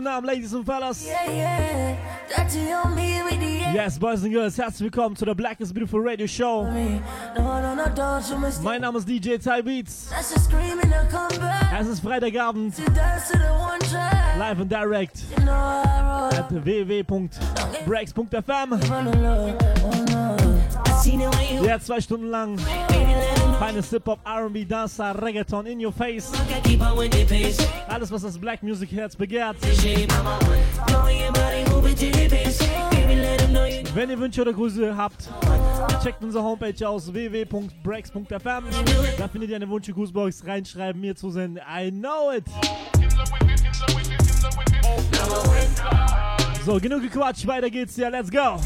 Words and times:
guten 0.00 0.08
Abend, 0.08 0.26
Ladies 0.32 0.54
und 0.54 0.64
Fellas. 0.64 1.04
Yeah, 1.06 1.30
yeah. 1.30 1.94
That's 2.34 2.56
you 2.56 2.72
on 2.74 2.94
me 2.94 3.20
with 3.22 3.38
the 3.38 3.58
yeah. 3.60 3.74
Yes, 3.74 3.98
Boys 3.98 4.22
and 4.24 4.32
Girls, 4.32 4.56
herzlich 4.56 4.80
willkommen 4.90 5.14
zu 5.14 5.26
der 5.26 5.34
Black 5.34 5.60
is 5.60 5.74
Beautiful 5.74 6.00
Radio 6.00 6.26
Show. 6.26 6.64
No, 7.36 7.60
no, 7.60 7.74
no, 7.74 7.84
don't 7.94 8.26
you 8.30 8.38
mistake. 8.38 8.64
Mein 8.64 8.80
Name 8.80 8.96
ist 8.96 9.06
DJ 9.06 9.36
Ty 9.36 9.60
Beats. 9.62 10.08
That's 10.08 10.30
just 10.32 10.46
screaming 10.46 10.90
to 10.90 11.06
come 11.10 11.28
back. 11.38 11.70
Es 11.78 11.86
ist 11.86 12.00
Freitagabend, 12.00 12.74
To 12.76 12.90
dance 12.92 13.28
to 13.30 13.36
the 13.38 13.52
one 13.52 13.78
track. 13.90 14.38
live 14.38 14.58
and 14.62 14.70
direct 14.70 15.18
You 15.36 15.44
know 15.44 15.52
I 15.52 16.00
roll. 16.02 16.32
at 16.34 16.48
www.breaks.fm. 16.50 18.72
Run 18.90 19.06
alone. 19.08 19.58
Oh 19.84 20.04
no. 20.08 20.34
I 20.86 20.92
see 21.02 21.18
the 21.18 21.28
way 21.36 21.56
you 21.56 21.64
Ja, 21.66 21.78
zwei 21.78 22.00
Stunden 22.00 22.30
lang 22.30 22.56
baby, 22.56 22.70
let 22.70 22.90
'em 22.94 23.20
know 23.20 23.29
feines 23.60 23.90
Hip-Hop, 23.90 24.20
R&B, 24.24 24.64
Dancer, 24.64 25.14
Reggaeton 25.20 25.66
in 25.66 25.78
your 25.84 25.92
face. 25.92 26.32
Alles, 27.88 28.10
was 28.10 28.22
das 28.22 28.38
Black 28.38 28.62
Music 28.62 28.90
Herz 28.90 29.14
begehrt. 29.14 29.56
Wenn 33.94 34.08
ihr 34.10 34.18
Wünsche 34.18 34.40
oder 34.40 34.54
Grüße 34.54 34.96
habt, 34.96 35.28
checkt 36.02 36.24
unsere 36.24 36.42
Homepage 36.42 36.88
aus 36.88 37.12
www.breaks.fm. 37.12 38.64
Da 39.18 39.28
findet 39.28 39.50
ihr 39.50 39.56
eine 39.56 39.68
Wünsche 39.68 39.92
Grußbox. 39.92 40.46
Reinschreiben, 40.46 40.98
mir 40.98 41.14
zusenden. 41.14 41.62
I 41.68 41.90
know 41.90 42.32
it. 42.32 42.46
So, 46.64 46.78
genug 46.78 47.02
gequatscht. 47.02 47.46
Weiter 47.46 47.68
geht's. 47.68 47.94
Ja, 47.98 48.08
let's 48.08 48.30
go. 48.30 48.58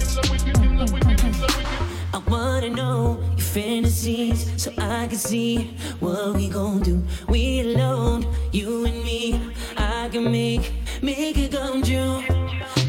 I 2.15 2.19
wanna 2.29 2.71
know 2.71 3.19
your 3.31 3.39
fantasies 3.39 4.49
so 4.57 4.71
I 4.79 5.09
can 5.09 5.19
see 5.19 5.75
what 5.99 6.37
we 6.37 6.49
gon' 6.49 6.79
do. 6.79 7.03
We 7.29 7.63
alone, 7.63 8.25
you 8.53 8.85
and 8.85 9.03
me. 9.03 9.41
I 9.77 10.09
can 10.13 10.31
make, 10.31 10.71
make 11.03 11.37
it 11.37 11.51
come 11.51 11.83
true. 11.83 12.23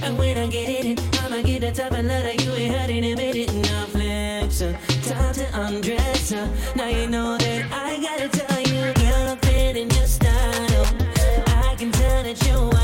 And 0.03 0.15
when 0.19 0.37
I 0.37 0.45
get 0.45 0.85
it 0.85 0.99
I'ma 1.23 1.41
get 1.41 1.61
the 1.61 1.71
type 1.71 1.93
of 1.93 2.05
that 2.05 2.45
you 2.45 2.51
ain't 2.51 2.75
had 2.75 2.91
in 2.91 3.03
a 3.03 3.15
minute. 3.15 3.51
Now 3.51 3.85
flex, 3.85 4.59
time 4.59 5.33
to 5.33 5.59
undress. 5.59 6.31
Now 6.75 6.87
you 6.87 7.07
know 7.07 7.35
that 7.35 7.65
I 7.71 7.99
gotta 7.99 8.29
tell 8.29 8.61
you, 8.61 8.93
girl, 8.93 9.29
I'm 9.31 9.37
feeling 9.39 9.89
your 9.89 10.05
style. 10.05 10.85
Oh, 10.85 11.43
I 11.47 11.75
can 11.79 11.91
tell 11.91 12.21
that 12.21 12.45
you're 12.45 12.74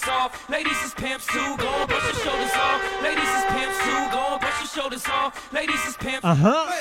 shoulders 0.00 0.08
off. 0.08 0.50
Ladies 0.50 0.82
is 0.82 0.94
pimps 0.94 1.26
too, 1.26 1.56
go 1.56 1.68
on, 1.68 1.86
brush 1.86 2.04
your 2.04 2.24
shoulders 2.24 2.52
off. 2.54 3.02
Ladies 3.02 3.28
is 3.28 3.44
pimps 3.48 3.78
too, 3.78 4.12
go 4.12 4.18
on, 4.18 4.40
brush 4.40 4.58
your 4.60 4.68
shoulders 4.68 5.06
off. 5.06 5.52
Ladies 5.52 5.86
is 5.86 5.96
pimps. 5.96 6.24
Aha. 6.24 6.78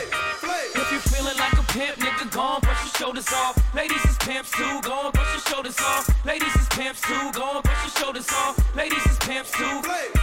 If 0.76 0.92
you're 0.92 1.00
feeling 1.02 1.38
like 1.38 1.54
a 1.54 1.64
pimp, 1.74 1.98
nigga, 1.98 2.32
go 2.32 2.42
on, 2.42 2.62
brush 2.62 2.82
your 2.84 2.94
shoulders 3.08 3.32
off. 3.34 3.76
Ladies 3.76 4.04
is 4.06 4.18
pimps 4.18 4.52
too, 4.52 4.82
go 4.82 4.94
on, 4.94 5.12
brush 5.12 5.34
your 5.34 5.54
shoulders 5.54 5.80
off. 5.80 6.26
Ladies 6.26 6.56
is 6.56 6.68
pimps 6.70 7.02
too, 7.02 7.32
go 7.34 7.44
on, 7.44 7.62
brush 7.62 7.84
your 7.84 8.04
shoulders 8.04 8.30
off. 8.32 8.76
Ladies 8.76 9.06
is 9.06 9.18
pimps 9.18 9.52
too. 9.52 10.19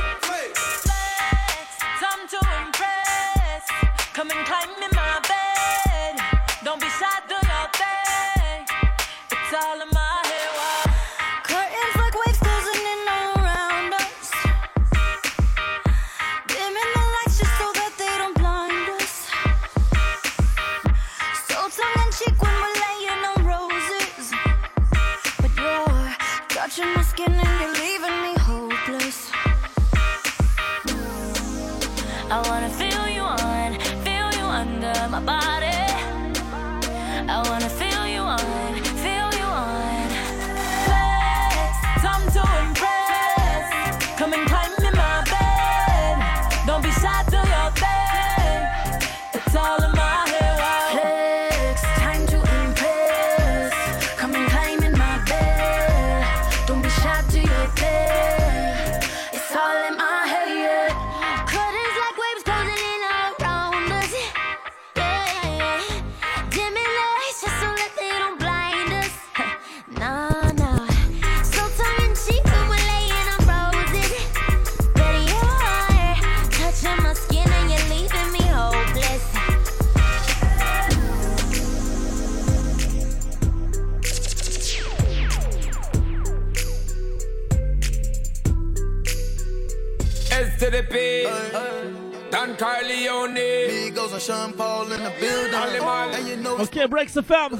time 96.87 96.91
breaks 96.91 97.15
the 97.15 97.23
fam. 97.23 97.51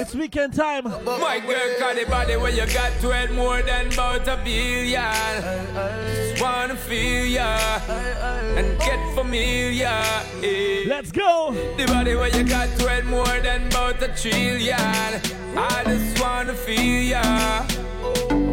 It's 0.00 0.14
weekend 0.14 0.54
time. 0.54 0.84
My 0.84 1.40
girl 1.40 1.78
got 1.78 1.96
the 1.96 2.04
body 2.08 2.32
you 2.32 2.66
got 2.72 2.92
to 3.00 3.10
it 3.10 3.32
more 3.32 3.62
than 3.62 3.92
about 3.92 4.28
a 4.28 4.36
billion. 4.44 5.02
Just 6.06 6.42
wanna 6.42 6.76
feel 6.76 7.26
ya 7.26 7.58
and 8.56 8.78
get 8.78 9.00
familiar. 9.14 10.02
Eh. 10.42 10.84
Let's 10.86 11.10
go. 11.10 11.52
The 11.76 11.86
body 11.86 12.10
you 12.10 12.44
got 12.44 12.68
to 12.78 12.96
it 12.96 13.04
more 13.06 13.40
than 13.40 13.66
about 13.68 14.02
a 14.02 14.08
trillion. 14.08 15.20
I 15.56 15.82
just 15.84 16.20
wanna 16.20 16.54
feel 16.54 17.02
ya. 17.14 17.66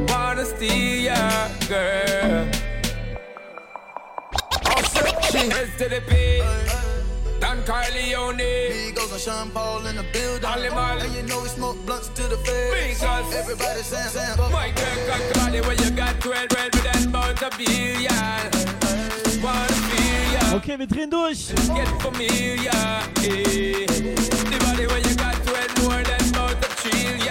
Wanna 0.08 0.46
steal 0.46 1.02
ya, 1.10 1.50
girl. 1.68 2.48
She 5.32 5.38
heads 5.38 5.78
to 5.78 5.90
the 5.90 6.02
beat. 6.10 6.59
Carleone. 7.70 8.50
Migos 8.74 9.12
and 9.12 9.22
Sean 9.22 9.52
Paul 9.52 9.86
in 9.86 9.96
the 9.96 10.04
building. 10.12 10.44
Ollie 10.44 10.70
And 11.06 11.14
you 11.14 11.22
know 11.30 11.40
we 11.42 11.50
smoke 11.50 11.78
blunts 11.86 12.08
to 12.10 12.24
the. 12.24 12.38
Because 12.38 13.36
everybody 13.36 13.84
my 14.50 14.72
girl 14.72 14.98
got 15.06 15.22
when 15.68 15.78
you 15.78 15.92
got 15.92 16.20
12, 16.20 16.50
with 16.74 16.84
that 16.84 17.06
of 17.44 17.54
Okay, 20.56 20.78
we 20.78 20.88
drehen 20.88 21.10
durch. 21.12 21.54
Get 21.76 21.88
familiar. 22.02 22.72
Eh. 23.22 23.86
The 23.86 24.58
body 24.66 24.88
when 24.88 25.04
you 25.08 25.16
got 25.16 25.36
12 25.46 25.84
more 25.84 26.02
than 26.02 26.22
of. 26.34 27.30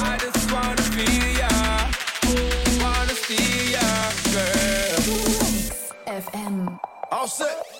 I 0.00 0.16
just 0.18 0.50
wanna 0.50 0.82
feel 0.96 1.28
ya. 1.36 1.52
Wanna 2.80 3.14
see 3.26 3.72
ya, 3.72 3.86
girl. 4.32 5.04
All 7.10 7.28
set. 7.28 7.71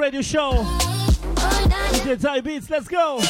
Radio 0.00 0.22
Show. 0.22 0.52
DJ 1.92 2.18
Ty 2.18 2.40
Beats, 2.40 2.70
let's 2.70 2.88
go. 2.88 3.20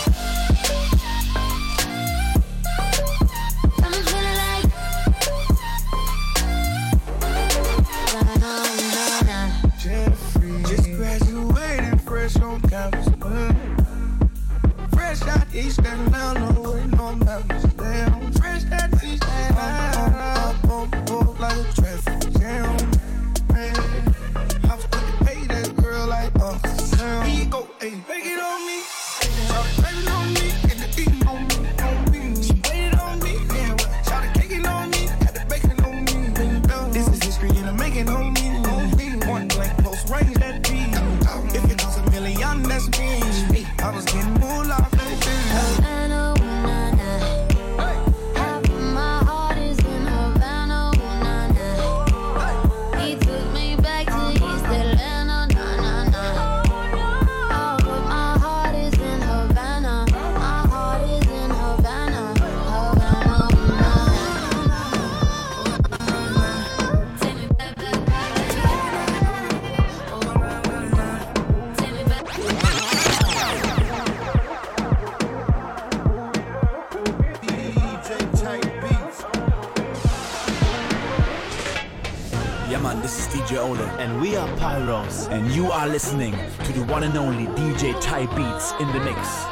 And 85.30 85.48
you 85.52 85.70
are 85.70 85.86
listening 85.86 86.32
to 86.64 86.72
the 86.72 86.82
one 86.86 87.04
and 87.04 87.16
only 87.16 87.46
DJ 87.54 87.94
Ty 88.00 88.26
Beats 88.34 88.72
in 88.80 88.88
the 88.88 88.98
mix. 89.04 89.44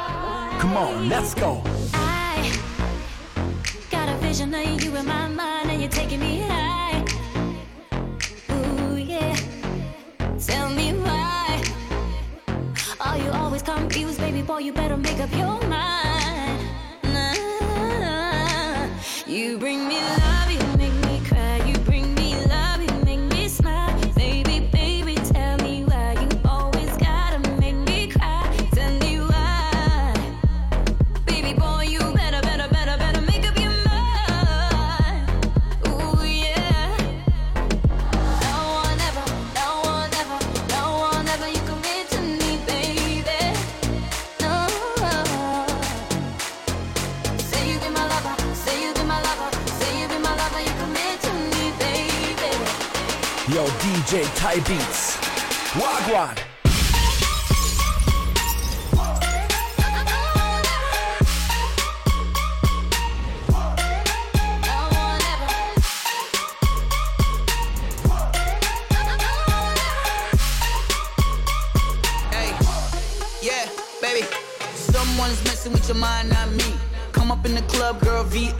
Come 0.59 0.75
on, 0.75 1.07
let's 1.07 1.33
go. 1.33 1.63
Yo, 53.51 53.65
DJ 53.81 54.23
Ty 54.35 54.59
Beats. 54.59 55.17
Wagwan. 55.73 56.37
Hey, 72.29 72.53
yeah, 73.41 73.67
baby. 73.99 74.27
Someone's 74.75 75.43
messing 75.45 75.71
with 75.71 75.87
your 75.87 75.97
mind, 75.97 76.29
not 76.29 76.51
me. 76.51 76.75
Come 77.13 77.31
up 77.31 77.43
in 77.47 77.55
the 77.55 77.63
club, 77.63 77.99
girl, 78.01 78.23
VIP. 78.25 78.58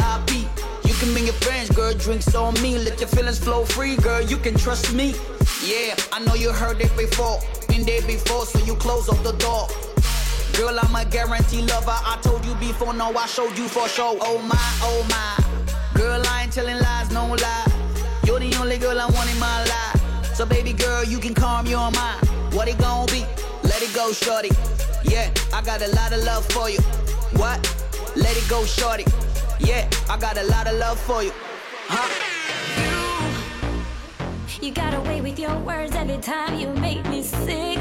Your 1.30 1.38
friends, 1.42 1.70
girl, 1.70 1.94
drinks 1.94 2.34
on 2.34 2.56
me. 2.56 2.80
Let 2.80 3.00
your 3.00 3.08
feelings 3.08 3.38
flow 3.38 3.64
free, 3.64 3.98
girl, 3.98 4.20
you 4.20 4.38
can 4.38 4.56
trust 4.56 4.96
me. 4.96 5.14
Yeah, 5.64 5.96
I 6.12 6.26
know 6.26 6.34
you 6.34 6.52
heard 6.52 6.82
it 6.82 6.90
before. 6.98 7.40
Been 7.68 7.86
there 7.86 8.02
before, 8.02 8.48
so 8.48 8.58
you 8.66 8.74
close 8.74 9.08
up 9.10 9.22
the 9.22 9.34
door. 9.34 9.68
Girl, 10.58 10.76
I'm 10.82 10.96
a 10.96 11.06
guarantee 11.08 11.62
lover. 11.62 11.94
I 11.94 12.18
told 12.24 12.44
you 12.46 12.56
before, 12.56 12.96
no, 12.96 13.16
I 13.16 13.28
showed 13.28 13.56
you 13.60 13.68
for 13.68 13.88
sure. 13.88 14.18
Oh 14.22 14.40
my, 14.40 14.58
oh 14.82 15.06
my. 15.08 16.02
Girl, 16.02 16.20
I 16.26 16.46
ain't 16.46 16.52
telling 16.52 16.80
lies, 16.80 17.12
no 17.12 17.28
lie. 17.28 17.68
You're 18.26 18.40
the 18.40 18.52
only 18.60 18.80
girl 18.80 19.00
I 19.00 19.06
want 19.06 19.32
in 19.32 19.40
my 19.40 19.64
life. 19.66 20.36
So, 20.36 20.48
baby 20.48 20.74
girl, 20.74 21.04
you 21.04 21.20
can 21.20 21.36
calm 21.36 21.68
your 21.68 21.92
mind. 21.92 22.28
What 22.56 22.68
it 22.68 22.80
gon' 22.80 23.06
be? 23.06 23.24
Let 23.62 23.84
it 23.84 23.94
go, 23.94 24.14
shorty. 24.14 24.50
Yeah, 25.04 25.30
I 25.54 25.62
got 25.62 25.84
a 25.84 25.90
lot 25.90 26.12
of 26.12 26.24
love 26.24 26.44
for 26.48 26.72
you. 26.72 26.80
What? 27.38 27.62
Let 28.16 28.36
it 28.36 28.50
go, 28.50 28.66
shorty. 28.66 29.06
Yeah, 29.60 29.90
I 30.10 30.18
got 30.18 30.38
a 30.38 30.44
lot 30.44 30.68
of 30.68 30.78
love 30.78 31.00
for 31.00 31.24
you. 31.24 31.32
Huh? 31.88 32.08
You 34.62 34.68
you 34.68 34.74
got 34.74 34.94
away 34.94 35.22
with 35.22 35.40
your 35.40 35.58
words 35.60 35.96
every 35.96 36.18
time 36.18 36.60
you 36.60 36.68
make 36.70 37.06
me 37.10 37.24
sick. 37.24 37.79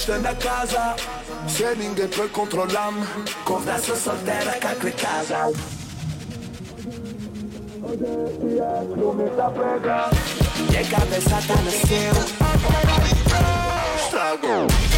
gestão 0.00 0.22
da 0.22 0.34
casa. 0.34 0.96
Se 1.46 1.74
ninguém 1.74 2.08
pode 2.08 2.30
controlar-me 2.30 3.06
Conversa 3.44 3.94
solteira 3.96 4.52
cá 4.52 4.74
que 4.74 4.90
casa 4.92 5.52
Minha 10.68 10.84
cabeça 10.84 11.38
tá 11.46 11.56
no 11.56 11.70
seu 11.70 12.12
Estrago 14.04 14.89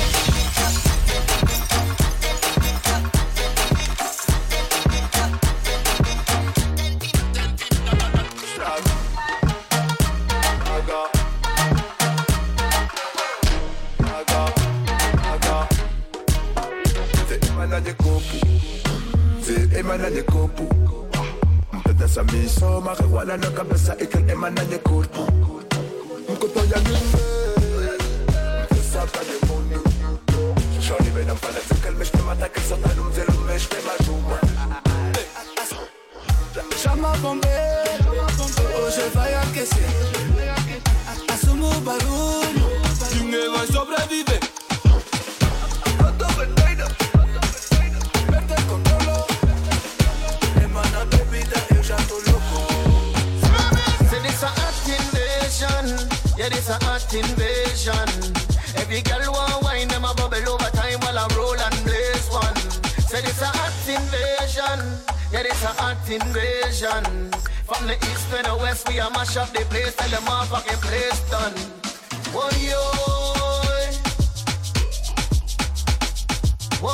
Your 76.83 76.91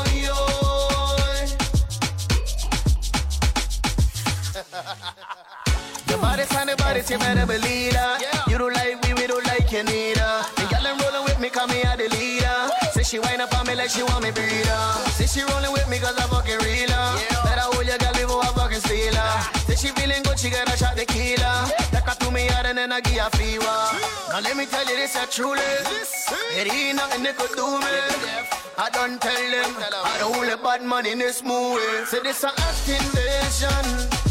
body's 6.19 6.49
the 6.69 6.77
you 7.09 7.17
You 8.49 8.59
don't 8.59 8.75
like 8.75 9.03
me, 9.03 9.15
we 9.15 9.27
don't 9.27 9.43
like. 9.47 9.71
The 9.71 10.67
girl 10.69 10.87
rolling 11.01 11.25
with 11.25 11.41
me 11.41 11.49
a 11.81 11.97
the 11.97 12.07
leader. 12.13 12.69
Say 12.93 13.03
she 13.03 13.19
up 13.41 13.59
on 13.59 13.67
me 13.67 13.75
like 13.77 13.89
she 13.89 14.03
want 14.03 14.25
me. 14.25 14.31
Say 15.17 15.27
she 15.27 15.41
rolling 15.51 15.73
with 15.73 15.89
fucking 16.29 16.59
That 17.45 17.57
I 17.57 17.61
hold 17.73 17.87
girl 17.97 18.13
fucking. 18.81 19.41
Say 19.65 19.77
she 19.77 19.89
feeling 19.95 20.23
good, 20.23 20.39
she 20.39 20.51
shot 20.77 20.97
tequila. 20.97 21.67
Me 22.31 22.47
and 22.47 22.77
then 22.77 22.93
I 22.93 23.01
give 23.01 23.21
her 23.25 23.31
fever. 23.31 23.65
Now 23.65 24.41
let 24.41 24.55
me 24.55 24.67
tell 24.67 24.85
you 24.85 24.97
this, 24.97 25.17
I 25.17 25.25
truly. 25.25 25.63
It 26.61 26.69
ain't 26.71 26.97
nothing 26.97 27.23
they 27.23 27.33
could 27.33 27.57
do 27.57 27.79
me. 27.81 28.58
I 28.81 28.89
don't 28.91 29.21
tell 29.21 29.51
them. 29.51 29.75
I 29.75 30.19
don't 30.21 30.35
hold 30.37 30.47
a 30.47 30.57
bad 30.57 30.85
man 30.85 31.05
in 31.05 31.19
this 31.19 31.43
movie. 31.43 32.07
Say 32.07 32.23
this 32.23 32.45
a 32.45 32.55
hot 32.55 32.79
invasion. 32.87 33.85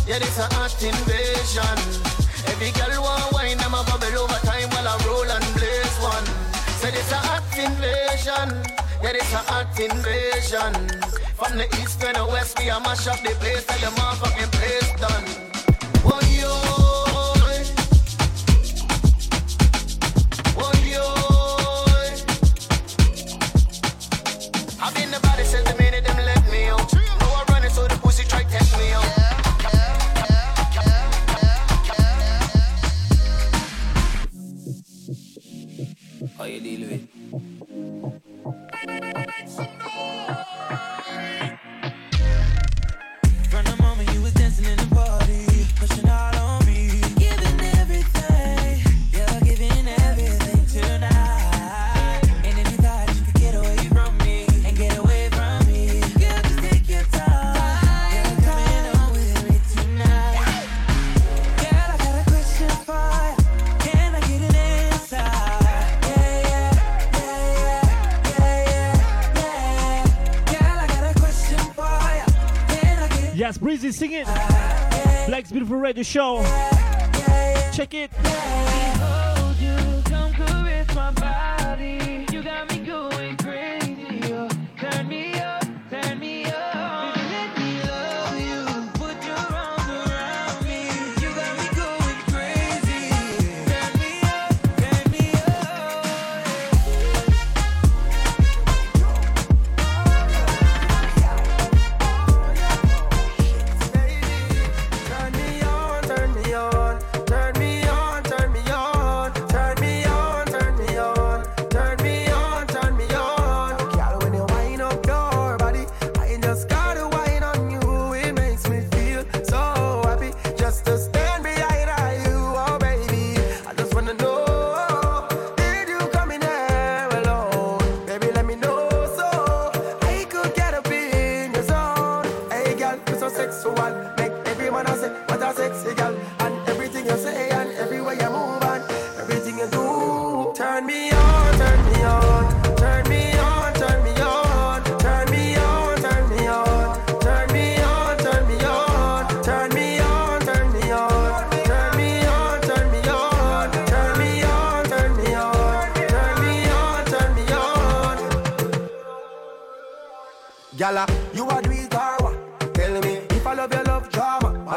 Yeah, 0.08 0.20
this 0.20 0.40
a 0.40 0.48
hot 0.56 0.72
invasion. 0.82 1.76
Every 2.48 2.72
girl 2.72 3.04
want 3.04 3.28
wine, 3.34 3.60
I'm 3.60 3.76
a 3.76 3.84
bubble 3.84 4.18
over 4.24 4.40
time 4.48 4.70
while 4.72 4.88
I 4.88 4.96
roll 5.04 5.28
and 5.28 5.44
blaze 5.52 5.98
one. 6.00 6.24
Say 6.80 6.92
this 6.92 7.12
a 7.12 7.20
hot 7.28 7.44
invasion. 7.60 8.56
Yeah, 9.04 9.12
this 9.12 9.34
a 9.34 9.44
hot 9.52 9.78
invasion. 9.78 10.72
From 11.36 11.58
the 11.58 11.68
east 11.84 12.00
to 12.00 12.14
the 12.14 12.26
west, 12.32 12.58
we 12.58 12.70
a 12.70 12.80
mash 12.80 13.06
up 13.06 13.20
the 13.20 13.36
place, 13.44 13.66
till 13.68 13.84
the 13.84 13.92
motherfucking 14.00 14.48
fucking 14.48 14.52
place 14.56 14.92
done. 14.96 15.47
mixing 74.00 74.20
it. 74.20 74.26
Black's 75.28 75.52
Beautiful 75.52 75.78
Radio 75.78 76.04
Show. 76.04 76.44
Check 77.74 77.94
it. 77.94 78.97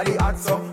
body 0.00 0.16
hot 0.16 0.38
so 0.38 0.69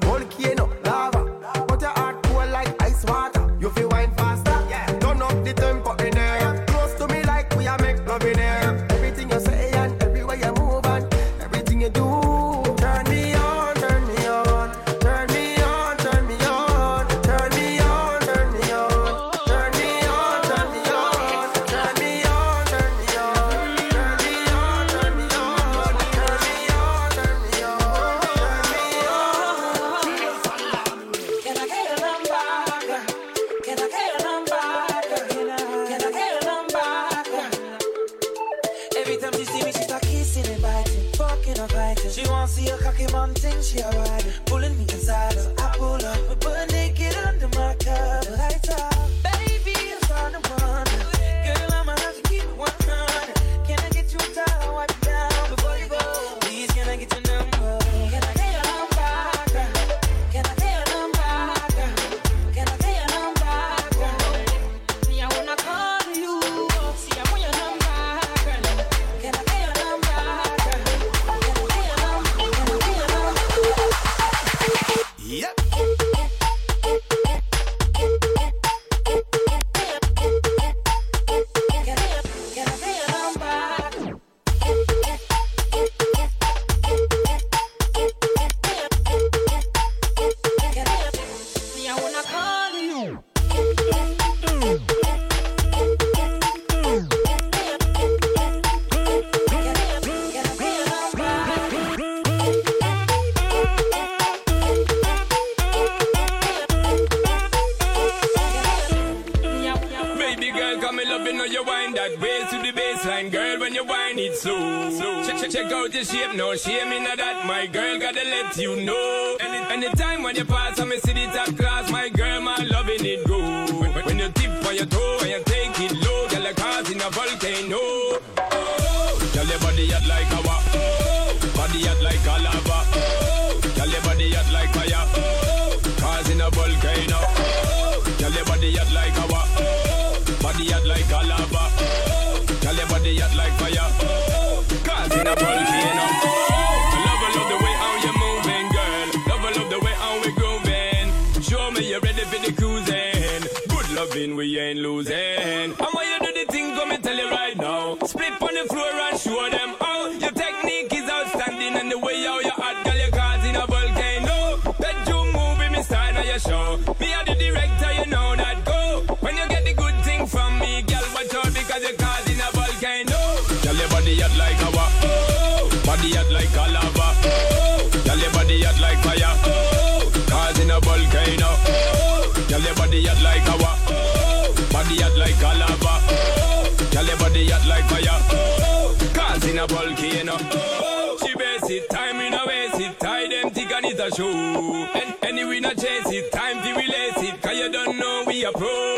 your 194.08 194.16
shoe. 194.16 194.88
And 195.24 195.50
we 195.50 195.60
not 195.60 195.78
chase 195.78 196.06
it, 196.08 196.32
time 196.32 196.62
to 196.62 196.70
release 196.74 197.18
it, 197.18 197.42
cause 197.42 197.58
you 197.58 197.72
don't 197.72 197.98
know 197.98 198.24
we 198.26 198.46
are 198.46 198.54
pro. 198.54 198.97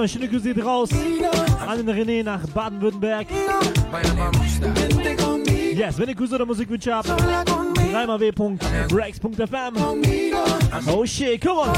Gentlemen, 0.00 0.08
schöne 0.08 0.28
Grüße 0.28 0.54
geht 0.54 0.64
raus 0.64 0.90
an 1.66 1.76
den 1.84 1.90
René 1.90 2.22
nach 2.22 2.46
Baden-Württemberg. 2.54 3.26
Yes, 5.74 5.98
wenn 5.98 6.08
ihr 6.08 6.14
Grüße 6.14 6.36
oder 6.36 6.46
Musikwünsche 6.46 6.94
habt, 6.94 7.08
dreimal 7.08 8.18
w.breaks.fm. 8.18 9.74
Oh 10.86 11.04
shit, 11.04 11.40
come 11.42 11.60
on! 11.60 11.74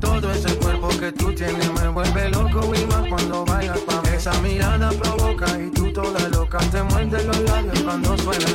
Todo 0.00 0.30
ese 0.30 0.56
cuerpo 0.58 0.88
que 0.98 1.12
tú 1.12 1.32
tienes 1.32 1.72
me 1.80 1.88
vuelve 1.90 2.28
loco 2.30 2.74
y 2.74 2.84
más 2.86 3.08
cuando 3.08 3.44
bailas 3.44 3.78
pa' 3.80 4.02
mí. 4.02 4.08
Esa 4.16 4.32
mirada 4.40 4.90
provoca 4.90 5.46
y 5.60 5.70
tú 5.70 5.92
toda 5.92 6.28
loca 6.30 6.58
te 6.70 6.82
muerde 6.82 7.24
los 7.24 7.38
labios 7.40 7.80
cuando 7.82 8.18
suena 8.18 8.46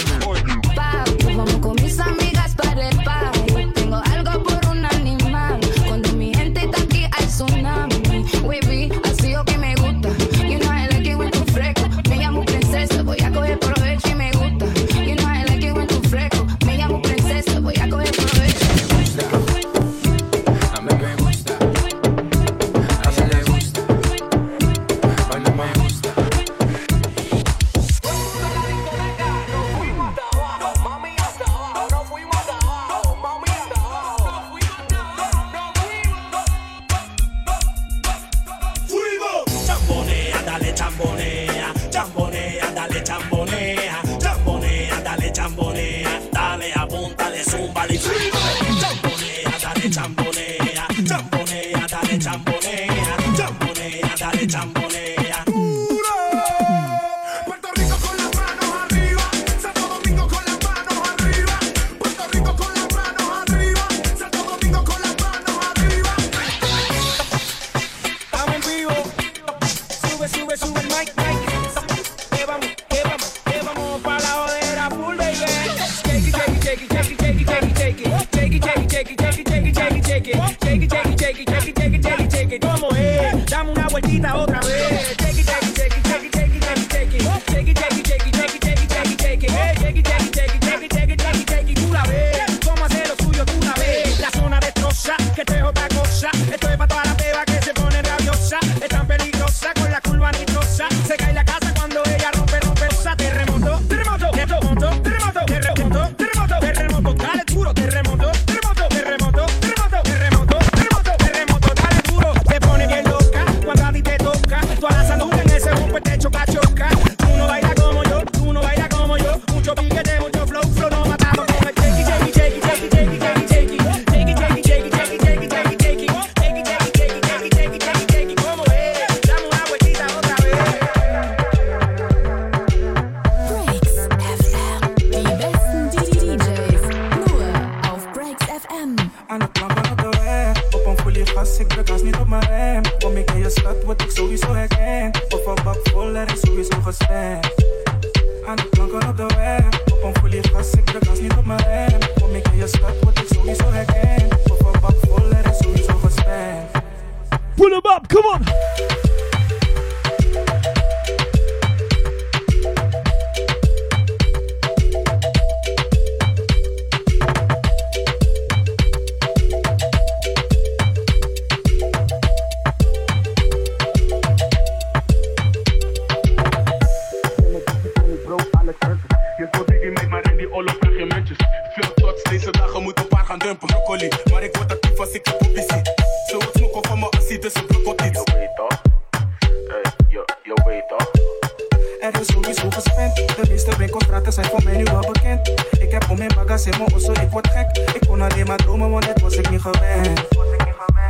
Er 192.13 192.21
is 192.21 192.27
sowieso 192.27 192.69
gespend 192.69 193.15
De 193.15 193.45
meeste 193.49 193.77
winkelstraten 193.77 194.33
zijn 194.33 194.45
voor 194.45 194.63
mij 194.63 194.77
nu 194.77 194.83
wel 194.83 195.11
bekend 195.11 195.47
Ik 195.79 195.91
heb 195.91 196.09
om 196.09 196.17
mijn 196.17 196.31
bagage 196.35 196.69
in 196.69 196.77
mijn 196.77 196.93
osso, 196.93 197.11
ik 197.11 197.29
word 197.31 197.47
gek 197.47 197.95
Ik 197.95 198.07
kon 198.07 198.21
alleen 198.21 198.47
maar 198.47 198.57
dromen, 198.57 198.89
want 198.89 199.05
dit 199.05 199.21
was 199.21 199.35
ik 199.35 199.49
niet 199.49 199.61
gewend 199.61 200.21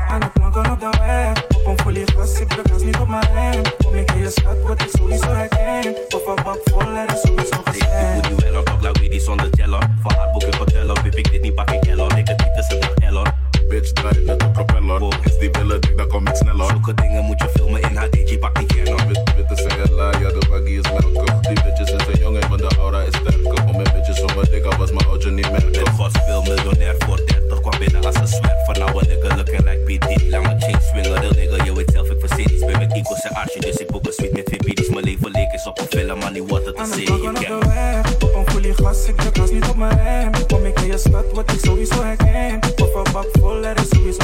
Aan 0.07 0.19
de 0.19 0.29
planken 0.33 0.71
op 0.71 0.79
de 0.79 0.89
weg 0.99 1.45
Op 1.57 1.65
een 1.65 1.79
folie 1.79 2.11
gas, 2.15 2.39
ik 2.39 2.49
de 2.49 2.61
gas 2.69 2.81
niet 2.81 2.97
op 2.97 3.07
mijn 3.07 3.27
rem 3.33 3.61
Kom 3.85 3.95
ik 3.95 4.11
in 4.11 4.19
je 4.19 4.29
stad, 4.29 4.61
word 4.61 4.81
ik 4.81 4.89
sowieso 4.97 5.27
herkend 5.27 6.15
Of 6.15 6.25
een 6.25 6.43
bak 6.43 6.59
vol, 6.63 6.81
er 6.81 7.13
is 7.13 7.21
sowieso 7.21 7.61
gestemd 7.63 8.29
Moet 8.29 8.45
nu 8.45 8.51
wel 8.51 8.61
op 8.61 8.81
like 8.81 9.09
die 9.09 9.21
zonder 9.21 9.49
teller. 9.49 9.89
Van 10.01 10.13
haar 10.15 10.31
boek 10.31 10.43
ik 10.43 10.53
hotel 10.53 10.93
Pip 11.03 11.15
ik 11.15 11.31
dit 11.31 11.41
niet 11.41 11.55
pak 11.55 11.71
ik 11.71 11.85
Ellor. 11.85 12.17
Ik 12.17 12.27
het 12.27 12.39
niet 12.39 12.53
tussen 12.55 12.79
de 12.79 12.93
Ellor. 13.05 13.42
Bitch 13.73 13.91
draait 13.91 14.25
met 14.25 14.39
de 14.39 14.49
propeller. 14.49 15.01
Is 15.23 15.37
die 15.37 15.49
willen 15.51 15.81
dik, 15.81 15.97
dan 15.97 16.07
kom 16.07 16.27
ik 16.27 16.35
sneller. 16.35 16.65
Zulke 16.65 16.93
dingen 16.93 17.23
moet 17.23 17.39
je 17.41 17.49
filmen 17.53 17.81
in 17.81 17.95
HDG, 17.95 18.39
pak 18.39 18.55
die 18.55 18.65
Canon. 18.65 19.07
Wit, 19.07 19.35
witte 19.35 19.55
zijn 19.55 19.93
la, 19.93 20.11
ja 20.19 20.29
de 20.29 20.45
baggy 20.49 20.69
is 20.69 20.91
melken. 20.91 21.41
Die 21.41 21.63
bitches 21.63 21.91
is 21.91 22.07
een 22.13 22.19
jongen, 22.19 22.49
want 22.49 22.61
de 22.61 22.75
aura 22.77 23.01
is 23.01 23.15
sterker. 23.15 23.65
Om 23.67 23.75
mijn 23.75 23.93
bitches 23.93 24.21
om 24.21 24.35
mijn 24.35 24.47
dik, 24.51 24.63
al 24.63 24.77
was 24.77 24.91
mijn 24.91 25.07
oudje 25.07 25.31
niet 25.31 25.51
merken. 25.51 25.71
Ben 25.71 25.93
gods 25.93 26.25
wil 26.25 26.41
miljonair 26.41 26.95
voor 26.99 27.17
30. 27.17 27.42
Kwam 27.63 27.79
binnen 27.79 28.05
als 28.05 28.15
een 28.15 28.27
zwerf. 28.27 28.65
Van 28.65 28.75
nou 28.79 28.91
een 28.99 29.07
nigga 29.07 29.35
looking 29.35 29.63
like 29.69 29.81
P. 29.85 29.87
Diddy. 29.87 30.29
Lange 30.29 30.55
chain 30.59 30.79
swinger, 30.89 31.19
real 31.19 31.33
nigga. 31.33 31.63
Je 31.63 31.73
weet 31.73 31.91
zelf, 31.93 32.09
ik 32.09 32.19
verzin 32.19 32.53
iets. 32.53 32.65
Ben 32.65 32.79
met 32.79 32.93
Eagles 32.93 33.21
en 33.21 33.35
Archie, 33.35 33.61
dus 33.61 33.75
ik 33.75 33.87
boek 33.87 34.05
een 34.05 34.13
suite 34.13 34.35
met 34.35 34.45
twee 34.45 34.59
biddies. 34.59 34.89
Mijn 34.89 35.05
leven 35.05 35.31
leek 35.31 35.51
is 35.51 35.67
op 35.67 35.79
een 35.79 35.87
film, 35.89 36.17
man, 36.19 36.33
niet 36.33 36.49
wat 36.49 36.65
het 36.65 36.77
zien. 36.93 37.05
planken 37.05 37.23
Je 37.23 37.29
op 37.29 37.35
kent 37.35 37.61
de 37.61 37.69
weg 37.69 38.13
Op 38.21 38.35
een 38.35 38.51
folie 38.51 38.73
gas, 38.73 39.05
ik 39.05 39.21
gas 39.33 39.51
niet 39.51 39.67
op 39.67 39.75
mijn 39.75 40.03
rem 40.03 40.47
Kom 40.47 40.65
ik 40.65 40.79
in 40.79 40.87
je 40.87 40.97
stad, 40.97 41.25
word 41.33 41.51
ik 41.51 41.59
sowieso 41.59 42.03
herkend 42.03 42.81
Of 42.81 42.93
een 42.93 43.13
bak 43.13 43.27
vol, 43.31 43.65
er 43.65 43.77
is 43.77 43.89
sowieso 43.89 44.23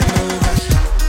move 0.00 0.99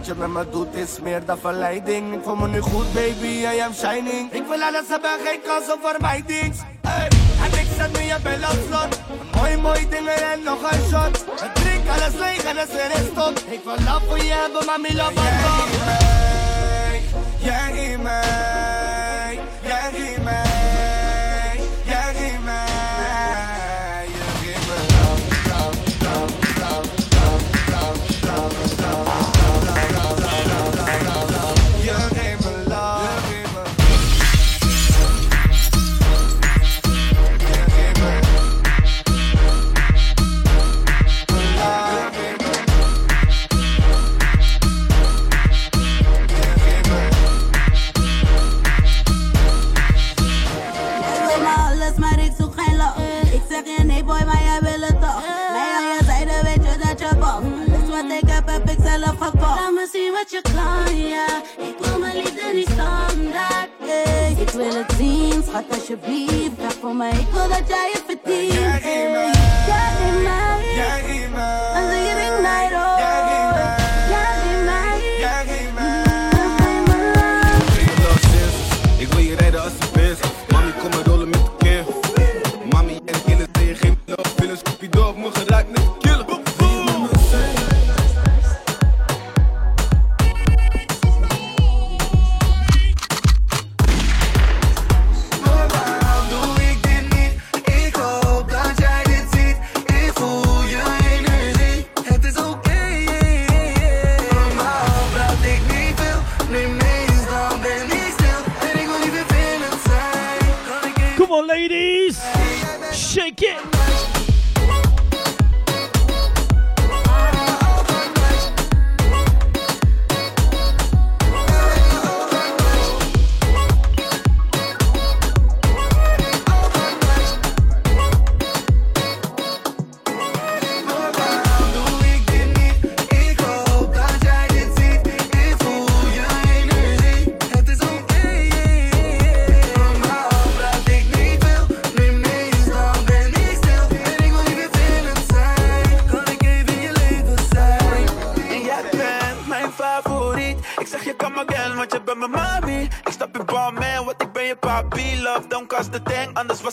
Wat 0.00 0.08
je 0.08 0.14
met 0.14 0.28
me 0.28 0.50
doet 0.50 0.74
is 0.74 1.00
meer 1.02 1.24
dan 1.24 1.38
verleiding. 1.38 2.14
Ik 2.14 2.20
voel 2.22 2.36
me 2.36 2.48
nu 2.48 2.60
goed, 2.60 2.92
baby, 2.92 3.26
I 3.26 3.60
am 3.60 3.72
shining. 3.72 4.32
Ik 4.32 4.46
wil 4.48 4.62
alles 4.62 4.88
hebben, 4.88 5.10
geen 5.24 5.40
kans 5.44 5.72
op 5.72 5.78
vermijding. 5.82 6.54
Hey, 6.80 7.08
en 7.44 7.58
ik 7.58 7.66
zet 7.76 7.92
nu 7.98 8.04
je 8.04 8.16
bel 8.22 8.50
op 8.50 8.58
slot. 8.68 9.00
Mooi, 9.36 9.56
mooi 9.56 9.88
dingen 9.88 10.32
en 10.32 10.42
nog 10.44 10.72
een 10.72 10.80
shot. 10.88 11.24
Ik 11.42 11.54
drink 11.54 11.88
alles 11.88 12.14
leeg 12.18 12.44
en 12.44 12.56
het 12.56 12.72
weer 12.72 12.90
is 12.90 13.06
stop. 13.12 13.38
Ik 13.38 13.60
wil 13.64 13.74
love 13.74 14.06
voor 14.08 14.18
je 14.18 14.32
hebben, 14.32 14.66
maar 14.66 14.80
mijn 14.80 14.96
love 14.96 15.20
aan 15.20 15.68
Jij 17.38 17.90
in 17.90 18.02
mij, 18.02 19.38
jij 19.62 20.14
in 20.14 20.22
mij. 20.22 20.49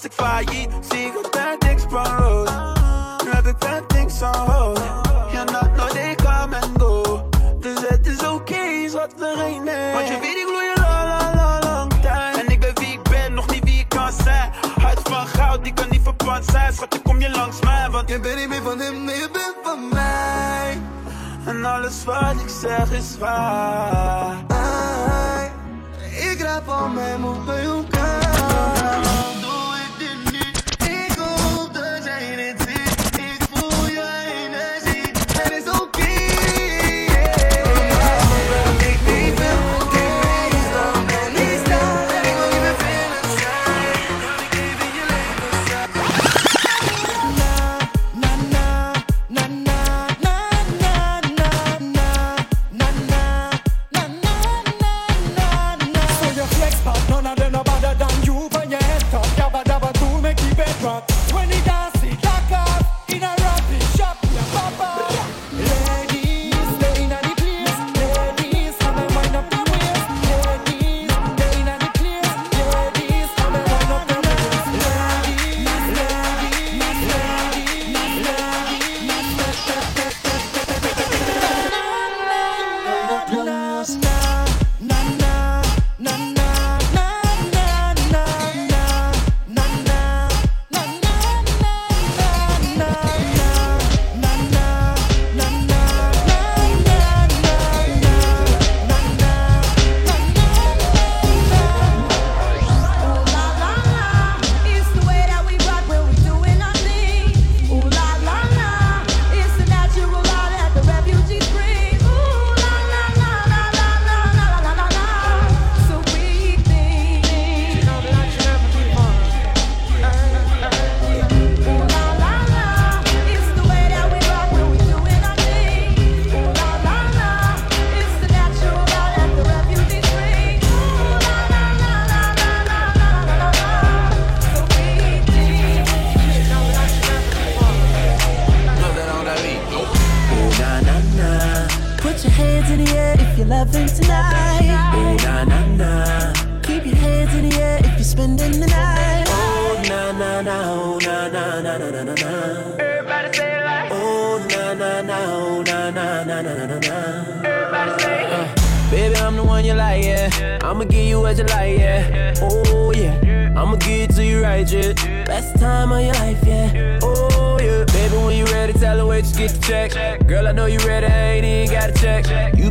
toxic 0.09 0.13
fire. 0.13 0.66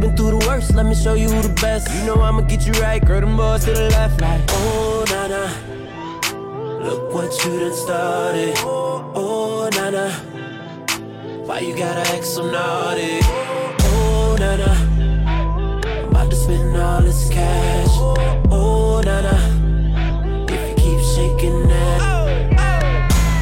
Been 0.06 0.16
through 0.16 0.38
the 0.38 0.46
worst, 0.46 0.74
let 0.74 0.86
me 0.86 0.94
show 0.94 1.14
you 1.14 1.28
the 1.28 1.48
best. 1.60 1.92
You 1.94 2.06
know 2.06 2.20
I'ma 2.20 2.42
get 2.42 2.66
you 2.66 2.72
right, 2.74 3.04
girl, 3.04 3.20
them 3.20 3.36
boys 3.36 3.64
to 3.64 3.72
the 3.72 3.88
left, 3.90 4.20
like. 4.20 4.40
Oh 4.48 5.04
na 5.08 5.26
na. 5.26 5.44
Look 6.84 7.12
what 7.12 7.44
you 7.44 7.58
done 7.60 7.74
started. 7.74 8.54
Oh 8.64 9.68
na 9.72 9.90
na. 9.90 10.10
Why 11.46 11.60
you 11.60 11.76
gotta 11.76 12.00
act 12.14 12.24
so 12.24 12.50
naughty? 12.50 13.18
Oh 13.22 14.36
na 14.38 14.56
na. 14.56 14.72
I'm 15.26 16.10
about 16.10 16.30
to 16.30 16.36
spend 16.36 16.76
all 16.76 17.02
this 17.02 17.28
cash. 17.28 17.94
Oh 18.50 19.00
na 19.04 19.20
na. 19.20 19.36
If 20.48 20.68
you 20.68 20.74
keep 20.76 21.00
shaking 21.14 21.68
that. 21.68 22.00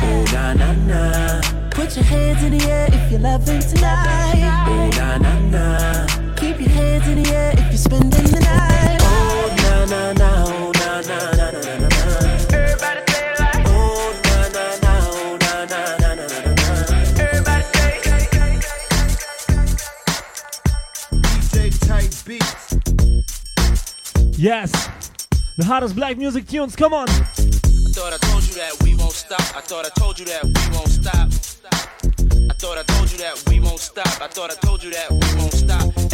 Oh 0.03 0.25
na 0.33 0.53
na 0.55 0.73
na. 0.73 1.41
Put 1.71 1.97
your 1.97 2.05
hands 2.05 2.43
in 2.43 2.57
the 2.57 2.65
air 2.71 2.89
if 2.91 3.11
you're 3.11 3.21
loving 3.21 3.61
tonight. 3.61 4.67
Oh 4.69 4.91
na 4.99 5.19
na 5.19 5.39
na. 5.51 6.24
Keep 6.65 6.73
your 6.73 6.83
hands 6.83 7.07
in 7.09 7.23
the 7.23 7.29
air 7.35 7.53
if 7.53 7.67
you're 7.67 7.77
spending 7.77 8.11
the 8.11 8.41
night. 8.41 8.99
Oh 9.03 9.55
na 9.59 9.85
na 9.85 10.13
na. 10.15 10.45
Oh 10.47 10.73
na 10.73 11.01
na 11.03 11.19
na 11.37 11.51
na 11.51 11.61
na 11.61 11.77
na 11.77 11.89
na. 11.89 11.97
Everybody 12.57 13.01
say 13.13 13.25
it 13.29 13.39
like. 13.39 13.67
Oh 13.67 14.17
na 14.25 14.37
na 14.49 14.65
na. 14.81 14.93
Oh 15.13 15.37
na 15.37 15.53
na 15.67 15.81
na 16.01 16.15
na 16.15 16.25
na 16.25 16.39
na 16.41 16.53
na. 16.55 16.73
Everybody 17.21 17.65
say. 17.75 17.93
DJ 21.13 21.69
Tight 21.87 22.15
Beats. 22.25 22.65
Yes. 24.39 24.73
The 25.59 25.65
hottest 25.67 25.95
black 25.95 26.17
music 26.17 26.47
tunes, 26.49 26.75
come 26.77 26.95
on. 26.95 27.09
I 27.11 27.13
thought 27.93 28.13
I 28.15 28.17
told 28.27 28.43
you 28.49 28.55
that 28.55 28.83
we 28.83 28.95
won't 28.97 29.13
stop. 29.13 29.41
I 29.55 29.61
thought 29.61 29.85
I 29.85 29.91
told 30.01 30.19
you 30.19 30.25
that 30.25 30.45
we 30.45 30.51
won't 30.75 30.89
stop. 30.89 31.29
I 32.49 32.55
thought 32.57 32.79
I 32.79 32.83
told 32.85 33.13
you 33.13 33.19
that 33.19 33.45
we 33.49 33.61
won't 33.61 33.81
stop. 33.81 34.07
I 34.23 34.29
thought 34.29 34.51
I 34.51 34.55
told 34.67 34.83
you 34.83 34.91
that 34.93 35.11
we 35.11 35.19
won't 35.39 35.53
stop. 35.53 36.14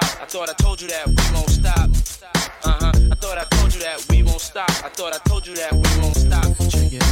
Stop. 0.00 0.22
I 0.22 0.26
thought 0.26 0.48
I 0.48 0.52
told 0.54 0.80
you 0.80 0.88
that 0.88 1.06
we 1.06 1.14
won't 1.34 1.50
stop. 1.50 1.90
Uh 2.64 2.78
huh. 2.80 2.92
I 3.12 3.14
thought 3.16 3.38
I 3.38 3.44
told 3.56 3.74
you 3.74 3.80
that 3.80 4.06
we 4.10 4.22
won't 4.22 4.40
stop. 4.40 4.70
I 4.70 4.88
thought 4.88 5.14
I 5.14 5.18
told 5.28 5.46
you 5.46 5.54
that 5.56 5.72
we 5.72 6.02
won't 6.02 6.16
stop. 6.16 6.44
Check 6.70 6.92
it. 6.92 7.04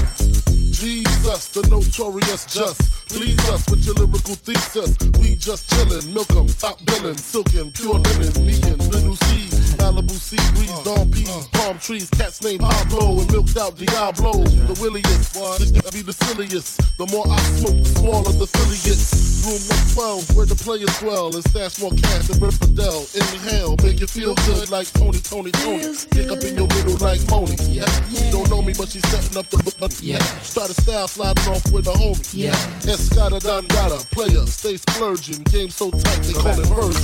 Jesus, 0.73 1.49
the 1.49 1.67
notorious 1.69 2.47
just. 2.47 3.02
Please 3.13 3.39
us 3.51 3.69
with 3.69 3.85
your 3.85 3.95
lyrical 3.95 4.35
thesis. 4.35 4.97
We 5.21 5.37
just 5.37 5.69
chillin', 5.71 6.13
milk 6.13 6.31
'em, 6.33 6.49
top 6.49 6.83
billin', 6.87 7.17
silkin', 7.17 7.71
pure 7.73 7.99
linen, 7.99 8.47
me 8.47 8.55
and 8.71 8.81
little 8.93 9.17
C. 9.17 9.49
Malibu 9.77 10.17
sea 10.17 10.41
breeze, 10.55 10.73
dawn 10.85 11.11
peas, 11.11 11.29
palm 11.53 11.79
trees, 11.79 12.09
cats 12.11 12.43
named 12.43 12.61
Pablo 12.61 13.21
and 13.21 13.31
milked 13.33 13.57
out 13.59 13.77
Diablo. 13.77 14.33
The 14.45 14.79
williest, 14.81 15.35
nigga 15.35 15.93
be 15.93 16.03
the 16.03 16.13
silliest. 16.13 16.81
The 16.99 17.07
more 17.13 17.27
I 17.29 17.39
smoke, 17.59 17.83
the 17.83 17.91
smaller 18.01 18.33
the 18.33 18.47
silly 18.47 18.79
gets. 18.87 19.33
Room 19.43 19.59
112, 19.99 20.37
where 20.37 20.47
the 20.47 20.55
players 20.55 20.95
dwell, 21.01 21.35
and 21.35 21.43
stash 21.51 21.81
more 21.83 21.91
cash 21.91 22.29
than 22.29 22.39
Rip 22.39 22.55
Fidel. 22.55 23.03
Inhale, 23.11 23.75
make 23.83 23.99
you 23.99 24.07
feel 24.07 24.35
good 24.47 24.71
like 24.71 24.87
Tony, 24.93 25.19
Tony, 25.19 25.51
Tony. 25.51 25.83
Pick 26.15 26.31
up 26.31 26.39
in 26.47 26.55
your 26.55 26.69
middle 26.71 26.97
like 27.03 27.19
Moni. 27.29 27.59
Yeah. 27.67 27.91
She 28.15 28.31
don't 28.31 28.49
know 28.49 28.63
me, 28.63 28.73
but 28.79 28.89
she's 28.89 29.03
setting 29.11 29.37
up 29.37 29.51
the. 29.51 29.59
Yeah. 30.01 30.23
Started 30.47 30.79
style 30.79 31.09
sliding 31.09 31.43
off 31.51 31.67
with 31.73 31.89
a 31.89 31.93
homie. 31.93 32.23
Yeah. 32.33 32.55
Escada 33.03 33.41
Dangada, 33.41 33.99
player, 34.11 34.47
stay 34.47 34.77
splurging. 34.77 35.43
Game 35.45 35.71
so 35.71 35.91
tight, 35.91 36.23
they 36.23 36.33
call 36.33 36.53
it 36.53 36.67
version. 36.69 37.03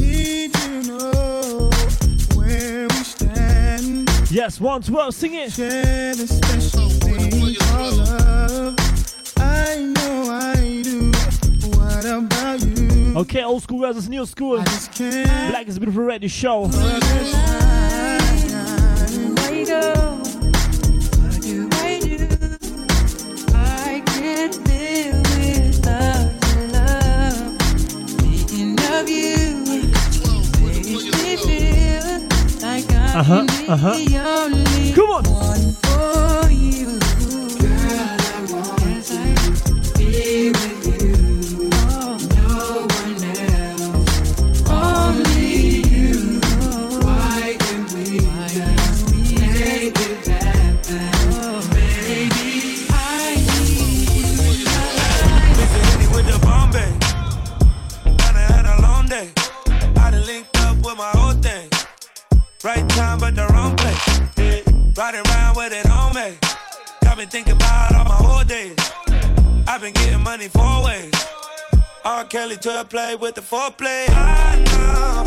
Need 0.00 0.54
to 0.54 0.82
know 0.84 1.70
where 2.36 2.86
we 2.86 3.02
stand. 3.02 4.08
Yes, 4.30 4.60
one, 4.60 4.82
twelve, 4.82 5.14
sing 5.14 5.34
it. 5.34 5.52
Share 5.52 6.14
the 6.14 6.26
special 6.28 6.88
thing 6.90 7.56
called 7.56 7.96
love. 7.96 8.76
I 9.36 9.76
know 9.96 10.30
I 10.30 10.82
do. 10.82 11.10
What 11.76 12.04
about 12.04 12.62
you? 12.64 13.16
Okay, 13.18 13.42
old 13.42 13.64
school 13.64 13.80
versus 13.80 14.08
new 14.08 14.24
school. 14.26 14.62
Black 14.62 15.66
is 15.66 15.76
a 15.76 15.80
beautiful 15.80 16.04
radio 16.04 16.28
show. 16.28 16.70
I 16.72 16.98
Uh-huh, 33.18 33.44
uh-huh. 33.66 34.94
Come 34.94 35.10
on. 35.10 36.47
Right 62.68 62.86
time, 62.90 63.18
but 63.18 63.34
the 63.34 63.46
wrong 63.46 63.74
place. 63.76 64.20
Yeah. 64.36 64.60
Riding 64.94 65.26
around 65.26 65.56
with 65.56 65.72
it 65.72 65.88
on 65.88 66.14
me. 66.14 66.36
Got 67.00 67.16
me 67.16 67.24
thinking 67.24 67.54
about 67.54 67.94
all 67.94 68.04
my 68.04 68.14
whole 68.14 68.44
days. 68.44 68.76
I've 69.66 69.80
been 69.80 69.94
getting 69.94 70.22
money 70.22 70.48
four 70.48 70.84
ways. 70.84 71.14
R. 72.04 72.24
Kelly 72.26 72.58
to 72.58 72.84
play 72.84 73.16
with 73.16 73.36
the 73.36 73.40
foreplay. 73.40 74.04
I 74.10 74.62
know. 74.68 75.24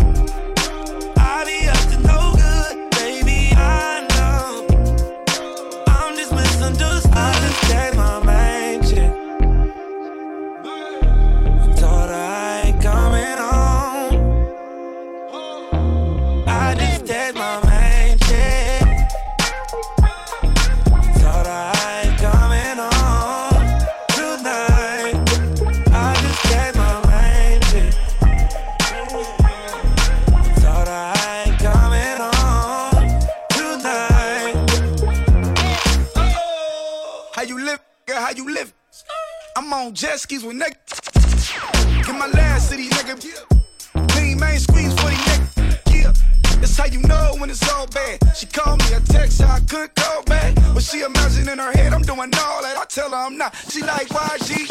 I 1.17 1.43
be 1.45 1.67
up 1.67 1.83
to 1.89 1.97
no 2.05 2.31
good, 2.35 2.91
baby. 2.91 3.55
I 3.55 3.90
skis 40.31 40.45
with. 40.45 40.57
Get 42.05 42.15
my 42.15 42.27
last 42.27 42.69
city, 42.69 42.87
nigga. 42.89 43.15
Lean 44.15 44.39
main 44.39 44.59
squeeze 44.59 44.93
for 44.93 45.09
these 45.09 45.19
niggas. 45.27 45.93
Yeah, 45.93 46.13
that's 46.59 46.77
how 46.77 46.85
you 46.85 47.01
know 47.01 47.35
when 47.37 47.49
it's 47.49 47.67
all 47.73 47.87
bad. 47.87 48.19
She 48.35 48.45
called 48.45 48.79
me 48.79 48.93
a 48.93 49.01
text, 49.01 49.41
I 49.41 49.59
couldn't 49.61 49.95
call 49.95 50.23
back. 50.23 50.55
But 50.73 50.83
she 50.83 51.01
imagine 51.01 51.49
in 51.49 51.59
her 51.59 51.71
head 51.73 51.93
I'm 51.93 52.03
doing 52.03 52.31
all 52.43 52.61
that. 52.63 52.77
I 52.77 52.85
tell 52.85 53.09
her 53.09 53.17
I'm 53.17 53.37
not. 53.37 53.55
She 53.69 53.81
like, 53.81 54.07
YG, 54.07 54.70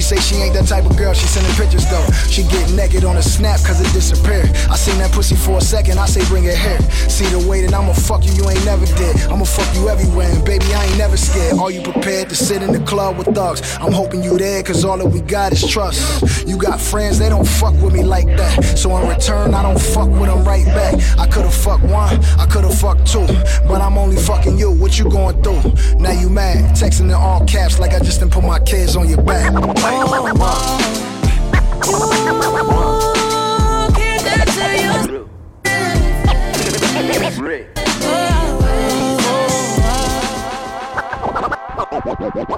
She 0.00 0.16
say 0.16 0.20
she 0.20 0.36
ain't 0.36 0.54
that 0.54 0.66
type 0.66 0.86
of 0.86 0.96
girl, 0.96 1.12
she 1.12 1.26
sending 1.26 1.52
pictures 1.56 1.84
though. 1.90 2.06
She 2.30 2.42
get 2.44 2.72
naked 2.72 3.04
on 3.04 3.18
a 3.18 3.22
snap 3.22 3.60
cause 3.60 3.82
it 3.82 3.92
disappeared. 3.92 4.48
I 4.70 4.76
seen 4.76 4.96
that 4.96 5.12
pussy 5.12 5.36
for 5.36 5.58
a 5.58 5.60
second, 5.60 5.98
I 5.98 6.06
say 6.06 6.24
bring 6.24 6.44
it 6.44 6.56
here. 6.56 6.80
See 7.10 7.26
the 7.26 7.46
way 7.46 7.60
that 7.66 7.74
I'ma 7.74 7.92
fuck 7.92 8.24
you, 8.24 8.32
you 8.32 8.48
ain't 8.48 8.64
never 8.64 8.86
did. 8.86 9.20
I'ma 9.28 9.44
fuck 9.44 9.68
you 9.74 9.90
everywhere, 9.90 10.30
and 10.30 10.42
baby, 10.42 10.64
I 10.72 10.86
ain't 10.86 10.96
never 10.96 11.18
scared. 11.18 11.58
Are 11.58 11.70
you 11.70 11.82
prepared 11.82 12.30
to 12.30 12.34
sit 12.34 12.62
in 12.62 12.72
the 12.72 12.80
club 12.80 13.18
with 13.18 13.34
thugs? 13.34 13.60
I'm 13.76 13.92
hoping 13.92 14.22
you 14.22 14.38
there, 14.38 14.62
cause 14.62 14.86
all 14.86 14.96
that 14.96 15.06
we 15.06 15.20
got 15.20 15.52
is 15.52 15.68
trust. 15.68 16.00
You 16.48 16.56
got 16.56 16.80
friends, 16.80 17.18
they 17.18 17.28
don't 17.28 17.46
fuck 17.46 17.74
with 17.82 17.92
me 17.92 18.02
like 18.02 18.28
that. 18.38 18.78
So 18.78 18.96
in 18.96 19.06
return, 19.06 19.52
I 19.52 19.62
don't 19.62 19.78
fuck 19.78 20.08
with 20.08 20.30
them 20.30 20.44
right 20.44 20.64
back. 20.64 20.94
I 21.18 21.26
could've 21.26 21.52
fucked 21.52 21.84
one, 21.84 22.24
I 22.38 22.46
could've 22.50 22.72
fucked 22.72 23.06
two, 23.06 23.26
but 23.68 23.82
I'm 23.82 23.98
only 23.98 24.16
fucking 24.16 24.56
you. 24.56 24.70
What 24.70 24.98
you 24.98 25.10
going 25.10 25.42
through? 25.42 25.60
Now 26.00 26.12
you 26.12 26.30
mad, 26.30 26.74
texting 26.74 27.10
in 27.10 27.10
all 27.10 27.44
caps 27.44 27.78
like 27.78 27.92
I 27.92 27.98
just 27.98 28.20
didn't 28.20 28.32
put 28.32 28.44
my 28.44 28.60
kids 28.60 28.96
on 28.96 29.06
your 29.06 29.20
back. 29.20 29.52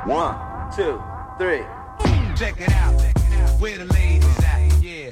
One, 0.05 0.35
two, 0.77 1.01
three. 1.39 1.63
Check 2.37 2.61
it 2.61 2.71
out. 2.73 3.01
Where 3.61 3.79
the 3.79 3.87
ladies 3.95 4.39
at? 4.45 4.83
Yeah. 4.83 5.09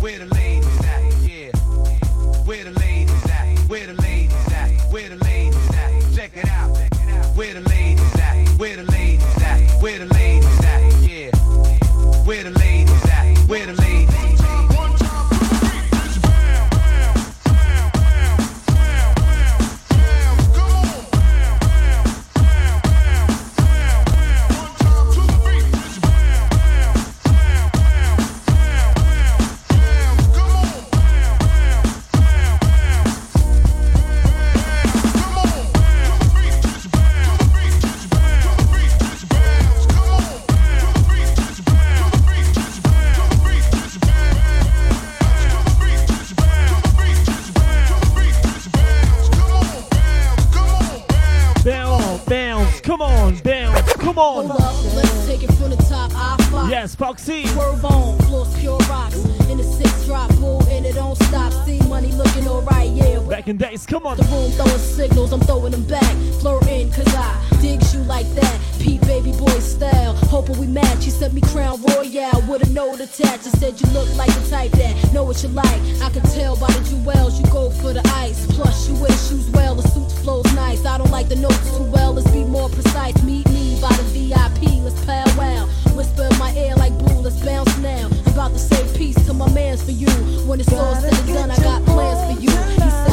Where 0.00 0.18
the 0.18 0.26
ladies 0.34 0.80
at? 0.84 1.02
Yeah. 1.28 1.50
Where 2.46 2.64
the 2.64 2.70
ladies 2.70 3.30
at? 3.30 3.58
Where 3.68 3.86
the 3.86 3.92
ladies 3.92 4.07
Yes, 56.88 56.94
Foxy. 56.94 57.44
On, 57.44 58.16
floors 58.20 58.48
pure 58.58 58.78
rocks. 58.88 59.22
In 59.50 59.58
the 59.58 59.62
six 59.62 60.06
drop, 60.06 60.34
bull, 60.36 60.66
and 60.70 60.86
it 60.86 60.94
don't 60.94 61.22
stop. 61.24 61.52
See 61.66 61.78
money 61.86 62.12
looking 62.12 62.48
alright, 62.48 62.88
yeah. 62.92 63.18
Back 63.28 63.46
in 63.48 63.58
days, 63.58 63.84
come 63.84 64.06
on. 64.06 64.16
The 64.16 64.22
room 64.24 64.50
throwing 64.52 64.78
signals, 64.78 65.34
I'm 65.34 65.40
throwing 65.40 65.72
them 65.72 65.84
back. 65.84 66.10
Flirting, 66.40 66.90
cause 66.90 67.14
I 67.14 67.28
dig 67.60 67.82
you 67.92 68.00
like 68.04 68.24
that. 68.36 68.58
Pete 68.80 69.02
baby 69.02 69.32
boy 69.32 69.58
style. 69.60 70.14
Hoping 70.32 70.56
we 70.56 70.66
match. 70.66 71.04
He 71.04 71.10
sent 71.10 71.34
me 71.34 71.42
Crown 71.42 71.78
Royal 71.82 72.40
with 72.48 72.66
a 72.66 72.70
note 72.72 73.00
attached. 73.00 73.44
He 73.44 73.50
said 73.60 73.78
you 73.78 73.86
look 73.92 74.08
like 74.16 74.32
the 74.32 74.48
type 74.48 74.70
that 74.72 75.12
know 75.12 75.24
what 75.24 75.42
you 75.42 75.50
like. 75.50 75.82
I 76.00 76.08
can 76.08 76.22
tell 76.32 76.56
by 76.56 76.72
the 76.72 76.80
jewels 76.88 77.38
you 77.38 77.44
go 77.52 77.68
for 77.68 77.92
the 77.92 78.00
ice. 78.14 78.46
Plus, 78.56 78.88
you 78.88 78.94
wear 78.94 79.12
shoes 79.12 79.46
well, 79.50 79.74
the 79.74 79.86
suit 79.88 80.10
flows 80.24 80.50
nice. 80.54 80.86
I 80.86 80.96
don't 80.96 81.10
like 81.10 81.28
the 81.28 81.36
notes 81.36 81.76
too 81.76 81.84
well, 81.84 82.14
let's 82.14 82.30
be 82.30 82.44
more 82.44 82.70
precise. 82.70 83.22
Meet 83.24 83.46
me 83.50 83.78
by 83.78 83.92
the 83.92 84.04
VIP, 84.08 84.82
let's 84.82 85.04
powwow. 85.04 85.68
Whisper 85.98 86.28
in 86.30 86.38
my 86.38 86.52
ear 86.54 86.76
like 86.76 86.96
boo, 86.96 87.22
let's 87.22 87.44
bounce 87.44 87.76
now. 87.78 88.08
I'm 88.24 88.32
about 88.32 88.52
to 88.52 88.58
say 88.60 88.96
peace 88.96 89.16
to 89.26 89.34
my 89.34 89.52
mans 89.52 89.82
for 89.82 89.90
you. 89.90 90.06
When 90.46 90.60
it's 90.60 90.72
all 90.72 90.94
said 90.94 91.12
and 91.12 91.26
done, 91.26 91.50
I 91.50 91.56
got 91.56 91.84
plans 91.86 92.36
for 92.36 92.40
you. 92.40 92.50
He 92.50 92.88
said. 92.88 93.07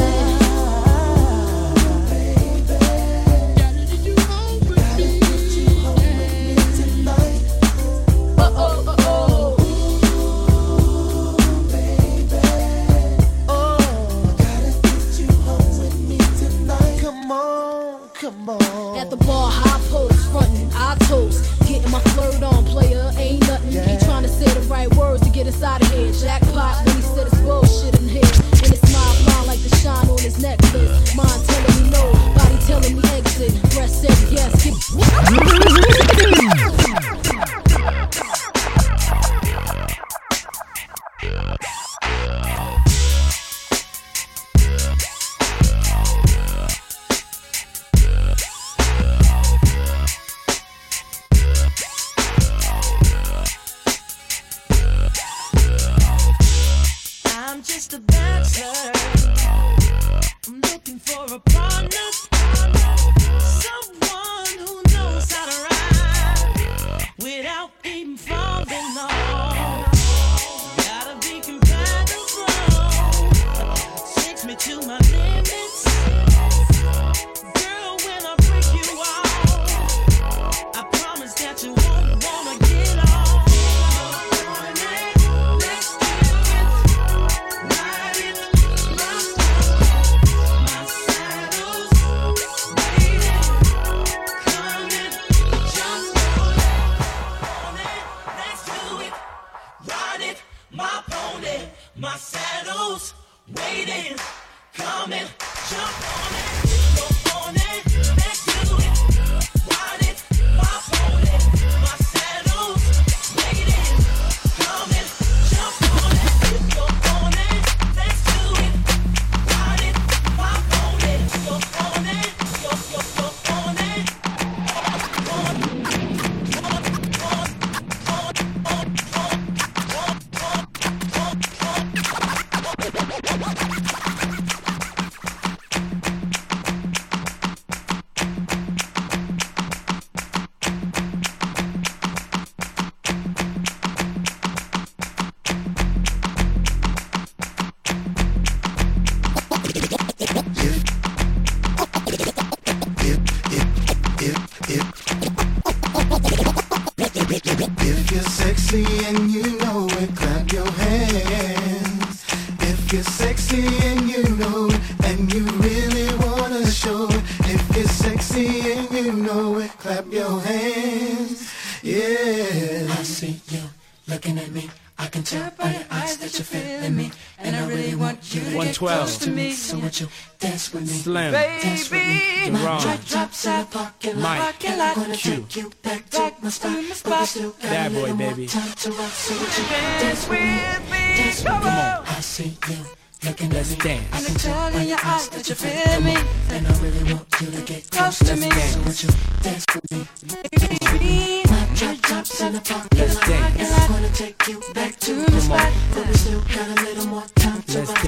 Sexy 168.06 168.60
and 168.70 168.88
you 168.92 169.12
know 169.14 169.58
it, 169.58 169.70
clap 169.82 170.06
your 170.12 170.38
hands. 170.40 171.52
Yeah. 171.82 172.86
I 172.88 173.02
see 173.02 173.40
you 173.48 173.64
looking 174.06 174.38
at 174.38 174.48
me. 174.52 174.70
I 174.96 175.08
can 175.08 175.24
tell 175.24 175.50
by 175.58 175.72
your 175.72 175.82
eyes 175.90 176.16
that 176.18 176.32
you're 176.38 176.44
feeling 176.44 176.96
me. 176.96 177.10
And 177.38 177.56
I 177.56 177.66
really 177.66 177.96
want 177.96 178.32
you 178.32 178.42
to 178.42 178.46
get 178.46 178.78
112. 178.78 178.78
close 178.78 179.18
to 179.18 179.30
me. 179.30 179.50
So 179.50 179.80
would 179.80 179.98
you 179.98 180.06
dance 180.38 180.72
with 180.72 180.82
me? 180.82 180.88
Slim. 180.88 181.32
Dance 181.32 181.90
with 181.90 182.06
me. 182.06 182.50
My 182.50 182.60
Daron. 182.60 182.82
truck 182.82 183.04
drops 183.06 183.44
in 183.44 183.58
the 183.58 183.66
parking 183.66 184.20
lot. 184.20 184.22
Mike. 184.22 184.40
Parking 184.40 184.78
lot. 184.78 184.94
Gonna 184.94 185.16
Q. 185.16 185.32
take 185.32 185.56
you 185.56 185.72
back 185.82 186.08
to 186.10 186.32
my 186.40 186.48
spot. 186.50 186.76
But 187.02 187.20
we 187.20 187.26
still 187.26 187.50
got 187.50 187.62
Bad 187.62 187.90
a 187.90 187.94
boy, 187.94 188.00
little 188.02 188.16
more 188.18 188.30
baby. 188.30 188.46
time 188.46 188.72
to 188.72 188.92
rock. 188.92 189.10
So 189.10 189.34
would 189.34 189.58
you 189.58 189.64
dance 189.66 190.28
with 190.28 190.38
me? 190.38 191.00
Dance 191.18 191.42
with 191.42 191.64
me. 191.64 191.70
I 192.06 192.20
see 192.20 192.56
you 192.70 192.86
looking 193.24 193.48
me. 193.48 193.54
dance. 193.54 194.12
I 194.12 194.22
can 194.22 194.34
tell 194.34 194.76
in 194.76 194.88
your 194.88 194.98
eyes 195.04 195.28
that 195.30 195.48
you 195.48 195.54
feel 195.54 196.00
me. 196.00 196.16
And 196.50 196.66
I 196.66 196.72
really 196.80 197.12
want 197.12 197.26
you 197.40 197.50
to 197.50 197.62
get 197.62 197.90
close 197.90 198.18
to 198.18 198.36
me. 198.36 198.50
So 198.50 198.80
would 198.80 199.02
you 199.02 199.10
dance 199.42 199.64
with 199.74 199.90
me? 199.90 201.42
My 201.46 201.66
truck 201.74 201.98
drops 202.02 202.40
in 202.40 202.52
the 202.52 202.60
parking 202.60 202.98
Let's 202.98 203.20
dance. 203.20 203.56
And 203.58 203.74
I'm 203.74 203.92
gonna 203.92 204.10
take 204.10 204.48
you 204.48 204.60
back 204.74 204.96
to 205.00 205.14
my 205.14 205.38
spot. 205.38 205.72
But 205.94 206.06
we 206.06 206.14
still 206.14 206.40
got 206.40 206.68
a 206.68 206.82
little 206.82 207.06
more 207.06 207.26
time 207.36 207.62
to 207.62 207.82
rock. 207.82 208.02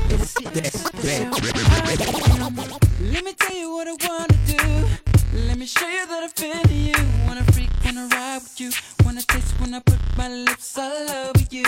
Let 3.01 3.25
me 3.25 3.33
tell 3.33 3.57
you 3.57 3.73
what 3.73 3.89
I 3.89 3.97
wanna 4.07 4.39
do. 4.47 4.87
Let 5.47 5.57
me 5.57 5.67
show 5.67 5.89
you 5.89 6.07
that 6.07 6.25
I 6.25 6.29
feel 6.29 6.67
you. 6.73 6.95
Wanna 7.27 7.45
freak, 7.53 7.71
wanna 7.85 8.09
ride 8.09 8.43
with 8.43 8.61
you. 8.61 8.71
Wanna 9.05 9.23
taste 9.23 9.55
when 9.61 9.75
I 9.75 9.81
put 9.81 9.99
my 10.17 10.29
lips 10.29 10.77
all 10.79 11.11
over 11.11 11.45
you. 11.51 11.65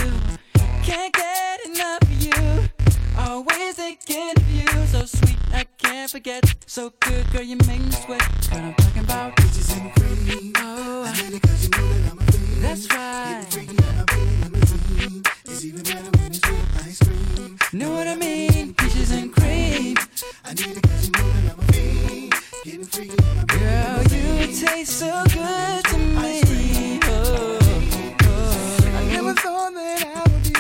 Can't 0.82 1.12
get 1.12 1.60
enough 1.66 2.02
of 2.02 2.22
you. 2.22 2.79
Always 3.18 3.74
thinking 3.74 4.32
of 4.36 4.50
you. 4.50 4.66
So 4.86 5.04
sweet, 5.04 5.36
I 5.52 5.64
can't 5.78 6.10
forget. 6.10 6.44
So 6.66 6.92
good, 7.00 7.30
girl, 7.32 7.42
you 7.42 7.56
make 7.66 7.80
me 7.80 7.90
sweat. 7.90 8.22
What 8.50 8.60
I'm 8.60 8.74
talking 8.74 9.02
about. 9.04 9.36
Bitches 9.36 9.70
and 9.76 9.92
cream. 9.94 10.52
Oh, 10.56 11.04
I 11.04 11.10
hate 11.10 11.34
it 11.34 11.42
cause 11.42 11.62
you 11.64 11.70
know 11.70 11.88
that 11.88 12.10
I'm 12.12 12.18
a 12.18 12.22
fiend. 12.32 12.62
That's 12.62 12.86
right. 12.92 13.46
It's 15.46 15.64
even 15.64 15.82
better 15.82 16.10
when 16.18 16.26
it's 16.26 16.40
with 16.46 16.86
ice 16.86 16.98
cream. 17.02 17.58
Know 17.72 17.90
what 17.92 18.06
I 18.06 18.14
mean? 18.16 18.74
Peaches 18.74 19.10
and 19.12 19.32
cream. 19.34 19.96
I 20.44 20.54
need 20.54 20.76
it 20.76 20.82
cause 20.82 21.06
you 21.06 21.12
know 21.12 21.28
that 21.32 21.52
I'm 21.52 21.60
a 21.60 21.62
fiend. 21.72 22.34
Getting 22.64 22.84
free. 22.84 23.10
Girl, 23.46 24.02
you 24.04 24.46
taste 24.54 24.98
so 24.98 25.24
good 25.32 25.84
to 25.84 25.96
me. 25.98 27.00
Oh, 27.04 27.58
oh. 28.22 28.78
I 28.96 29.04
never 29.06 29.34
thought 29.34 29.72
that 29.74 30.04
I 30.04 30.18
would 30.30 30.42
be 30.44 30.59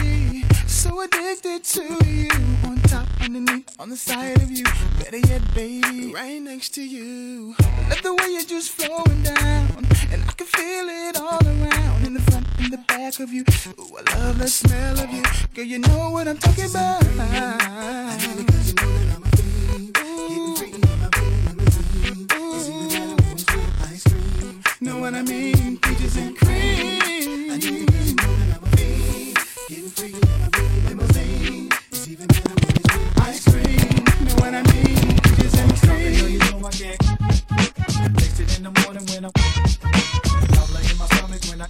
so 0.90 1.00
addicted 1.02 1.62
to 1.62 1.82
you. 2.04 2.28
On 2.64 2.76
top, 2.82 3.06
underneath, 3.20 3.68
on 3.78 3.90
the 3.90 3.96
side 3.96 4.36
of 4.42 4.50
you. 4.50 4.64
Better 4.98 5.18
yet, 5.18 5.42
baby, 5.54 6.12
right 6.12 6.42
next 6.42 6.70
to 6.70 6.82
you. 6.82 7.54
Love 7.88 8.02
the 8.02 8.14
way 8.14 8.28
you're 8.30 8.42
just 8.42 8.70
flowing 8.72 9.22
down. 9.22 9.86
And 10.12 10.24
I 10.24 10.32
can 10.32 10.46
feel 10.46 10.86
it 10.88 11.16
all 11.16 11.40
around. 11.46 12.06
In 12.06 12.14
the 12.14 12.20
front, 12.20 12.46
in 12.58 12.70
the 12.70 12.78
back 12.88 13.20
of 13.20 13.32
you. 13.32 13.44
Ooh, 13.78 13.98
I 13.98 14.16
love 14.16 14.38
the 14.38 14.48
smell 14.48 14.98
of 14.98 15.10
you. 15.10 15.22
Girl, 15.54 15.64
you 15.64 15.78
know 15.78 16.10
what 16.10 16.26
I'm 16.26 16.38
talking 16.38 16.68
about. 16.70 17.04
Know 24.82 24.98
what 24.98 25.14
I 25.14 25.22
mean? 25.22 25.76
Peaches 25.76 26.16
and 26.16 26.36
cream. 26.36 27.50
I 27.50 27.56
need 27.58 27.82
it 27.82 27.90
'cause 27.90 28.08
you 28.08 28.08
know 28.08 28.08
that 28.08 28.08
I'm 28.08 28.08
a 28.08 28.09
in 38.40 38.62
the 38.62 38.70
morning 38.80 39.04
when 39.08 39.24
I'm 39.26 39.32
Dollar 40.48 40.80
in 40.80 40.96
my 40.96 41.06
stomach 41.12 41.44
when 41.50 41.60
I 41.60 41.66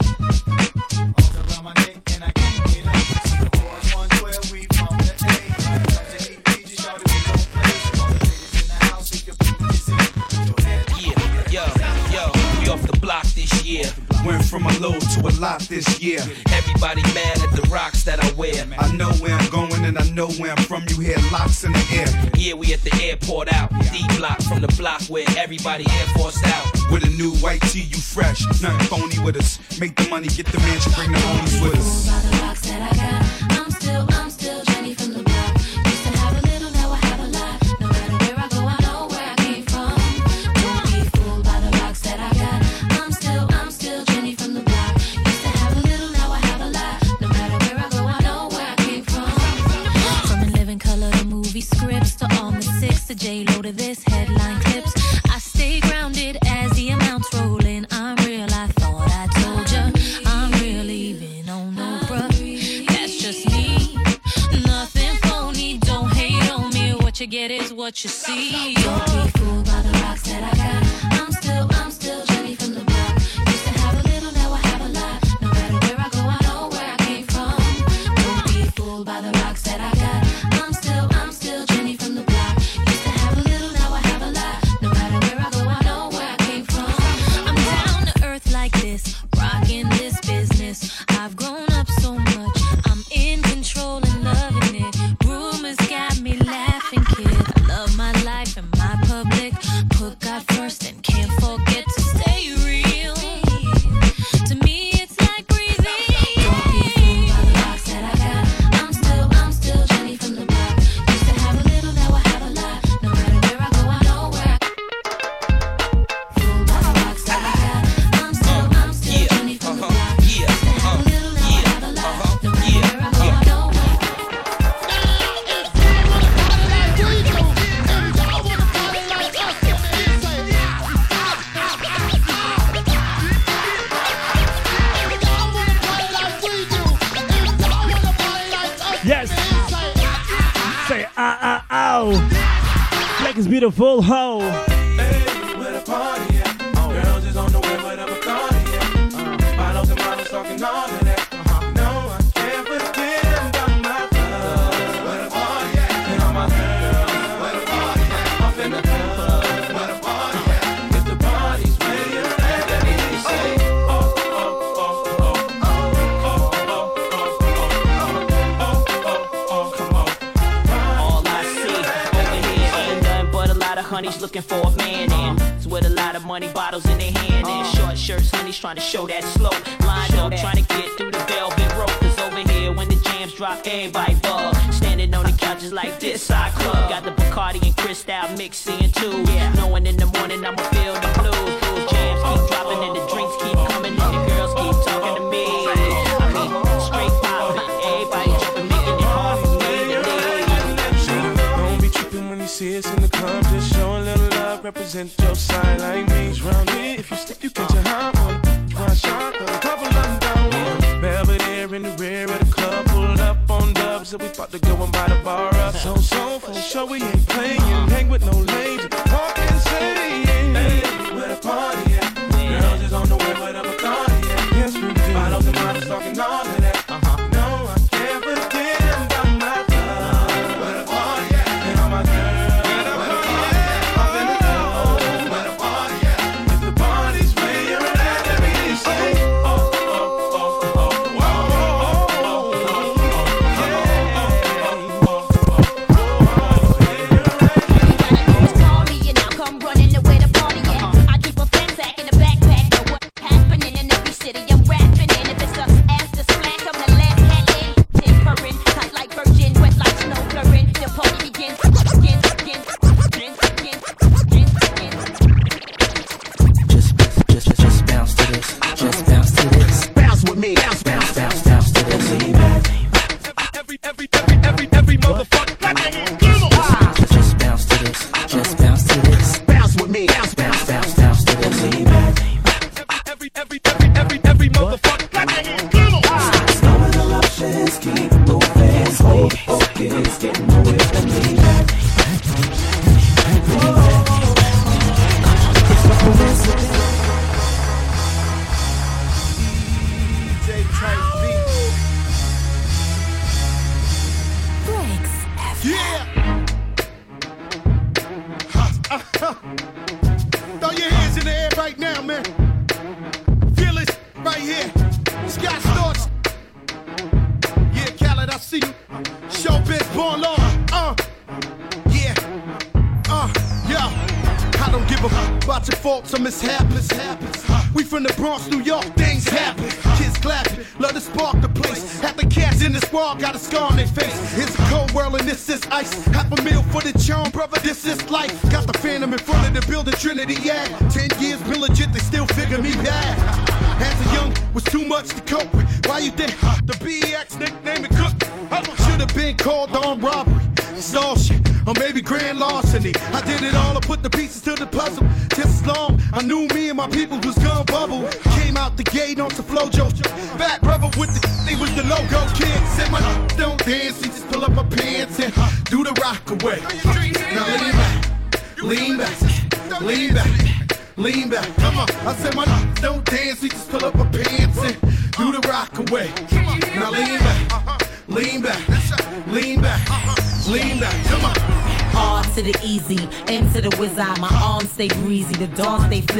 around 1.51 1.65
my 1.65 1.73
neck 1.75 1.99
and 2.15 2.23
I 2.23 2.31
can't 2.31 2.65
get 2.67 2.87
up. 2.87 2.95
Yeah, 11.01 11.27
yo, 11.51 11.65
yo, 12.13 12.33
we 12.61 12.69
off 12.69 12.83
the 12.83 12.99
block 13.01 13.25
this 13.35 13.65
year. 13.65 14.10
Went 14.25 14.45
from 14.45 14.67
a 14.67 14.79
low 14.79 14.99
to 14.99 15.21
a 15.21 15.33
lot 15.41 15.61
this 15.63 16.01
year. 16.01 16.21
Everybody 16.53 17.03
mad 17.15 17.39
at 17.39 17.53
the 17.53 17.67
rocks 17.71 18.05
that 18.05 18.23
I 18.23 18.31
wear. 18.33 18.67
I 18.79 18.95
know 18.95 19.11
where 19.15 19.35
I'm 19.35 19.51
going 19.51 19.85
and 19.85 19.99
I 19.99 20.09
know 20.11 20.29
where 20.33 20.53
I'm 20.53 20.63
from. 20.65 20.85
You 20.89 21.01
hear 21.01 21.17
locks 21.33 21.65
in 21.65 21.73
the 21.73 21.87
air. 21.93 22.33
Yeah, 22.37 22.55
we 22.55 22.75
at 22.75 22.83
the 22.83 22.95
airport 23.03 23.53
out. 23.53 23.71
D 23.93 24.05
block 24.19 24.43
from 24.43 24.61
the 24.61 24.69
block 24.77 25.03
where 25.05 25.27
everybody 25.39 25.85
Air 25.89 26.07
Force 26.17 26.43
out. 26.45 26.67
With 26.91 27.05
a 27.05 27.11
new 27.11 27.33
white 27.37 27.63
tee, 27.63 27.83
you 27.83 27.97
fresh. 27.97 28.45
Nothing 28.61 28.87
phony 28.89 29.19
with 29.25 29.37
us. 29.37 29.59
Make 29.81 29.97
the 29.97 30.09
money, 30.11 30.29
get 30.29 30.47
the 30.47 30.59
mansion, 30.59 30.93
bring 30.93 31.13
the 31.13 31.19
homies 31.19 31.63
with 31.63 31.79
us. 31.79 32.11
TV 51.61 51.77
scripts 51.77 52.15
to 52.17 52.29
all 52.41 52.51
the 52.51 52.63
six 52.63 53.07
to 53.07 53.15
J 53.15 53.45
Lo 53.45 53.63
to 53.63 53.73
this 53.73 54.03
headline 54.05 54.61
clips. 54.61 54.93
I 55.31 55.39
stay 55.39 55.81
grounded 55.81 56.39
as 56.47 56.71
the 56.73 56.91
amounts 56.91 57.33
roll 57.35 57.65
in. 57.65 57.87
I'm 57.91 58.17
real. 58.27 58.49
I 58.51 58.67
thought 58.79 59.11
I 59.11 59.27
told 59.41 59.71
ya. 59.71 59.91
I'm 60.27 60.53
real, 60.61 60.91
even 60.91 61.49
on 61.49 61.75
Oprah. 61.75 62.87
That's 62.87 63.19
just 63.19 63.47
me. 63.51 63.97
Nothing 64.65 65.17
phony. 65.29 65.79
Don't 65.79 66.13
hate 66.13 66.51
on 66.51 66.71
me. 66.73 66.93
What 66.93 67.21
you 67.21 67.27
get 67.27 67.51
is 67.51 67.73
what 67.73 68.05
you 68.05 68.11
see. 68.11 68.75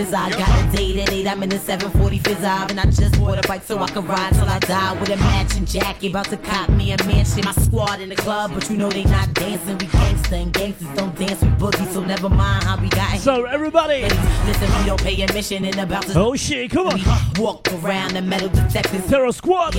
drizz. 0.05 0.15
I 0.15 0.31
got 0.31 0.75
a 0.75 0.77
date 0.77 0.99
at 0.99 1.13
8, 1.13 1.27
I'm 1.27 1.43
in 1.43 1.49
the 1.49 1.59
745. 1.59 2.71
And 2.71 2.81
I 2.81 2.85
just 2.85 3.19
bought 3.19 3.45
a 3.45 3.49
bike 3.49 3.63
so 3.63 3.79
I 3.79 3.87
can 3.89 4.07
ride 4.07 4.35
till 4.35 4.45
I 4.45 4.59
die 4.61 5.01
with 5.01 5.11
a 5.11 5.17
matching 5.17 5.65
jacket. 5.65 6.11
About 6.11 6.27
to 6.27 6.37
cop 6.37 6.69
me 6.71 6.93
a 6.93 6.97
mansion. 7.05 7.45
My 7.45 7.53
squad 7.53 8.01
in 8.01 8.09
the 8.09 8.17
club, 8.17 8.53
but 8.55 8.69
you 8.71 8.77
know 8.77 8.89
they 8.89 9.05
not 9.05 9.33
dancing. 9.35 9.79
We 9.79 9.87
gangsta 9.87 10.43
and 10.43 10.53
gangsters 10.53 10.89
don't 10.97 11.15
dance 11.17 11.41
with 11.41 11.59
boogies, 11.59 11.93
so 11.93 12.03
never 12.03 12.29
mind 12.29 12.65
how 12.65 12.81
we 12.81 12.89
got 12.89 13.11
here. 13.11 13.21
So, 13.21 13.45
everybody. 13.45 14.03
Listen, 14.03 14.69
we 14.79 14.87
don't 14.87 15.03
pay 15.03 15.21
admission 15.23 15.65
and 15.65 15.79
about 15.79 16.05
to. 16.05 16.19
Oh 16.19 16.37
shit, 16.37 16.71
come 16.71 16.89
on. 16.89 16.95
We 16.95 17.43
walk 17.43 17.69
around 17.73 18.15
the 18.15 18.23
metal 18.23 18.49
Terror 18.73 19.33
Squad. 19.33 19.75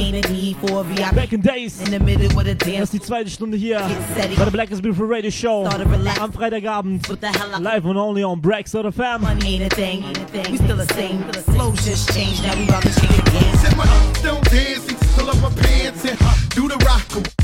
Back 1.16 1.32
in 1.32 1.42
Days. 1.42 1.80
Das 1.80 2.84
ist 2.84 2.94
die 2.94 3.00
zweite 3.00 3.30
Stunde 3.30 3.58
hier 3.58 3.80
bei 4.38 4.44
der 4.44 4.52
Black 4.52 4.70
is 4.72 4.82
Beautiful 4.82 5.08
Radio 5.10 5.32
Show. 5.32 5.66
Am 6.20 6.34
Freitagabend. 6.34 7.08
Live 7.60 7.86
and 7.86 7.98
only 7.98 8.24
on 8.24 8.42
Break 8.42 8.68
Family. 8.68 8.92
Fam. 8.92 9.22
Set 13.62 13.78
my 13.78 13.84
up, 13.84 14.18
still 14.18 14.40
dancing, 14.50 14.98
pull 15.16 15.30
up 15.30 15.38
my 15.42 15.50
pants 15.62 16.06
and 16.06 16.20
do 16.56 16.68
the 16.68 16.78
rock. 16.86 17.41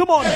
Come 0.00 0.08
on. 0.08 0.29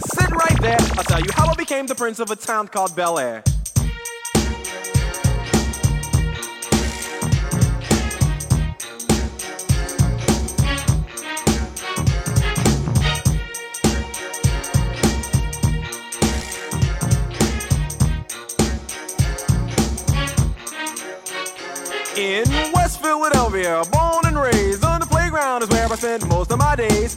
Just 0.00 0.14
sit 0.14 0.30
right 0.30 0.60
there. 0.60 0.76
I'll 0.80 1.04
tell 1.04 1.20
you 1.20 1.30
how 1.32 1.46
I 1.48 1.54
became 1.54 1.86
the 1.86 1.94
prince 1.94 2.18
of 2.18 2.30
a 2.30 2.36
town 2.36 2.68
called 2.68 2.94
Bel 2.94 3.18
Air. 3.18 3.42
In 22.16 22.44
West 22.72 23.02
Philadelphia, 23.02 23.82
born 23.92 24.24
and 24.24 24.40
raised 24.40 24.82
on 24.84 25.00
the 25.00 25.06
playground 25.06 25.62
is 25.62 25.68
where 25.68 25.90
I 25.90 25.96
spent 25.96 26.26
most 26.28 26.50
of 26.50 26.58
my 26.58 26.74
days. 26.74 27.16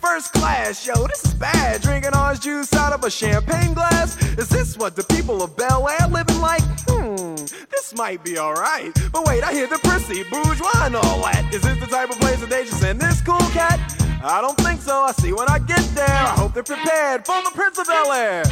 First 0.00 0.32
class, 0.32 0.86
yo, 0.86 1.06
this 1.06 1.24
is 1.24 1.34
bad. 1.34 1.82
Drinking 1.82 2.14
orange 2.14 2.40
juice 2.40 2.72
out 2.72 2.92
of 2.92 3.04
a 3.04 3.10
champagne 3.10 3.74
glass. 3.74 4.16
Is 4.38 4.48
this 4.48 4.78
what 4.78 4.96
the 4.96 5.04
people 5.04 5.42
of 5.42 5.56
Bel 5.56 5.88
Air 5.88 6.08
living 6.08 6.40
like? 6.40 6.62
Hmm, 6.88 7.34
this 7.70 7.94
might 7.94 8.24
be 8.24 8.38
alright. 8.38 8.96
But 9.12 9.26
wait, 9.26 9.44
I 9.44 9.52
hear 9.52 9.66
the 9.66 9.78
prissy, 9.78 10.24
bourgeois, 10.24 10.86
and 10.86 10.96
all 10.96 11.22
that. 11.22 11.52
Is 11.52 11.62
this 11.62 11.78
the 11.80 11.86
type 11.86 12.10
of 12.10 12.18
place 12.18 12.40
that 12.40 12.48
they 12.48 12.64
just 12.64 12.80
send 12.80 13.00
this 13.00 13.20
cool 13.20 13.38
cat? 13.52 13.78
I 14.22 14.40
don't 14.40 14.56
think 14.58 14.80
so. 14.80 15.02
I 15.02 15.12
see 15.12 15.32
when 15.32 15.48
I 15.48 15.58
get 15.58 15.82
there. 15.94 16.08
I 16.08 16.34
hope 16.36 16.54
they're 16.54 16.62
prepared 16.62 17.26
for 17.26 17.40
the 17.42 17.50
Prince 17.54 17.78
of 17.78 17.86
Bel 17.86 18.12
Air. 18.12 18.44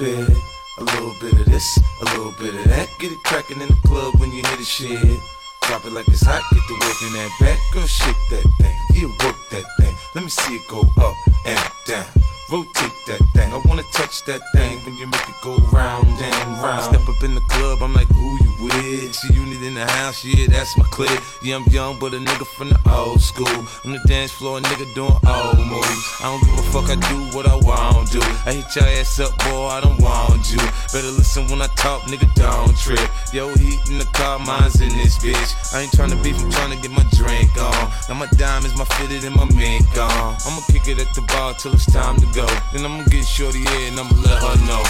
Is 0.00 0.28
a 0.28 0.30
little 0.30 0.34
bit. 0.34 0.48
A 0.78 0.84
little 0.84 1.14
bit 1.20 1.32
of 1.32 1.46
this, 1.46 1.80
a 2.00 2.04
little 2.04 2.30
bit 2.38 2.54
of 2.54 2.64
that. 2.70 2.88
Get 3.00 3.10
it 3.10 3.18
crackin' 3.24 3.60
in 3.60 3.66
the 3.66 3.80
club 3.84 4.14
when 4.20 4.30
you 4.30 4.42
hit 4.46 4.58
the 4.58 4.64
shit. 4.64 5.18
Drop 5.62 5.84
it 5.84 5.92
like 5.92 6.06
it's 6.06 6.22
hot, 6.22 6.40
get 6.52 6.62
the 6.68 6.74
work 6.74 7.02
in 7.02 7.12
that 7.14 7.30
back. 7.40 7.58
Girl, 7.72 7.84
shake 7.84 8.14
that 8.30 8.46
thing, 8.60 8.76
yeah, 8.94 9.08
work 9.26 9.36
that 9.50 9.64
thing. 9.80 9.94
Let 10.14 10.22
me 10.22 10.30
see 10.30 10.54
it 10.54 10.68
go 10.68 10.82
up 10.98 11.16
and 11.44 11.58
down. 11.84 12.37
Rotate 12.50 12.96
that 13.06 13.20
thing, 13.34 13.52
I 13.52 13.60
wanna 13.66 13.82
touch 13.92 14.24
that 14.24 14.40
thing 14.54 14.78
when 14.86 14.96
you 14.96 15.06
make 15.06 15.28
it 15.28 15.34
go 15.42 15.56
round 15.70 16.08
and 16.08 16.62
round. 16.62 16.82
Step 16.82 17.06
up 17.06 17.22
in 17.22 17.34
the 17.34 17.42
club, 17.42 17.82
I'm 17.82 17.92
like, 17.92 18.08
who 18.08 18.38
you 18.40 18.64
with? 18.64 19.20
G-Unit 19.20 19.62
in 19.62 19.74
the 19.74 19.84
house, 19.84 20.24
yeah, 20.24 20.46
that's 20.48 20.74
my 20.78 20.84
clique. 20.84 21.20
Yeah, 21.42 21.56
I'm 21.56 21.64
young, 21.64 21.98
but 21.98 22.14
a 22.14 22.16
nigga 22.16 22.46
from 22.46 22.70
the 22.70 22.80
old 22.90 23.20
school. 23.20 23.58
On 23.84 23.92
the 23.92 24.00
dance 24.08 24.32
floor, 24.32 24.56
a 24.56 24.60
nigga 24.62 24.94
doing 24.94 25.12
old 25.28 25.58
moves. 25.60 26.16
I 26.20 26.32
don't 26.32 26.40
give 26.40 26.58
a 26.58 26.62
fuck, 26.72 26.88
I 26.88 26.96
do 26.96 27.36
what 27.36 27.46
I 27.46 27.54
want 27.54 28.08
to. 28.12 28.18
Do. 28.18 28.24
I 28.46 28.52
hit 28.56 28.74
your 28.74 28.86
ass 28.96 29.20
up, 29.20 29.36
boy, 29.44 29.66
I 29.68 29.82
don't 29.82 30.00
want 30.00 30.50
you. 30.50 30.56
Better 30.88 31.12
listen 31.20 31.48
when 31.48 31.60
I 31.60 31.66
talk, 31.76 32.00
nigga, 32.08 32.32
don't 32.32 32.74
trip. 32.78 33.10
Yo, 33.30 33.52
heat 33.56 33.80
in 33.90 33.98
the 33.98 34.08
car, 34.14 34.38
mine's 34.38 34.80
in 34.80 34.88
this 34.96 35.18
bitch. 35.18 35.52
I 35.74 35.82
ain't 35.82 35.92
tryna 35.92 36.22
beef, 36.24 36.40
I'm 36.40 36.50
tryna 36.50 36.80
get 36.80 36.92
my 36.92 37.04
drink 37.12 37.52
on. 37.60 37.92
Now 38.08 38.14
my 38.14 38.26
diamonds, 38.40 38.74
my 38.74 38.86
fitted, 38.96 39.24
and 39.24 39.36
my 39.36 39.44
mink 39.52 39.84
on. 39.98 40.36
I'ma 40.48 40.62
kick 40.72 40.88
it 40.88 40.98
at 40.98 41.12
the 41.14 41.20
bar 41.28 41.52
till 41.52 41.74
it's 41.74 41.84
time 41.92 42.16
to 42.16 42.26
go. 42.32 42.37
Then 42.72 42.84
I'ma 42.84 43.02
get 43.10 43.26
shorty 43.26 43.58
here 43.58 43.88
and 43.88 43.98
I'ma 43.98 44.14
let 44.22 44.38
her 44.38 44.56
know. 44.66 44.84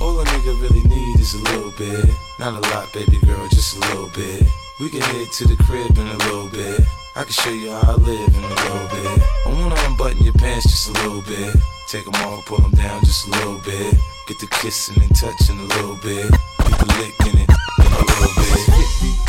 All 0.00 0.20
a 0.20 0.24
nigga 0.24 0.60
really 0.60 0.82
need 0.84 1.20
is 1.20 1.32
a 1.32 1.38
little 1.38 1.70
bit. 1.78 2.04
Not 2.38 2.52
a 2.52 2.60
lot, 2.68 2.92
baby 2.92 3.18
girl, 3.24 3.48
just 3.48 3.76
a 3.76 3.80
little 3.80 4.08
bit. 4.08 4.42
We 4.78 4.90
can 4.90 5.00
head 5.00 5.32
to 5.32 5.48
the 5.48 5.56
crib 5.64 5.96
in 5.96 6.06
a 6.06 6.18
little 6.28 6.48
bit. 6.48 6.80
I 7.16 7.22
can 7.24 7.32
show 7.32 7.50
you 7.50 7.70
how 7.70 7.92
I 7.92 7.94
live 7.96 8.28
in 8.28 8.44
a 8.44 8.48
little 8.48 8.88
bit. 8.92 9.22
I 9.46 9.48
wanna 9.56 9.74
unbutton 9.88 10.22
your 10.22 10.34
pants 10.34 10.66
just 10.66 10.88
a 10.90 10.92
little 11.00 11.22
bit. 11.22 11.56
Take 11.88 12.04
them 12.04 12.14
off, 12.26 12.44
pull 12.44 12.58
them 12.58 12.72
down 12.72 13.00
just 13.04 13.26
a 13.28 13.30
little 13.30 13.58
bit. 13.64 13.94
Get 14.28 14.38
the 14.40 14.46
kissing 14.60 15.00
and 15.00 15.16
touching 15.16 15.58
a 15.58 15.64
little 15.64 15.96
bit. 15.96 16.28
Get 16.28 16.76
the 16.76 16.86
licking 17.00 17.40
it 17.40 17.48
in 17.48 17.88
a 17.88 18.04
little 18.04 18.34
bit. 18.36 18.68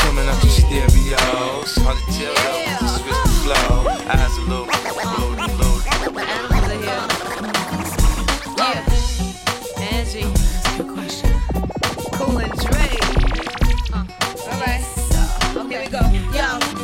Coming 0.03 0.27
out 0.27 0.43
your 0.43 0.51
stereos. 0.51 1.76
Hard 1.80 1.97
to 1.97 2.05
tell 2.11 2.35
switch 2.91 3.22
the 3.23 3.31
flow. 3.39 3.88
Eyes 4.11 4.38
a 4.38 4.41
little, 4.51 4.68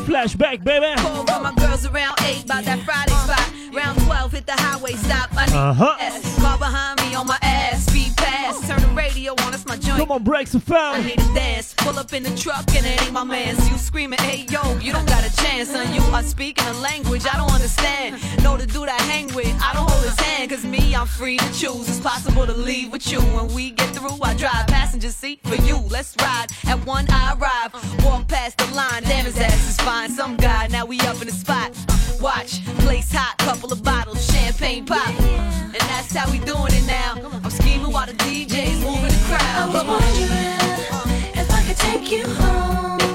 Flashback, 0.07 0.63
baby. 0.63 0.85
Call 1.01 1.29
all 1.29 1.41
my 1.41 1.53
girls 1.55 1.85
around 1.85 2.15
8 2.23 2.47
by 2.47 2.61
that 2.61 2.79
Friday 2.85 3.11
spot. 3.11 3.75
Round 3.75 3.99
12, 4.05 4.31
hit 4.31 4.45
the 4.45 4.53
highway 4.53 4.93
stop. 4.93 5.29
I 5.35 5.45
need 5.47 5.53
Uh-huh. 5.53 5.95
S. 5.99 6.39
Car 6.39 6.57
behind 6.57 6.96
radio 9.27 9.45
on, 9.45 9.51
that's 9.51 9.65
my 9.65 9.77
joint. 9.77 9.99
Come 9.99 10.11
on, 10.11 10.23
break 10.23 10.47
some 10.47 10.63
I 10.69 11.01
need 11.01 11.19
a 11.19 11.33
dance. 11.33 11.73
Pull 11.77 11.97
up 11.99 12.13
in 12.13 12.23
the 12.23 12.35
truck 12.35 12.65
and 12.75 12.85
it 12.85 13.01
ain't 13.03 13.13
my 13.13 13.23
man's. 13.23 13.69
You 13.69 13.77
screaming, 13.77 14.19
hey 14.19 14.45
yo, 14.49 14.77
you 14.79 14.91
don't 14.91 15.07
got 15.07 15.25
a 15.25 15.35
chance. 15.37 15.69
Son, 15.69 15.93
you 15.93 16.01
are 16.13 16.23
speaking 16.23 16.65
a 16.67 16.73
language 16.73 17.25
I 17.25 17.37
don't 17.37 17.51
understand. 17.51 18.21
Know 18.43 18.57
the 18.57 18.65
dude 18.65 18.89
I 18.89 19.01
hang 19.03 19.33
with, 19.33 19.53
I 19.61 19.73
don't 19.73 19.89
hold 19.89 20.03
his 20.03 20.19
hand. 20.19 20.49
Cause 20.49 20.63
me, 20.63 20.95
I'm 20.95 21.07
free 21.07 21.37
to 21.37 21.53
choose. 21.53 21.89
It's 21.89 21.99
possible 21.99 22.45
to 22.45 22.53
leave 22.53 22.91
with 22.91 23.11
you. 23.11 23.19
When 23.19 23.47
we 23.53 23.71
get 23.71 23.93
through, 23.95 24.17
I 24.21 24.33
drive 24.35 24.67
passenger 24.67 25.09
seat 25.09 25.39
for 25.43 25.55
you. 25.63 25.77
Let's 25.89 26.15
ride. 26.21 26.47
At 26.67 26.85
one, 26.85 27.05
I 27.09 27.33
arrive. 27.33 27.73
Walk 28.05 28.27
past 28.27 28.57
the 28.57 28.67
line, 28.75 29.03
damn 29.03 29.25
his 29.25 29.37
ass 29.37 29.69
is 29.69 29.77
fine. 29.77 30.09
Some 30.09 30.37
guy, 30.37 30.67
now 30.67 30.85
we 30.85 30.99
up 31.01 31.21
in 31.21 31.27
the 31.27 31.33
spot. 31.33 31.71
Watch, 32.21 32.65
place 32.79 33.11
hot, 33.11 33.37
couple 33.37 33.71
of 33.71 33.83
bottles, 33.83 34.25
champagne 34.31 34.85
pop. 34.85 35.07
And 35.19 35.75
that's 35.75 36.15
how 36.15 36.29
we 36.31 36.39
doing 36.39 36.73
it 36.73 36.87
now. 36.87 37.15
I'm 37.43 37.51
scheming 37.51 37.91
while 37.91 38.07
the 38.07 38.13
DJ's 38.13 38.79
moving 38.83 39.03
the 39.03 39.23
crowd. 39.27 39.41
I 39.41 39.65
was 39.67 39.85
wondering 39.85 41.37
if 41.37 41.51
I 41.51 41.63
could 41.63 41.77
take 41.77 42.11
you 42.11 42.25
home. 42.27 43.06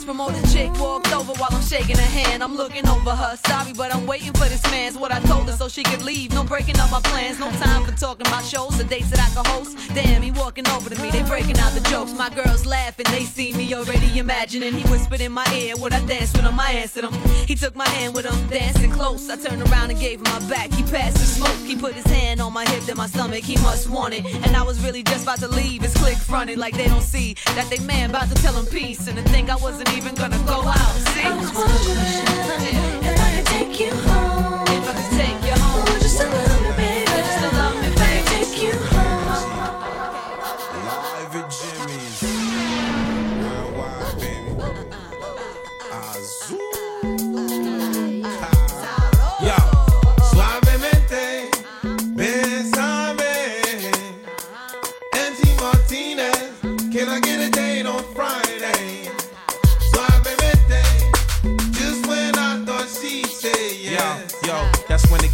Glance. 0.00 0.04
Promoted 0.04 0.50
chick 0.50 0.70
walked 0.80 1.12
over 1.12 1.32
while 1.34 1.48
I'm 1.52 1.62
shaking 1.62 1.96
her 1.96 2.02
hand. 2.02 2.42
I'm 2.42 2.56
looking 2.56 2.86
over 2.88 3.10
her. 3.10 3.36
Sorry, 3.46 3.72
but 3.72 3.94
I'm 3.94 4.06
waiting 4.06 4.32
for 4.32 4.48
this 4.48 4.62
man's 4.70 4.96
what 4.96 5.12
I 5.12 5.20
told 5.20 5.48
her 5.48 5.56
so 5.56 5.68
she 5.68 5.82
could 5.82 6.02
leave. 6.02 6.32
No 6.32 6.44
breaking 6.44 6.78
up 6.78 6.90
my 6.90 7.00
plans. 7.00 7.38
No 7.38 7.50
time 7.52 7.84
for 7.84 7.92
talking 7.92 8.26
about 8.26 8.44
shows 8.44 8.80
or 8.80 8.84
dates 8.84 9.10
that 9.10 9.20
I 9.20 9.28
can 9.34 9.44
host. 9.52 9.76
Damn, 9.94 10.22
he 10.22 10.30
walking 10.30 10.68
over 10.68 10.90
to 10.90 11.02
me. 11.02 11.10
They 11.10 11.22
breaking 11.22 11.58
out 11.58 11.72
the 11.72 11.80
jokes. 11.88 12.12
My 12.12 12.30
girls 12.30 12.66
laughing. 12.66 13.06
They 13.10 13.24
see 13.24 13.52
me 13.52 13.72
already 13.74 14.18
imagining. 14.18 14.74
He 14.74 14.82
whispered 14.90 15.20
in 15.20 15.32
my 15.32 15.46
ear. 15.54 15.76
what 15.76 15.92
I 15.92 16.04
danced 16.06 16.36
with 16.36 16.46
him? 16.46 16.58
I 16.58 16.72
answered 16.72 17.04
him. 17.04 17.12
He 17.46 17.54
took 17.54 17.74
my 17.74 17.88
hand 17.88 18.14
with 18.14 18.26
him, 18.26 18.48
dancing 18.48 18.90
close. 18.90 19.28
I 19.28 19.36
turned 19.36 19.62
around 19.62 19.90
and 19.90 19.98
gave 19.98 20.18
him 20.18 20.24
my 20.24 20.40
back. 20.48 20.72
He 20.72 20.82
passed 20.82 21.16
the 21.16 21.26
smoke. 21.26 21.56
He 21.66 21.76
put 21.76 21.94
his 21.94 22.06
hand 22.06 22.40
on 22.40 22.52
my 22.52 22.64
hip, 22.66 22.84
then 22.84 22.96
my 22.96 23.06
stomach. 23.06 23.44
He 23.44 23.56
must 23.56 23.88
want 23.88 24.14
it. 24.14 24.24
And 24.46 24.56
I 24.56 24.62
was 24.62 24.80
really 24.80 25.02
just 25.02 25.24
about 25.24 25.40
to 25.40 25.48
leave. 25.48 25.82
His 25.82 25.94
click 25.94 26.16
fronted 26.16 26.58
like 26.58 26.76
they 26.76 26.86
don't 26.86 27.02
see 27.02 27.34
that 27.56 27.68
they 27.70 27.78
man 27.80 28.10
about 28.10 28.28
to 28.28 28.34
tell 28.34 28.54
him 28.54 28.66
peace. 28.66 29.06
And 29.08 29.16
to 29.16 29.22
think 29.24 29.50
I 29.50 29.56
wasn't 29.56 29.89
even 29.96 30.14
gonna 30.14 30.38
go 30.46 30.62
out. 30.62 30.94
See? 31.12 31.22
I 31.22 31.36
was 31.36 31.52
wondering 31.52 33.04
if 33.04 33.20
I 33.20 33.36
could 33.36 33.46
take 33.46 33.80
you 33.80 33.92
home. 34.08 34.69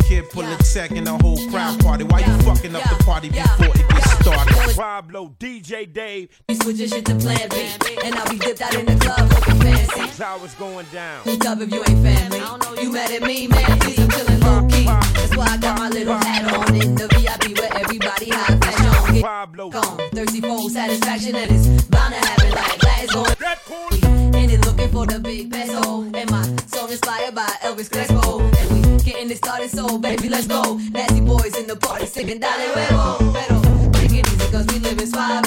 Kid 0.05 0.28
pull 0.31 0.44
a 0.44 0.56
tech 0.59 0.90
and 0.93 1.06
the 1.06 1.16
whole 1.18 1.39
crowd 1.51 1.81
party. 1.81 2.05
Why 2.05 2.20
you 2.20 2.36
fucking 2.43 2.74
up 2.74 2.82
the 2.89 3.02
party 3.05 3.31
before 3.31 3.66
it 3.66 3.89
gets 3.89 4.10
started? 4.20 4.77
Pablo, 4.77 5.35
DJ 5.39 5.93
Dave. 5.93 6.28
We 6.48 6.55
switching 6.56 6.89
shit 6.89 7.06
to 7.06 7.14
plan 7.16 7.48
B. 7.51 7.68
And 8.05 8.14
now 8.14 8.24
we 8.31 8.39
dipped 8.39 8.62
out 8.62 8.74
in 8.74 8.86
the 8.86 8.97
club 8.97 9.31
looking 9.31 9.60
fancy. 9.60 10.01
That's 10.01 10.18
how 10.18 10.44
it's 10.44 10.55
going 10.55 10.86
down. 10.93 11.23
You 11.27 11.39
tough 11.39 11.60
if 11.60 11.73
you 11.73 11.81
ain't 11.89 12.02
family. 12.02 12.39
You 12.82 12.93
mad 12.93 13.10
at 13.10 13.23
me, 13.23 13.47
man? 13.48 13.78
Please, 13.81 13.98
I'm 13.98 14.09
chillin' 14.09 14.43
low 14.43 14.66
key. 14.68 14.85
That's 14.85 15.36
why 15.36 15.47
I 15.47 15.56
got 15.56 15.78
my 15.78 15.89
little 15.89 16.14
hat 16.14 16.52
on 16.52 16.74
in 16.74 16.94
the 16.94 17.09
VIP 17.09 17.59
where 17.59 17.73
everybody 17.74 18.31
high 18.31 18.56
fashion. 18.59 19.14
Get 19.14 19.24
Pablo. 19.24 19.70
gone. 19.70 19.98
Thirsty 20.12 20.40
for 20.40 20.70
satisfaction 20.70 21.36
and 21.36 21.51
it's 21.51 21.85
bound 21.85 22.14
to 22.14 22.20
happen 22.20 22.51
like 22.51 22.86
glass 23.05 23.39
going. 23.39 24.35
And 24.35 24.51
it 24.51 24.64
looking 24.66 24.89
for 24.90 25.06
the 25.06 25.18
big 25.20 25.51
peso. 25.51 26.02
And 26.02 26.31
my 26.31 26.43
song 26.66 26.90
inspired 26.90 27.35
by 27.35 27.47
Elvis 27.62 27.90
Crespo. 27.90 28.40
And 28.40 28.70
we 28.70 29.05
getting 29.05 29.31
it 29.31 29.39
started, 29.39 29.70
so 29.70 29.98
baby, 29.98 30.28
let's 30.28 30.47
go. 30.47 30.78
Nasty 30.90 31.20
boys 31.20 31.56
in 31.56 31.66
the 31.66 31.77
party 31.77 32.06
singing 32.06 32.40
Dale 32.40 32.73
Huevo. 32.74 33.32
Pero 33.35 33.93
take 33.93 34.12
it 34.12 34.28
easy, 34.32 34.51
cause 34.51 34.66
we 34.66 34.78
living 34.78 35.06
suave. 35.06 35.47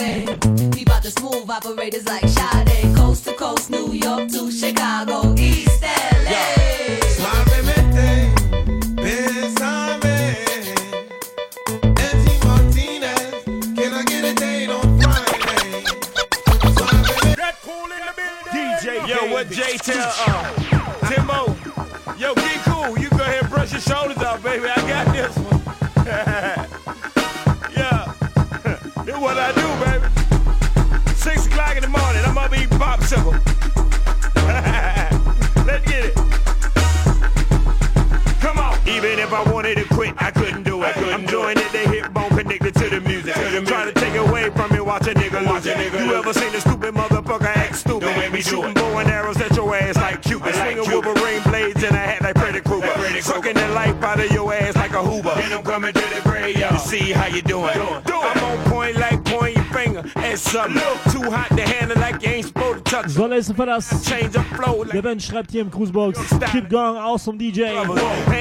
We 0.76 0.86
bout 0.86 1.04
the 1.04 1.12
smooth 1.12 1.50
operators 1.50 2.06
like 2.06 2.28
Sade. 2.28 2.96
Coast 2.96 3.26
to 3.26 3.34
coast, 3.34 3.70
New 3.70 3.94
York 3.94 4.30
to 4.30 4.52
Chicago, 4.52 5.34
East 5.38 5.82
LA. 5.82 6.20
Suavemente, 6.30 6.59
Yo, 19.30 19.36
what 19.36 19.50
Jay 19.52 19.78
tell 19.78 20.00
uh, 20.00 20.44
Timo? 21.06 22.20
Yo, 22.20 22.34
get 22.34 22.60
cool. 22.66 22.98
You 22.98 23.10
go 23.12 23.18
ahead 23.18 23.44
and 23.44 23.50
brush 23.52 23.72
your 23.72 23.82
shoulders 23.82 24.18
off, 24.18 24.42
baby. 24.42 24.66
I 24.66 24.76
got 24.88 25.14
this 25.14 25.38
one. 25.38 25.62
yeah. 27.78 28.12
this 29.06 29.18
what 29.18 29.38
I 29.38 29.52
do, 29.54 29.68
baby. 29.86 30.08
Six 31.14 31.46
o'clock 31.46 31.76
in 31.76 31.84
the 31.84 31.90
morning, 31.90 32.24
I'm 32.26 32.38
up 32.40 32.52
eating 32.54 32.70
popsicle. 32.80 33.34
Let's 35.68 35.86
get 35.86 36.06
it. 36.06 36.16
Come 38.42 38.58
on. 38.58 38.80
Even 38.88 39.20
if 39.20 39.32
I 39.32 39.44
wanted 39.52 39.78
to 39.78 39.86
quit, 39.94 40.16
I 40.18 40.32
couldn't 40.32 40.64
do 40.64 40.82
it. 40.82 40.98
I'm 40.98 41.28
doing 41.28 41.58
it, 41.58 41.72
the 41.72 41.88
hip 41.88 42.12
bone 42.14 42.30
connected 42.30 42.74
to 42.74 42.90
the 42.90 43.02
music. 43.02 43.36
Trying 43.36 43.94
to 43.94 44.00
take 44.00 44.16
away 44.16 44.50
from 44.50 44.74
me, 44.74 44.80
watch 44.80 45.06
a 45.06 45.14
nigga 45.14 45.48
lose 45.48 45.68
it. 45.68 45.78
You 45.94 46.16
ever 46.16 46.34
seen 46.34 46.56
a 46.56 46.62
stupid 46.62 46.96
motherfucker 46.96 47.19
act 47.19 47.19
stupid? 48.42 48.52
The 48.52 48.62
way 48.62 48.68
we 48.68 48.74
Shooting 48.74 48.74
bow 48.74 49.00
and 49.00 49.10
arrows 49.10 49.38
at 49.42 49.56
your 49.56 49.76
ass 49.76 49.96
like 49.96 50.22
Cupid. 50.22 50.56
Swinging 50.56 50.92
Wolverine 50.92 51.44
blades 51.44 51.84
in 51.84 51.94
a 51.94 51.98
hat 51.98 52.22
like 52.22 52.38
Freddy 52.38 52.62
Krueger. 52.62 53.22
Sucking 53.22 53.54
the 53.54 53.68
life 53.70 54.02
out 54.04 54.20
of 54.20 54.32
your 54.32 54.54
ass 54.54 54.76
like 54.76 54.92
a 54.92 55.04
Hoover. 55.04 55.34
Then 55.36 55.54
I'm 55.54 55.64
coming 55.64 55.94
to 55.94 56.00
the 56.00 56.22
graveyard 56.24 56.74
to 56.74 56.80
see 56.80 57.12
how 57.12 57.28
you 57.28 57.42
doing. 57.42 57.76
I'm 57.76 58.44
on 58.44 58.69
So, 63.08 63.26
listen 63.28 63.56
for 63.56 63.66
das. 63.66 63.90
Change 64.06 64.36
of 64.38 64.46
flow 64.48 64.84
like 64.84 64.92
Der 64.94 65.02
Ben 65.02 65.20
schreibt 65.20 65.52
hier 65.52 65.62
im 65.62 65.72
Cruisebox. 65.72 66.20
Keep 66.52 66.70
going, 66.70 66.98
awesome 66.98 67.38
DJ. 67.38 67.76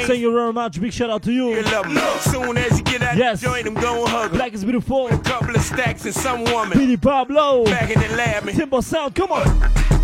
Thank 0.07 0.21
you 0.21 0.33
very 0.33 0.53
much. 0.53 0.81
Big 0.81 0.93
shout 0.93 1.11
out 1.11 1.23
to 1.23 1.31
you. 1.31 1.51
you 1.55 1.63
love 1.63 1.89
me. 1.89 2.01
Soon 2.21 2.57
as 2.57 2.79
you 2.79 2.85
get 2.85 3.03
out 3.03 3.17
Yes. 3.17 3.41
the 3.41 3.47
joint, 3.47 3.67
I'm 3.67 4.31
Black 4.31 4.53
is 4.55 4.65
beautiful. 4.65 5.09
A 5.09 5.19
couple 5.19 5.55
of 5.55 5.63
stacks 5.63 6.05
and 6.05 6.15
some 6.15 6.45
woman. 6.45 6.79
Billy 6.79 6.97
Pablo. 6.97 7.65
Back 7.65 7.91
in 7.91 8.01
the 8.01 8.17
lab. 8.17 8.45
Timber 8.49 8.83
Sound, 8.83 9.15
come 9.15 9.33
on. 9.33 9.98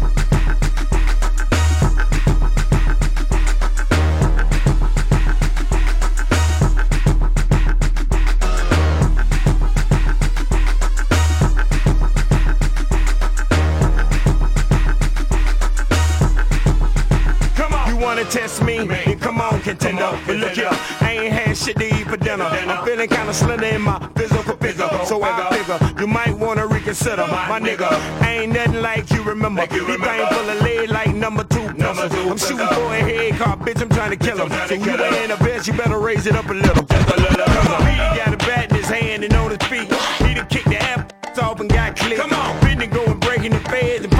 On. 18.24 18.32
You 18.32 18.40
test 18.40 18.62
me? 18.62 18.86
Then 18.86 19.18
come 19.18 19.40
on, 19.40 19.60
contender. 19.60 20.18
But 20.26 20.36
look 20.36 20.52
here, 20.52 20.68
I 21.00 21.18
ain't 21.20 21.32
had 21.32 21.56
shit 21.56 21.76
to 21.76 21.86
eat 21.86 22.06
for 22.06 22.16
dinner. 22.16 22.44
I'm 22.44 22.84
feeling 22.84 23.08
kinda 23.08 23.34
slender 23.34 23.66
in 23.66 23.82
my 23.82 23.98
physical 24.16 24.56
figure. 24.56 24.88
So 25.04 25.22
I 25.22 25.50
figure 25.50 26.00
you 26.00 26.06
might 26.06 26.36
wanna 26.36 26.66
reconsider. 26.66 27.26
My 27.26 27.60
nigga, 27.60 27.88
I 28.22 28.38
ain't 28.40 28.52
nothing 28.52 28.82
like 28.82 29.10
you 29.10 29.22
remember. 29.22 29.62
He 29.62 29.78
thing 29.78 30.26
full 30.30 30.50
of 30.50 30.62
lead 30.62 30.90
like 30.90 31.14
number 31.14 31.44
two. 31.44 31.72
Number 31.74 32.08
two. 32.08 32.30
I'm 32.30 32.38
shooting 32.38 32.68
for 32.68 32.92
a 32.92 33.00
head 33.00 33.34
car, 33.38 33.56
bitch, 33.56 33.80
I'm 33.80 33.88
trying 33.88 34.10
to 34.10 34.16
kill 34.16 34.38
him. 34.38 34.50
So 34.68 34.74
you 34.74 34.90
ain't 34.90 35.24
in 35.24 35.30
a 35.30 35.36
bitch, 35.36 35.66
you 35.66 35.72
better 35.74 35.98
raise 35.98 36.26
it 36.26 36.36
up 36.36 36.48
a 36.48 36.54
little. 36.54 36.84
Just 36.84 37.10
a 37.10 37.20
little. 37.20 37.46
He 37.84 37.96
got 38.18 38.34
a 38.34 38.36
bat 38.38 38.70
in 38.70 38.76
his 38.76 38.88
hand 38.88 39.24
and 39.24 39.34
on 39.34 39.50
his 39.50 39.68
feet. 39.68 39.92
He 40.26 40.34
done 40.34 40.46
kicked 40.46 40.68
the 40.68 40.80
app 40.80 41.12
off 41.38 41.60
and 41.60 41.68
got 41.68 41.96
clipped. 41.96 42.20
Come 42.20 42.32
on. 42.32 42.60
Been 42.60 42.78
to 42.78 42.86
go 42.86 43.04
and 43.04 43.20
break 43.20 43.42
the 43.42 43.58
feds 43.70 44.13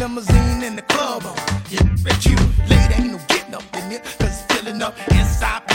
limousine 0.00 0.62
in 0.62 0.76
the 0.76 0.82
club 0.82 1.26
on. 1.26 1.36
Yeah, 1.68 1.82
bet 2.02 2.24
you 2.24 2.36
late 2.70 2.98
ain't 2.98 3.12
no 3.12 3.18
getting 3.28 3.54
up 3.54 3.64
in 3.76 3.90
here. 3.90 4.00
Cause 4.18 4.40
it's 4.40 4.42
filling 4.50 4.80
up. 4.80 4.94
Inside 5.10 5.69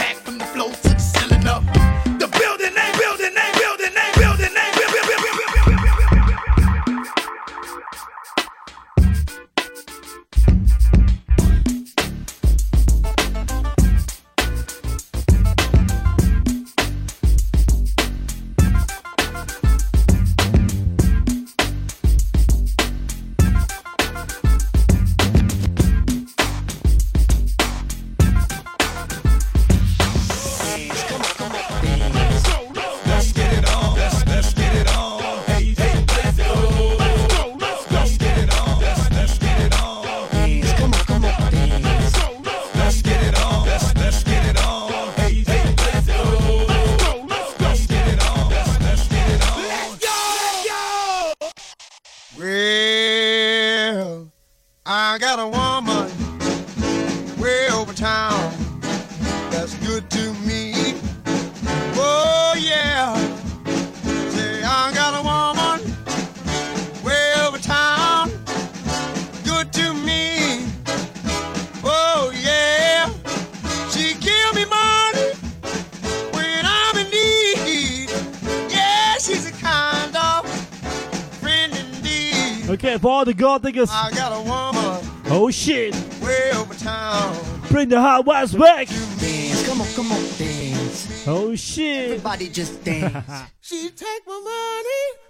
all 83.56 83.60
the 83.60 83.72
gold 83.72 83.73
diggers. 83.73 83.90
I 83.91 84.11
got 84.11 84.32
a 84.34 84.41
woman 84.41 85.11
Oh 85.27 85.49
shit. 85.49 85.94
way 86.22 86.52
over 86.53 86.73
town. 86.73 87.36
Bring 87.69 87.90
the 87.90 87.99
hot 88.02 88.26
west 88.26 88.57
back. 88.57 88.88
Dance, 88.88 89.65
come 89.68 89.82
on, 89.82 89.88
come 89.95 90.11
on, 90.11 90.22
dance. 90.38 91.26
Oh 91.27 91.56
shit. 91.56 92.06
Everybody 92.11 92.49
just 92.49 92.84
dance. 92.84 93.49
she 93.61 93.90
take 93.90 94.27
my 94.27 94.34
money 94.34 95.23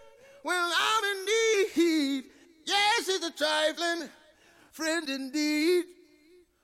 when 0.43 0.57
I'm 0.57 1.03
in 1.17 1.25
need. 1.25 2.23
Yes, 2.65 3.05
she's 3.05 3.23
a 3.23 3.31
trifling 3.31 4.09
friend 4.71 5.07
indeed. 5.09 5.85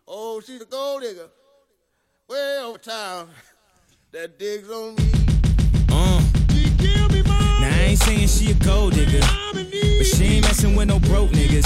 Oh, 0.08 0.42
she's 0.42 0.62
a 0.62 0.66
gold 0.66 1.04
digger 1.04 1.30
way 2.28 2.60
over 2.64 2.78
town 2.80 3.30
that 4.12 4.40
digs 4.40 4.70
on 4.70 4.96
me. 4.96 5.12
Uh. 5.90 6.22
Now 7.62 7.68
I 7.68 7.82
ain't 7.90 8.00
saying 8.00 8.28
she 8.28 8.52
a 8.52 8.54
gold 8.56 8.94
digger, 8.94 9.20
but 9.54 9.72
she 10.22 10.36
ain't 10.36 10.46
messing 10.46 10.76
with 10.76 10.88
no 10.88 11.00
broke 11.00 11.32
niggas. 11.32 11.66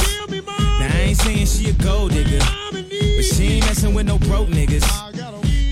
Now 0.79 0.87
I 0.87 0.99
ain't 1.07 1.17
saying 1.17 1.45
she 1.45 1.69
a 1.69 1.73
gold 1.73 2.11
digger, 2.11 2.39
but 2.71 3.25
she 3.25 3.55
ain't 3.55 3.65
messing 3.65 3.93
with 3.93 4.05
no 4.05 4.17
broke 4.17 4.47
niggas. 4.47 4.85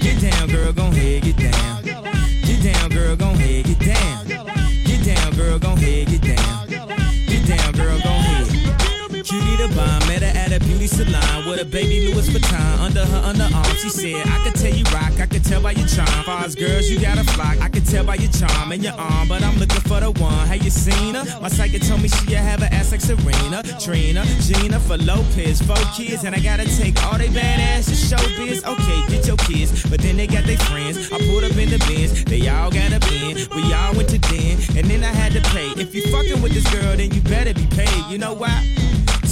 Get 0.01 0.19
down, 0.21 0.49
girl, 0.49 0.73
gon' 0.73 0.91
head, 0.91 1.23
get 1.23 1.37
down. 1.37 1.83
Get 1.83 2.73
down, 2.73 2.89
girl, 2.89 3.15
gon' 3.15 3.35
head, 3.35 3.65
get 3.65 3.79
down. 3.79 4.27
Get 4.27 5.05
down, 5.05 5.33
girl, 5.33 5.59
gon' 5.59 5.77
head, 5.77 6.07
get 6.07 6.21
down. 6.21 6.67
Get 6.67 7.47
down, 7.47 7.71
girl, 7.71 7.99
gon' 8.03 8.21
head. 8.21 8.47
Cutie 9.23 9.55
the 9.55 9.71
bomb, 9.75 10.05
met 10.07 10.21
at 10.21 10.32
a 10.32 10.32
beauty 10.83 11.03
salon 11.03 11.49
with 11.49 11.61
a 11.61 11.65
baby 11.65 12.07
Louis 12.07 12.27
Vuitton 12.29 12.79
under 12.79 13.05
her 13.05 13.21
underarm. 13.21 13.75
She 13.77 13.89
said, 13.89 14.27
I 14.27 14.43
could 14.43 14.55
tell 14.55 14.73
you 14.73 14.83
rock, 14.85 15.19
I 15.19 15.25
could 15.25 15.43
tell 15.43 15.61
by 15.61 15.71
your 15.71 15.87
charm. 15.87 16.23
Far 16.25 16.43
as 16.43 16.55
girls, 16.55 16.89
you 16.89 16.99
got 16.99 17.17
a 17.17 17.23
flock. 17.23 17.59
I 17.61 17.69
could 17.69 17.85
tell 17.85 18.03
by 18.03 18.15
your 18.15 18.31
charm 18.31 18.71
and 18.71 18.83
your 18.83 18.93
arm, 18.93 19.27
but 19.27 19.43
I'm 19.43 19.57
looking 19.57 19.81
for 19.81 19.99
the 19.99 20.11
one. 20.11 20.47
Have 20.47 20.63
you 20.63 20.69
seen 20.69 21.15
her? 21.15 21.23
My 21.41 21.47
psychic 21.47 21.83
told 21.83 22.01
me 22.01 22.09
she 22.09 22.33
have 22.33 22.61
an 22.61 22.73
ass 22.73 22.91
like 22.91 23.01
Serena, 23.01 23.63
Trina, 23.79 24.25
Jennifer 24.41 24.97
Lopez, 24.97 25.61
four 25.61 25.83
kids, 25.95 26.23
and 26.23 26.35
I 26.35 26.39
gotta 26.39 26.65
take 26.65 27.01
all 27.05 27.17
they 27.17 27.29
badass 27.29 27.87
to 27.87 27.95
show 27.95 28.23
biz. 28.37 28.63
Okay, 28.63 28.99
get 29.07 29.27
your 29.27 29.37
kids, 29.37 29.83
but 29.89 30.01
then 30.01 30.17
they 30.17 30.27
got 30.27 30.43
their 30.45 30.57
friends. 30.57 31.11
I 31.11 31.17
pulled 31.19 31.43
up 31.43 31.55
in 31.55 31.69
the 31.69 31.79
Benz, 31.87 32.25
they 32.25 32.47
all 32.49 32.71
got 32.71 32.91
a 32.91 32.99
bin. 33.07 33.37
We 33.55 33.73
all 33.73 33.95
went 33.95 34.09
to 34.09 34.19
den, 34.19 34.59
and 34.75 34.87
then 34.87 35.03
I 35.03 35.13
had 35.13 35.31
to 35.33 35.41
pay. 35.51 35.69
If 35.81 35.95
you 35.95 36.03
fucking 36.11 36.41
with 36.41 36.53
this 36.53 36.67
girl, 36.73 36.95
then 36.97 37.11
you 37.11 37.21
better 37.21 37.53
be 37.53 37.67
paid. 37.67 38.03
You 38.09 38.17
know 38.17 38.33
why? 38.33 38.92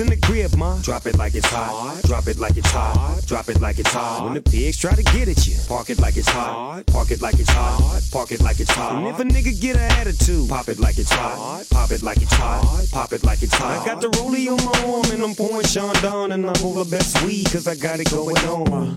in 0.00 0.06
the 0.08 0.16
crib, 0.16 0.56
ma, 0.56 0.80
drop 0.80 1.06
it 1.06 1.16
like 1.16 1.34
it's 1.34 1.46
hot. 1.46 2.00
Drop 2.04 2.26
it 2.26 2.38
like 2.38 2.56
it's 2.56 2.70
hot. 2.70 3.22
Drop 3.26 3.48
it 3.48 3.60
like 3.60 3.78
it's 3.78 3.92
hot. 3.92 4.24
When 4.24 4.34
the 4.34 4.42
pigs 4.42 4.78
try 4.78 4.94
to 4.94 5.02
get 5.02 5.28
at 5.28 5.46
you, 5.46 5.56
park 5.68 5.90
it 5.90 6.00
like 6.00 6.16
it's 6.16 6.28
hot. 6.28 6.86
Park 6.86 7.10
it 7.10 7.20
like 7.20 7.38
it's 7.38 7.50
hot. 7.50 8.00
Park 8.10 8.32
it 8.32 8.40
like 8.40 8.58
it's 8.60 8.70
hot. 8.70 8.96
And 8.96 9.06
if 9.06 9.20
a 9.20 9.24
nigga 9.24 9.60
get 9.60 9.76
an 9.76 9.90
attitude, 10.00 10.48
pop 10.48 10.68
it 10.68 10.78
like 10.78 10.98
it's 10.98 11.12
hot. 11.12 11.66
Pop 11.70 11.90
it 11.90 12.02
like 12.02 12.22
it's 12.22 12.32
hot. 12.32 12.86
Pop 12.90 13.12
it 13.12 13.22
like 13.24 13.42
it's 13.42 13.54
hot. 13.54 13.82
I 13.82 13.84
got 13.84 14.00
the 14.00 14.08
rollie 14.08 14.48
on 14.48 14.64
my 14.64 14.92
arm 14.92 15.10
and 15.12 15.22
I'm 15.22 15.34
pouring 15.34 15.66
Sean 15.66 15.94
and 16.32 16.46
I'm 16.46 16.64
over 16.64 16.84
best 16.84 17.22
weed 17.24 17.46
cause 17.50 17.66
I 17.66 17.74
got 17.74 18.00
it 18.00 18.10
going 18.10 18.36
on. 18.48 18.96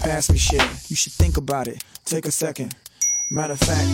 pass 0.00 0.30
me 0.30 0.38
shit. 0.38 0.62
You 0.88 0.96
should 0.96 1.12
think 1.12 1.36
about 1.36 1.68
it. 1.68 1.82
Take 2.04 2.26
a 2.26 2.30
second. 2.30 2.74
Matter 3.30 3.52
of 3.52 3.60
fact, 3.60 3.86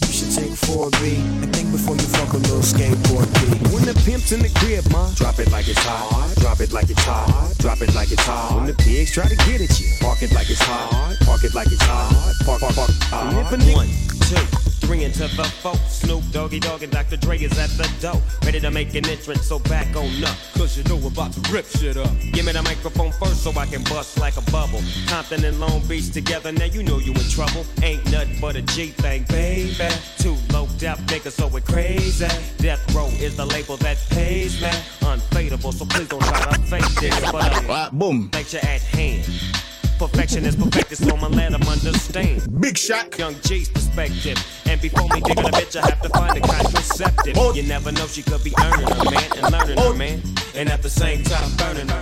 you 0.00 0.12
should 0.12 0.32
take 0.32 0.52
4B 0.52 1.16
and 1.42 1.54
think 1.54 1.70
before 1.70 1.94
you 1.96 2.02
fuck 2.16 2.32
a 2.32 2.38
little 2.38 2.60
skateboard 2.64 3.28
B. 3.34 3.68
When 3.74 3.84
the 3.84 3.92
pimp's 4.06 4.32
in 4.32 4.40
the 4.40 4.48
crib, 4.56 4.84
ma, 4.90 5.12
drop 5.14 5.38
it 5.38 5.50
like 5.52 5.68
it's 5.68 5.84
hot. 5.84 6.34
Drop 6.40 6.60
it 6.60 6.72
like 6.72 6.88
it's 6.88 7.02
hot. 7.04 7.54
Drop 7.58 7.80
it 7.82 7.94
like 7.94 8.10
it's 8.10 8.24
hot. 8.24 8.56
When 8.56 8.66
the 8.66 8.74
pigs 8.74 9.12
try 9.12 9.28
to 9.28 9.36
get 9.36 9.60
at 9.60 9.78
you, 9.78 9.88
park 10.00 10.22
it 10.22 10.32
like 10.32 10.48
it's 10.48 10.62
hot. 10.62 11.16
Park 11.26 11.44
it 11.44 11.54
like 11.54 11.66
it's 11.70 11.82
hot. 11.82 12.34
Park, 12.46 12.60
park, 12.60 12.74
park. 12.74 12.90
And 13.12 13.38
if 13.38 13.52
a 13.52 13.56
nigga- 13.56 13.76
One, 13.76 13.88
two, 14.24 14.69
three 14.90 15.08
to 15.08 15.36
the 15.36 15.44
four. 15.62 15.74
Snoop 15.88 16.24
Doggy 16.32 16.58
Dogg 16.58 16.82
and 16.82 16.90
Dr. 16.90 17.16
Dre 17.16 17.38
is 17.38 17.56
at 17.58 17.70
the 17.70 17.88
door. 18.00 18.20
Ready 18.44 18.58
to 18.58 18.70
make 18.72 18.92
an 18.96 19.06
entrance, 19.06 19.46
so 19.46 19.60
back 19.60 19.94
on 19.94 20.24
up. 20.24 20.36
Cause 20.54 20.76
you 20.76 20.82
know 20.84 20.96
we're 20.96 21.08
about 21.08 21.32
to 21.32 21.52
rip 21.52 21.64
shit 21.66 21.96
up. 21.96 22.10
Give 22.32 22.44
me 22.44 22.52
the 22.52 22.62
microphone 22.62 23.12
first 23.12 23.44
so 23.44 23.52
I 23.52 23.66
can 23.66 23.84
bust 23.84 24.18
like 24.18 24.36
a 24.36 24.42
bubble. 24.50 24.82
Compton 25.06 25.44
and 25.44 25.60
Long 25.60 25.80
Beach 25.86 26.10
together, 26.10 26.50
now 26.50 26.64
you 26.64 26.82
know 26.82 26.98
you 26.98 27.12
in 27.12 27.28
trouble. 27.30 27.64
Ain't 27.82 28.04
nothing 28.10 28.40
but 28.40 28.56
a 28.56 28.62
G 28.62 28.88
thing, 28.88 29.24
baby. 29.28 29.74
Too 30.18 30.36
low 30.52 30.66
depth 30.78 31.02
niggas, 31.06 31.32
so 31.32 31.46
we're 31.46 31.60
crazy. 31.60 32.26
Death 32.58 32.82
Row 32.92 33.06
is 33.20 33.36
the 33.36 33.46
label 33.46 33.76
that 33.78 33.98
pays 34.10 34.60
me. 34.60 34.70
Unfadable, 35.02 35.72
so 35.72 35.84
please 35.84 36.08
don't 36.08 36.22
try 36.22 36.52
to 36.52 36.62
fake 36.62 36.94
this. 37.00 37.30
But 37.30 37.70
uh, 37.70 37.90
boom. 37.92 38.28
Lecture 38.32 38.58
at 38.58 38.82
hand. 38.82 39.69
Perfection 40.00 40.46
is 40.46 40.56
perfected, 40.56 40.96
so 40.96 41.14
I'ma 41.14 41.28
let 41.28 41.52
'em 41.52 41.60
understand. 41.68 42.58
Big 42.58 42.78
shot. 42.78 43.18
Young 43.18 43.36
G's 43.42 43.68
perspective. 43.68 44.38
And 44.64 44.80
before 44.80 45.06
me 45.08 45.20
digging 45.20 45.44
a 45.44 45.50
bitch, 45.50 45.76
I 45.76 45.86
have 45.90 46.00
to 46.00 46.08
find 46.08 46.38
a 46.38 46.40
contraceptive. 46.40 47.36
Oh. 47.36 47.52
You 47.52 47.64
never 47.64 47.92
know, 47.92 48.06
she 48.06 48.22
could 48.22 48.42
be 48.42 48.54
earning 48.62 48.88
her 48.88 49.04
man 49.10 49.30
and 49.36 49.52
learning 49.52 49.76
her 49.76 49.84
oh. 49.88 49.92
man. 49.92 50.22
And 50.54 50.70
at 50.70 50.80
the 50.82 50.88
same 50.88 51.22
time, 51.22 51.50
burning 51.58 51.86
her. 51.86 52.00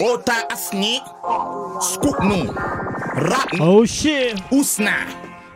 Ota 0.00 0.46
asni, 0.48 1.00
scoop 1.82 2.18
no, 2.22 2.50
rap 3.28 3.48
Oh 3.60 3.84
shit. 3.84 4.36
Usna. 4.50 5.04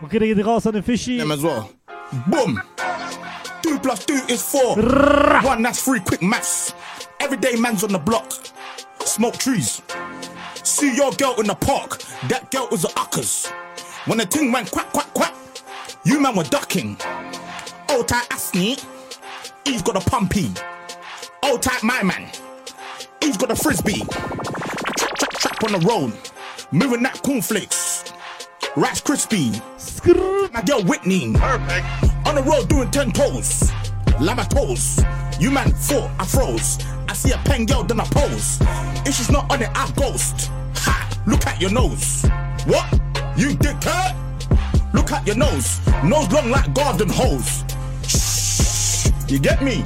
Okay, 0.05 0.19
dann 0.19 0.29
geht 0.29 0.37
die 0.37 0.43
raus 0.43 0.67
an 0.67 0.75
den 0.75 0.83
Fischi. 0.83 1.17
Them 1.17 1.33
as 1.33 1.43
well. 1.43 1.71
Boom. 2.27 2.61
Two 3.63 3.79
plus 3.79 4.05
two 4.05 4.21
is 4.29 4.43
four. 4.43 4.77
One, 5.43 5.63
that's 5.63 5.83
three. 5.83 6.01
Quick 6.01 6.21
maths. 6.21 6.75
Everyday 7.19 7.57
man's 7.57 7.83
on 7.83 7.93
the 7.93 7.99
block. 7.99 8.53
Smoke 9.05 9.37
trees. 9.37 9.83
See 10.63 10.95
your 10.97 11.13
girl 11.13 11.35
in 11.39 11.47
the 11.47 11.55
park. 11.55 12.01
That 12.29 12.51
girl 12.51 12.69
was 12.71 12.85
a 12.85 12.89
uckers. 12.89 13.51
When 14.07 14.19
the 14.19 14.27
thing 14.27 14.53
went 14.53 14.71
quack, 14.71 14.93
quack, 14.93 15.13
quack, 15.15 15.35
you 16.05 16.21
man 16.21 16.37
were 16.37 16.45
ducking. 16.45 16.97
Old 17.91 18.09
tight 18.09 18.29
Asney, 18.31 18.85
he's 19.65 19.83
got 19.83 19.97
a 19.97 20.11
pumpy. 20.11 20.51
Old 21.43 21.63
tight 21.63 21.83
my 21.83 22.03
man, 22.03 22.31
he's 23.21 23.37
got 23.37 23.51
a 23.51 23.57
frisbee. 23.57 24.03
Trap, 24.05 25.15
trap, 25.19 25.31
trap 25.33 25.65
on 25.65 25.73
the 25.73 25.87
road. 25.87 26.13
Moving 26.73 27.03
that 27.03 27.23
cornflakes. 27.23 28.13
Rice 28.77 29.03
crispy. 29.03 29.53
My 30.53 30.63
girl 30.63 30.83
Whitney. 30.85 31.35
Perfect. 31.35 31.87
On 32.27 32.35
the 32.35 32.43
road 32.43 32.69
doing 32.69 32.91
10 32.91 33.13
toes. 33.13 33.71
Lavatos. 34.19 35.01
You 35.41 35.51
man 35.51 35.71
thought 35.73 36.11
I 36.19 36.25
froze. 36.25 36.79
I 37.09 37.15
see 37.15 37.33
a 37.33 37.39
pen 37.39 37.67
girl, 37.67 37.83
then 37.85 38.01
I 38.01 38.05
pose. 38.05 38.59
If 39.07 39.15
she's 39.17 39.31
not 39.31 39.51
on 39.51 39.63
it, 39.63 39.71
I 39.75 39.91
ghost. 39.97 40.51
Ha! 40.77 41.23
Look 41.27 41.47
at 41.47 41.61
your 41.61 41.71
nose. 41.71 42.25
What? 42.67 42.91
You 43.37 43.51
dickhead? 43.51 44.15
Look 44.95 45.11
at 45.13 45.27
your 45.27 45.37
nose. 45.37 45.81
Nose 46.05 46.31
long 46.33 46.51
like 46.51 46.73
garden 46.75 47.09
hose. 47.09 47.65
Shh. 48.07 49.11
You 49.31 49.39
get 49.39 49.63
me? 49.63 49.83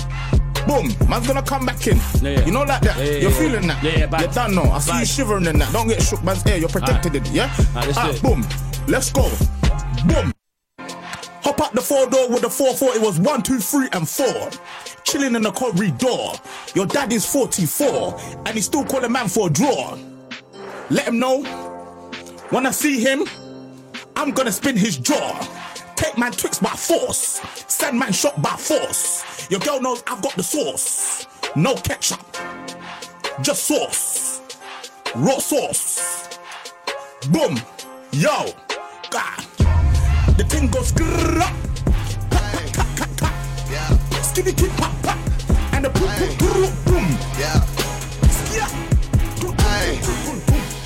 Boom. 0.66 0.88
Man's 1.08 1.26
gonna 1.26 1.42
come 1.42 1.64
back 1.66 1.86
in. 1.86 1.96
You 2.22 2.50
know 2.52 2.64
like 2.64 2.82
that. 2.82 2.96
Yeah, 2.98 3.04
yeah, 3.04 3.10
You're 3.18 3.30
yeah. 3.30 3.38
feeling 3.38 3.66
that. 3.68 3.82
Yeah, 3.82 3.98
yeah, 3.98 4.06
bad. 4.06 4.20
You 4.22 4.28
don't 4.28 4.54
know. 4.54 4.64
I 4.70 4.78
see 4.80 4.98
you 4.98 5.06
shivering 5.06 5.46
in 5.46 5.58
that. 5.60 5.72
Don't 5.72 5.88
get 5.88 6.02
shook, 6.02 6.22
man's 6.24 6.44
ear. 6.46 6.56
You're 6.56 6.68
protected 6.68 7.14
in 7.14 7.24
it, 7.24 7.30
yeah? 7.30 7.54
Alright, 7.74 7.86
let's 7.86 7.98
Ah, 7.98 8.12
boom. 8.22 8.44
Let's 8.88 9.10
go. 9.12 9.30
Boom. 10.06 10.32
Hop 11.47 11.60
out 11.60 11.73
the 11.74 11.81
four 11.81 12.10
door 12.10 12.28
with 12.28 12.43
the 12.43 12.48
4-4, 12.48 12.97
it 12.97 13.01
was 13.01 13.20
one, 13.20 13.40
two, 13.40 13.60
three, 13.60 13.89
and 13.93 14.09
four. 14.09 14.51
Chilling 15.05 15.36
in 15.36 15.43
the 15.43 15.52
corridor. 15.52 16.32
Your 16.74 16.86
dad 16.86 17.12
is 17.12 17.24
44, 17.24 18.18
and 18.47 18.48
he's 18.48 18.64
still 18.64 18.85
calling 18.85 19.12
man 19.12 19.28
for 19.28 19.47
a 19.47 19.51
draw. 19.51 19.97
Let 20.90 21.06
him 21.06 21.20
know. 21.20 21.44
When 22.51 22.66
I 22.66 22.73
see 22.73 22.98
him, 22.98 23.28
I'm 24.16 24.32
gonna 24.32 24.51
spin 24.51 24.77
his 24.77 24.97
jaw. 24.97 25.39
Take 25.94 26.18
man 26.18 26.32
tricks 26.32 26.59
by 26.59 26.70
force. 26.70 27.40
Send 27.68 27.97
man 27.97 28.12
shot 28.12 28.43
by 28.43 28.56
force. 28.56 29.48
Your 29.48 29.60
girl 29.60 29.81
knows 29.81 30.02
I've 30.09 30.23
got 30.23 30.35
the 30.35 30.43
sauce. 30.43 31.28
No 31.55 31.77
ketchup. 31.77 32.18
Just 33.40 33.68
sauce. 33.68 34.40
Raw 35.14 35.39
sauce. 35.39 36.40
Boom. 37.31 37.56
Yo. 38.10 38.52
God. 39.10 39.55
The 40.36 40.44
thing 40.44 40.68
goes 40.68 40.92
grrrr. 40.92 41.42
Skinny 44.22 44.52
kick 44.52 44.70
pop 44.76 44.92
pop. 45.02 45.18
And 45.72 45.84
the 45.84 45.90
poop 45.90 46.10
poop 46.18 46.38
poop 46.38 46.72
boom. 46.84 47.18
Yeah. 47.38 47.64
Yeah. 48.52 48.68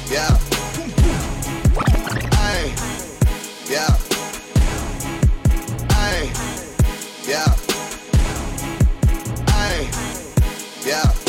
Yeah. 0.09 0.39
Yeah. 3.69 3.97
Yeah. 7.27 7.55
Hey. 9.51 9.91
Yeah. 10.87 11.20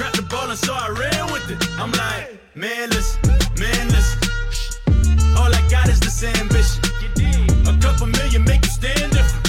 Dropped 0.00 0.16
the 0.16 0.22
ball 0.22 0.48
and 0.48 0.58
so 0.58 0.72
I 0.72 0.88
ran 0.88 1.30
with 1.30 1.50
it. 1.50 1.60
I'm 1.78 1.92
like, 1.92 2.40
man, 2.54 2.88
listen, 2.88 3.20
man, 3.60 3.86
listen. 3.88 4.18
All 5.36 5.52
I 5.52 5.60
got 5.68 5.88
is 5.90 6.00
this 6.00 6.24
ambition. 6.24 6.80
A 7.68 7.78
couple 7.82 8.06
million 8.06 8.42
make 8.44 8.64
you 8.64 8.70
stand 8.70 9.12
different. 9.12 9.44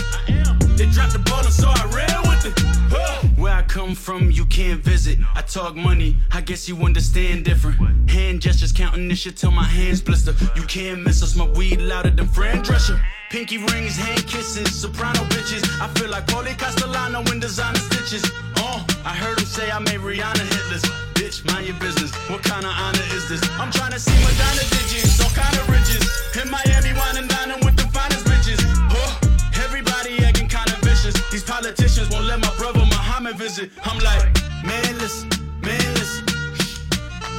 They 0.77 0.87
dropped 0.87 1.13
the 1.13 1.19
ball 1.19 1.39
and 1.39 1.53
so 1.53 1.69
I 1.69 1.85
ran 1.95 2.21
with 2.27 2.43
it. 2.49 3.39
Where 3.39 3.53
I 3.53 3.61
come 3.61 3.95
from, 3.95 4.29
you 4.29 4.45
can't 4.45 4.83
visit. 4.83 5.19
I 5.35 5.41
talk 5.41 5.77
money, 5.77 6.17
I 6.33 6.41
guess 6.41 6.67
you 6.67 6.75
understand 6.83 7.45
different. 7.45 8.09
Hand 8.09 8.41
gestures 8.41 8.73
counting 8.73 9.07
this 9.07 9.19
shit 9.19 9.37
till 9.37 9.51
my 9.51 9.63
hands 9.63 10.01
blister. 10.01 10.35
You 10.57 10.63
can't 10.63 11.01
miss 11.01 11.23
us, 11.23 11.33
my 11.33 11.47
weed 11.51 11.79
louder 11.79 12.09
than 12.09 12.27
Fran 12.27 12.61
Drescher. 12.61 12.99
Pinky 13.29 13.57
rings, 13.57 13.95
hand 13.95 14.27
kisses, 14.27 14.81
soprano 14.81 15.21
bitches. 15.31 15.63
I 15.79 15.87
feel 15.97 16.09
like 16.09 16.27
Paulie 16.27 16.57
Castellano 16.57 17.21
in 17.31 17.39
designer 17.39 17.79
stitches. 17.79 18.29
Oh, 18.57 18.85
I 19.03 19.13
heard 19.13 19.39
him 19.39 19.45
say 19.45 19.71
I 19.71 19.79
made 19.79 19.99
Rihanna 19.99 20.45
hitless. 20.45 20.85
Bitch, 21.13 21.43
mind 21.45 21.65
your 21.65 21.77
business. 21.79 22.13
What 22.29 22.43
kind 22.43 22.65
of 22.65 22.71
honor 22.71 23.05
is 23.17 23.27
this? 23.29 23.41
I'm 23.57 23.71
trying 23.71 23.91
to 23.91 23.99
see 23.99 24.13
Madonna 24.21 24.61
digits, 24.77 25.17
all 25.21 25.29
kind 25.33 25.55
of 25.57 25.65
riches. 25.69 26.05
In 26.37 26.49
Miami, 26.49 26.93
wine 26.93 27.17
and 27.17 27.27
dining 27.27 27.63
with 27.65 27.75
the 27.77 27.87
finest 27.89 28.25
bitches. 28.25 28.61
Oh, 28.93 29.19
everybody 29.63 30.23
acting 30.23 30.47
kind 30.47 30.69
of 30.69 30.77
vicious. 30.85 31.17
These 31.31 31.43
politicians 31.43 32.09
won't 32.09 32.25
let 32.25 32.39
my 32.39 32.53
brother 32.57 32.79
Muhammad 32.79 33.37
visit. 33.37 33.71
I'm 33.83 33.97
like, 33.99 34.29
man, 34.63 34.97
listen, 34.99 35.29
man, 35.61 35.87
listen. 35.97 36.25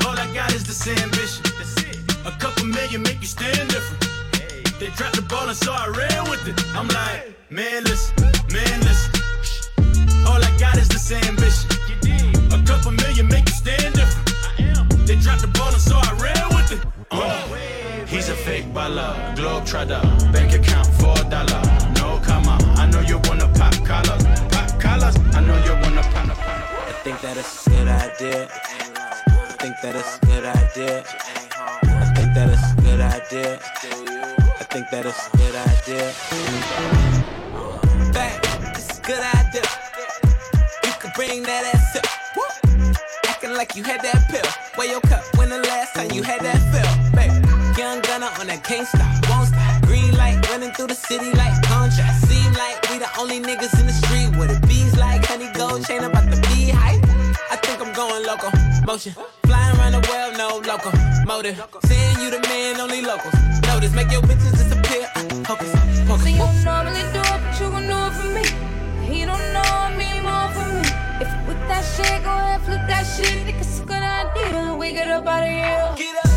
All 0.03 0.19
I 0.19 0.27
got 0.35 0.53
is 0.55 0.65
this 0.67 0.83
ambition. 0.89 1.47
A 2.27 2.33
couple 2.43 2.67
million 2.67 3.03
make 3.03 3.21
you 3.21 3.27
stand 3.27 3.71
different. 3.71 4.03
They 4.81 4.91
dropped 4.99 5.15
the 5.15 5.23
ball 5.23 5.47
and 5.47 5.57
so 5.57 5.73
I 5.73 5.87
ran 5.95 6.29
with 6.29 6.43
it. 6.49 6.59
I'm 6.75 6.89
like, 6.89 7.39
man, 7.51 7.85
listen, 7.85 8.15
man, 8.51 8.81
listen. 8.81 9.32
All 10.33 10.43
I 10.43 10.51
got 10.59 10.79
is 10.79 10.89
this 10.89 11.03
this 11.09 11.29
ambition. 11.29 11.69
A 12.57 12.59
couple 12.65 12.93
million 12.93 13.29
make 13.29 13.47
you 13.49 13.55
stand 13.55 13.95
different. 13.95 15.07
They 15.07 15.17
dropped 15.17 15.43
the 15.43 15.49
ball 15.49 15.69
and 15.69 15.85
so 15.91 15.97
I 15.97 16.13
ran 16.25 16.47
with 16.57 16.73
it. 16.73 16.81
Uh, 17.11 17.37
he's 18.07 18.31
a 18.31 18.35
fake 18.35 18.65
baller, 18.73 19.13
globe 19.37 19.67
trotter, 19.67 20.01
bank 20.33 20.55
account 20.55 20.87
for 20.99 21.13
a 21.21 21.25
dollar. 21.29 21.61
No 22.01 22.19
comma, 22.25 22.57
I 22.83 22.87
know 22.91 23.01
you 23.01 23.19
wanna 23.29 23.49
pop 23.59 23.75
collars, 23.85 24.25
pop 24.55 24.81
collars. 24.81 25.17
I 25.37 25.41
know 25.47 25.59
you 25.67 25.75
wanna 25.83 26.03
pop. 26.15 26.31
I 26.89 26.93
think 27.05 27.21
that 27.21 27.37
it's 27.37 27.67
a 27.67 27.71
good 27.71 27.89
idea. 27.89 28.49
I 29.27 29.57
think 29.61 29.75
that 29.83 29.95
it's 29.97 30.17
a 30.17 30.27
good 30.27 30.45
idea. 30.47 31.05
I 31.83 32.09
think 32.17 32.33
that 32.37 32.49
it's 32.55 32.73
a 32.73 32.83
good 32.87 33.01
idea. 33.01 33.59
I 34.61 34.65
think 34.73 34.89
that 34.93 35.05
it's 35.05 35.27
a 35.27 35.37
good 35.37 35.57
idea. 35.57 37.12
That 41.45 41.75
ass 41.75 41.97
up. 41.97 42.07
Acting 43.27 43.55
like 43.55 43.75
you 43.77 43.83
had 43.83 44.01
that 44.03 44.29
pill. 44.29 44.49
Wear 44.77 44.89
your 44.89 45.01
cup 45.03 45.25
when 45.37 45.49
the 45.49 45.59
last 45.59 45.95
time 45.95 46.11
you 46.13 46.23
had 46.23 46.41
that 46.41 46.61
fill, 46.71 46.91
baby. 47.17 47.35
Young 47.79 48.01
gunner 48.03 48.31
on 48.39 48.47
that 48.47 48.63
can't 48.65 48.87
stop, 48.87 49.09
won't 49.31 49.49
stop. 49.49 49.83
Green 49.83 50.13
light 50.17 50.39
running 50.51 50.71
through 50.73 50.89
the 50.89 50.95
city 50.95 51.31
like 51.33 51.55
contrast. 51.63 52.29
Seem 52.29 52.53
like 52.55 52.77
we 52.91 52.99
the 52.99 53.09
only 53.19 53.41
niggas 53.41 53.79
in 53.81 53.87
the 53.87 53.93
street 53.93 54.31
with 54.39 54.51
it. 54.51 54.61
Bees 54.69 54.97
like 54.97 55.25
honey 55.27 55.49
gold 55.55 55.85
chain 55.87 56.05
about 56.05 56.31
the 56.31 56.37
beehive. 56.49 57.01
I 57.51 57.57
think 57.57 57.81
I'm 57.81 57.93
going 57.95 58.25
local. 58.25 58.51
Motion. 58.87 59.15
Flying 59.47 59.77
around 59.79 59.93
the 59.93 60.05
world, 60.11 60.37
no 60.37 60.61
local. 60.67 60.93
Motive. 61.27 61.57
Saying 61.85 62.21
you 62.21 62.31
the 62.31 62.41
man, 62.49 62.81
only 62.81 63.03
locals. 63.03 63.35
Notice, 63.67 63.93
make 63.95 64.11
your 64.11 64.23
bitches 64.23 64.53
disappear. 64.53 65.09
That 71.83 72.07
shit, 72.07 72.23
go 72.23 72.31
ahead, 72.31 72.61
flip 72.63 72.81
that 72.87 73.03
shit. 73.03 73.45
Think 73.45 73.59
it's 73.59 73.81
a 73.81 73.85
good 73.85 74.03
idea. 74.03 74.75
We 74.75 74.93
get 74.93 75.09
up 75.09 75.27
out 75.27 75.43
of 75.43 75.49
here. 75.49 75.95
Get 75.97 76.17
up. 76.17 76.31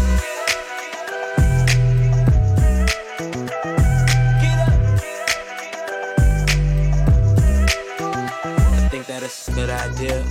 I 8.57 8.87
think 8.89 9.05
that 9.07 9.23
it's 9.23 9.47
a 9.47 9.51
good 9.51 9.69
idea. 9.69 10.23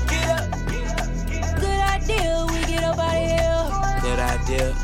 Good 1.61 1.81
idea. 1.95 2.47
We 2.51 2.61
get 2.66 2.85
up 2.85 2.99
out 2.99 3.15
of 3.15 3.23
here. 3.31 3.70
Good 4.03 4.19
idea. 4.19 4.74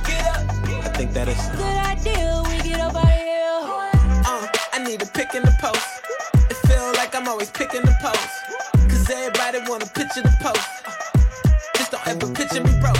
I 0.85 0.89
think 0.97 1.13
that 1.13 1.29
it's 1.29 1.49
a 1.49 1.57
Good 1.57 1.79
idea. 1.93 2.43
We 2.47 2.69
get 2.69 2.81
up 2.81 2.95
out 2.95 3.05
of 3.05 3.11
here. 3.11 3.59
Uh, 4.27 4.47
I 4.73 4.85
need 4.85 5.03
a 5.03 5.07
pick 5.07 5.35
in 5.35 5.43
the 5.43 5.57
post. 5.61 6.03
It 6.51 6.57
feel 6.69 6.93
like 6.95 7.15
I'm 7.15 7.27
always 7.27 7.51
picking 7.51 7.83
the 7.83 7.97
post. 8.01 8.80
Cause 9.11 9.19
everybody 9.19 9.59
wanna 9.69 9.87
picture 9.87 10.23
the 10.23 10.33
post. 10.39 10.71
Just 11.75 11.91
don't 11.91 12.07
ever 12.07 12.33
picture 12.33 12.63
me 12.63 12.71
broke. 12.79 12.95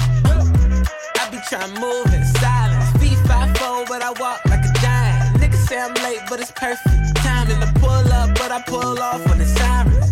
I 1.21 1.31
be 1.31 1.39
trying 1.49 1.73
to 1.73 1.81
move 1.81 2.13
in 2.13 2.25
silence. 2.43 2.91
Feet 2.99 3.17
five 3.29 3.57
four, 3.57 3.85
but 3.87 4.03
I 4.03 4.11
walk 4.19 4.45
like 4.47 4.59
a 4.59 4.73
giant. 4.83 5.39
Niggas 5.39 5.69
say 5.69 5.79
I'm 5.79 5.95
late, 6.03 6.19
but 6.29 6.41
it's 6.41 6.51
perfect. 6.51 7.15
Timing 7.23 7.61
to 7.61 7.73
pull 7.79 8.13
up, 8.13 8.35
but 8.35 8.51
I 8.51 8.61
pull 8.67 8.99
off 8.99 9.25
when 9.29 9.41
it's 9.41 9.53
sirens. 9.53 10.11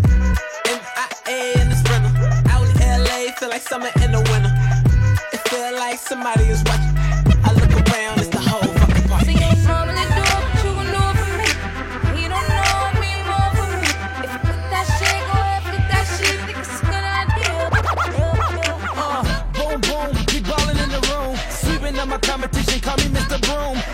MIA 0.70 1.62
in 1.62 1.68
the 1.68 1.74
sprinter. 1.74 2.14
Out 2.48 2.62
in 2.62 3.02
LA, 3.02 3.32
feel 3.34 3.48
like 3.48 3.62
summer 3.62 3.90
in 3.96 4.12
the 4.12 4.22
winter. 4.30 4.54
It 5.32 5.40
feel 5.48 5.74
like 5.74 5.98
somebody 5.98 6.44
is 6.44 6.62
watching. 6.62 6.87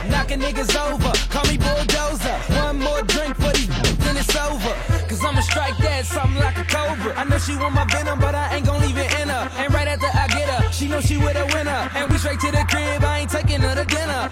Knocking 0.08 0.40
niggas 0.40 0.74
over, 0.88 1.12
call 1.28 1.44
me 1.50 1.56
Bulldozer. 1.58 2.36
One 2.62 2.78
more 2.80 3.02
drink 3.02 3.36
for 3.36 3.52
these, 3.52 3.68
then 3.98 4.16
it's 4.16 4.34
over. 4.36 4.74
Cause 5.08 5.24
I'ma 5.24 5.40
strike 5.40 5.76
that, 5.78 6.06
something 6.06 6.40
like 6.40 6.58
a 6.58 6.64
cobra. 6.64 7.14
I 7.16 7.24
know 7.24 7.38
she 7.38 7.56
want 7.56 7.74
my 7.74 7.84
venom, 7.86 8.18
but 8.18 8.34
I 8.34 8.56
ain't 8.56 8.66
gon' 8.66 8.80
leave 8.80 8.96
it 8.98 9.10
in 9.20 9.28
her. 9.28 9.50
And 9.58 9.72
right 9.72 9.88
after 9.88 10.06
I 10.06 10.26
get 10.28 10.48
her, 10.48 10.72
she 10.72 10.88
know 10.88 11.00
she 11.00 11.16
with 11.16 11.36
a 11.36 11.46
winner. 11.54 11.90
And 11.94 12.10
we 12.10 12.18
straight 12.18 12.40
to 12.40 12.50
the 12.50 12.64
crib, 12.68 13.04
I 13.04 13.20
ain't 13.20 13.30
taking 13.30 13.60
her 13.60 13.74
to 13.74 13.84
dinner. 13.84 14.28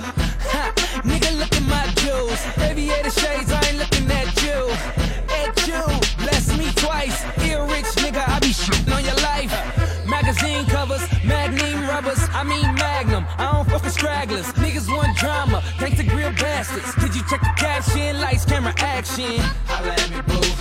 Ha, 0.52 0.72
nigga, 1.04 1.38
look 1.38 1.52
at 1.54 1.66
my 1.68 1.86
jewels. 2.02 2.40
Aviator 2.58 3.10
shades, 3.10 3.52
I 3.52 3.60
ain't 3.68 3.78
looking 3.78 4.10
at 4.10 4.28
you. 4.42 4.58
At 5.40 5.54
you, 5.66 5.82
bless 6.18 6.56
me 6.58 6.66
twice. 6.76 7.24
Ear 7.46 7.64
rich, 7.64 7.90
nigga, 8.02 8.22
I 8.28 8.38
be 8.40 8.52
shitting 8.52 8.94
on 8.94 9.04
your 9.04 9.20
life. 9.22 9.52
Magazine 10.06 10.66
covers, 10.66 11.02
magnum 11.24 11.86
rubbers, 11.88 12.20
I 12.32 12.42
mean 12.44 12.74
magnum. 12.74 13.24
I 13.38 13.52
don't 13.52 13.68
fuck 13.68 13.82
with 13.82 13.92
stragglers. 13.92 14.51
Drama, 15.22 15.62
thanks 15.78 15.98
to 15.98 16.02
grill 16.02 16.32
bastards. 16.32 16.96
Did 16.96 17.14
you 17.14 17.22
check 17.30 17.40
the 17.42 17.52
cash 17.56 17.86
caption? 17.86 18.20
Lights, 18.20 18.44
camera, 18.44 18.74
action. 18.78 19.38
Holla 19.66 19.92
at 19.92 20.10
me, 20.10 20.20
boo. 20.22 20.51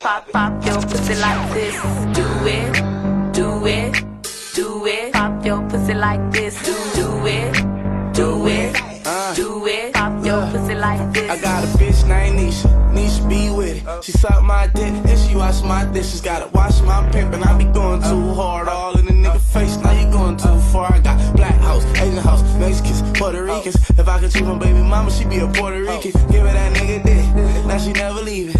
Pop, 0.00 0.30
pop 0.30 0.64
your 0.64 0.80
pussy 0.80 1.14
like 1.16 1.52
this. 1.52 1.74
Do 2.16 2.26
it, 2.46 3.34
do 3.34 3.66
it, 3.66 4.04
do 4.54 4.86
it. 4.86 5.12
Pop 5.12 5.44
your 5.44 5.60
pussy 5.68 5.94
like 5.94 6.32
this. 6.32 6.54
Do, 6.64 6.74
do 6.94 7.26
it, 7.26 7.52
do 8.14 8.46
it, 8.46 9.06
uh. 9.06 9.34
do 9.34 9.66
it. 9.66 9.92
Pop 9.92 10.24
your 10.24 10.46
pussy 10.50 10.74
like 10.74 11.12
this. 11.12 11.30
I 11.30 11.38
got 11.40 11.64
a 11.64 11.66
bitch 11.78 12.08
named 12.08 12.38
Nisha. 12.38 12.68
Nisha 12.94 13.28
be 13.28 13.50
with 13.50 13.76
it. 13.76 14.04
She 14.04 14.12
suck 14.12 14.42
my 14.42 14.66
dick 14.68 14.92
and 14.92 15.18
she 15.18 15.36
wash 15.36 15.62
my 15.62 15.84
dishes. 15.92 16.20
Gotta 16.20 16.48
wash 16.48 16.80
my 16.80 17.08
pimp 17.10 17.34
and 17.34 17.44
I 17.44 17.58
be 17.58 17.64
going 17.64 18.02
too 18.02 18.32
hard. 18.32 18.68
All 18.68 18.98
in 18.98 19.04
the 19.04 19.12
nigga 19.12 19.40
face. 19.52 19.76
Now 19.76 19.92
you 19.92 20.10
going 20.10 20.36
too 20.38 20.58
far. 20.72 20.92
I 20.92 20.98
got 21.00 21.36
black 21.36 21.54
house, 21.60 21.84
Asian 21.96 22.16
house, 22.16 22.42
Mexicans, 22.58 23.02
Puerto 23.18 23.44
Ricans. 23.44 23.76
If 23.90 24.08
I 24.08 24.18
could 24.18 24.30
choose 24.30 24.42
my 24.42 24.58
baby 24.58 24.82
mama, 24.82 25.10
she 25.10 25.24
be 25.26 25.38
a 25.38 25.46
Puerto 25.48 25.80
Rican. 25.80 26.12
Give 26.30 26.46
her 26.46 26.52
that 26.52 26.74
nigga 26.74 27.04
dick. 27.04 27.66
Now 27.66 27.78
she 27.78 27.92
never 27.92 28.22
leaving. 28.22 28.56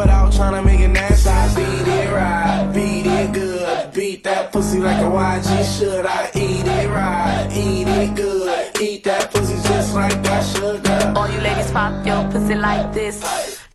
Without 0.00 0.32
trying 0.32 0.54
to 0.54 0.62
make 0.62 0.80
it 0.80 0.88
nasty. 0.88 1.28
I 1.28 1.54
beat 1.54 1.88
it 1.88 2.12
right, 2.12 2.72
beat 2.74 3.06
it 3.06 3.32
good. 3.32 3.92
Beat 3.92 4.24
that 4.24 4.52
pussy 4.52 4.78
like 4.78 4.98
a 4.98 5.10
YG 5.10 5.78
should. 5.78 6.06
I 6.06 6.30
eat 6.34 6.66
it 6.66 6.88
right, 6.88 7.48
eat 7.52 7.88
it 7.88 8.14
good. 8.16 8.80
Eat 8.80 9.04
that 9.04 9.30
pussy 9.32 9.56
just 9.68 9.94
like 9.94 10.22
that 10.22 10.42
should. 10.52 10.86
All 11.16 11.28
you 11.28 11.40
ladies 11.40 11.70
pop 11.70 12.06
your 12.06 12.22
pussy 12.30 12.54
like 12.54 12.92
this. 12.92 13.16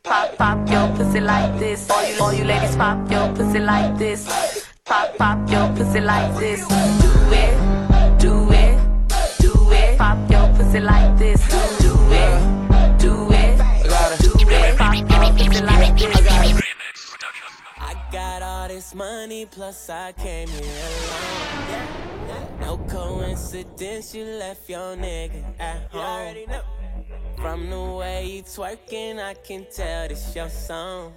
Pop, 0.04 0.38
pop 0.38 0.70
your 0.70 0.88
pussy 0.96 1.20
like 1.20 1.60
this. 1.60 1.90
All 1.90 2.08
you, 2.08 2.22
all 2.22 2.34
you 2.34 2.44
ladies 2.44 2.76
pop 2.76 3.12
your 3.12 3.28
pussy 3.36 3.60
like 3.60 3.98
this. 3.98 4.66
Pop, 4.86 5.18
pop 5.18 5.50
your 5.50 5.68
pussy 5.76 6.02
like 6.02 6.38
this. 6.40 6.60
Do 6.68 7.18
it, 7.44 8.20
do 8.20 8.34
it, 8.52 8.76
do 9.40 9.72
it. 9.72 9.98
Pop 9.98 10.18
your 10.30 10.48
pussy 10.56 10.80
like 10.80 11.18
this. 11.18 11.75
All 18.66 18.70
this 18.70 18.96
money, 18.96 19.46
plus 19.46 19.90
I 19.90 20.12
came 20.14 20.48
here 20.48 20.88
alone. 20.98 22.60
No 22.62 22.78
coincidence, 22.90 24.16
you 24.16 24.26
left 24.26 24.68
your 24.68 24.96
nigga 24.96 25.44
at 25.60 25.92
home. 25.92 26.36
From 27.38 27.70
the 27.70 27.80
way 27.80 28.26
you 28.26 28.44
twerking, 28.44 29.20
I 29.20 29.36
can 29.36 29.68
tell 29.72 30.08
this 30.08 30.36
your 30.36 30.50
song. 30.50 31.14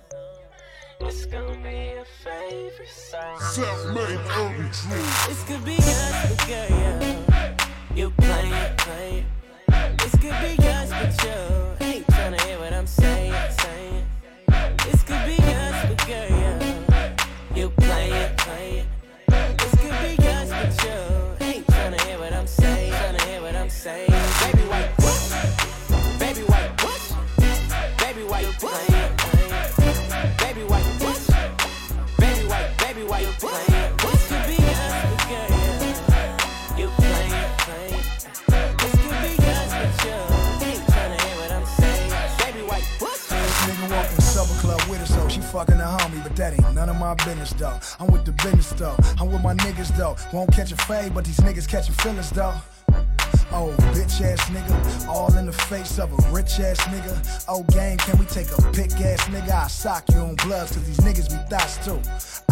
What's 0.99 1.25
gonna 1.27 1.57
be 1.63 1.95
your 1.95 2.05
favorite 2.23 2.89
song? 2.89 3.41
Self-made 3.41 4.21
urban 4.37 4.69
This 5.29 5.45
could 5.45 5.65
be 5.65 5.77
us, 5.77 6.29
but 6.29 6.47
girl, 6.49 6.69
yeah. 6.71 7.57
You 7.95 8.11
playing, 8.11 8.77
playing. 8.77 9.27
This 9.99 10.13
could 10.23 10.39
be 10.43 10.53
us, 10.69 10.91
but 10.91 11.25
you 11.25 11.87
ain't 11.87 12.07
tryna 12.09 12.41
hear 12.43 12.59
what 12.59 12.73
I'm 12.75 12.87
saying, 12.87 13.33
saying. 13.63 14.07
This 14.85 15.03
could 15.03 15.25
be 15.25 15.37
us, 15.39 15.87
but 15.89 16.07
girl, 16.07 16.29
yeah. 16.29 16.88
You 17.59 17.71
playing, 17.71 18.37
playing. 18.37 18.87
This 19.27 19.75
could 19.81 20.17
be 20.17 20.29
us, 20.29 20.49
but 20.49 20.85
you 20.85 21.45
ain't 21.45 21.67
tryna 21.67 22.01
hear 22.03 22.19
what 22.21 22.33
I'm 22.33 22.47
saying, 22.47 22.93
tryna 22.93 23.21
hear 23.23 23.43
what 23.43 23.57
I'm 23.57 23.69
saying. 23.69 24.58
Fucking 45.59 45.81
a 45.81 45.85
homie, 45.85 46.23
but 46.23 46.37
that 46.37 46.53
ain't 46.53 46.73
none 46.73 46.89
of 46.89 46.95
my 46.97 47.15
business 47.15 47.53
though. 47.55 47.77
I'm 47.99 48.13
with 48.13 48.25
the 48.25 48.31
business 48.31 48.71
though. 48.71 48.95
I'm 49.19 49.33
with 49.33 49.43
my 49.43 49.55
niggas 49.55 49.97
though. 49.97 50.15
Won't 50.33 50.53
catch 50.53 50.71
a 50.71 50.77
fade, 50.77 51.13
but 51.13 51.25
these 51.25 51.41
niggas 51.41 51.67
catching 51.67 51.97
feelings 51.97 52.31
though. 52.31 52.55
Oh, 53.51 53.75
bitch 53.93 54.21
ass 54.23 54.39
nigga, 54.51 55.09
all 55.09 55.35
in 55.37 55.47
the 55.47 55.53
face 55.53 55.99
of 55.99 56.13
a 56.13 56.31
rich 56.31 56.61
ass 56.61 56.79
nigga. 56.93 57.45
Oh, 57.49 57.65
gang, 57.73 57.97
can 57.97 58.17
we 58.19 58.27
take 58.27 58.47
a 58.53 58.63
pick 58.71 58.93
ass 59.01 59.27
nigga? 59.31 59.51
I 59.51 59.67
sock 59.67 60.05
you 60.11 60.19
on 60.19 60.37
bloods, 60.37 60.77
cause 60.77 60.85
these 60.87 60.99
niggas 60.99 61.29
be 61.29 61.39
thoughts 61.51 61.85
too. 61.85 61.99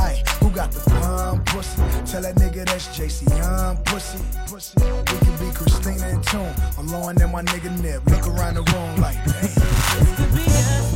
Ay, 0.01 0.25
who 0.41 0.51
got 0.51 0.73
the 0.73 0.81
pump 0.91 1.47
pussy? 1.47 1.83
Tell 2.11 2.23
that 2.23 2.35
nigga 2.35 2.65
that's 2.67 2.89
JC 2.89 3.29
Young 3.39 3.77
pussy. 3.85 4.19
pussy. 4.49 4.81
We 4.81 5.19
can 5.21 5.37
be 5.39 5.55
Christina 5.55 6.07
and 6.09 6.25
Tune. 6.25 6.55
Lowering 6.83 7.21
in 7.21 7.31
my 7.31 7.43
nigga 7.43 7.71
nip. 7.81 8.05
Look 8.07 8.27
around 8.27 8.55
the 8.55 8.63
room 8.63 8.97
like, 9.01 9.19
damn. 9.25 10.96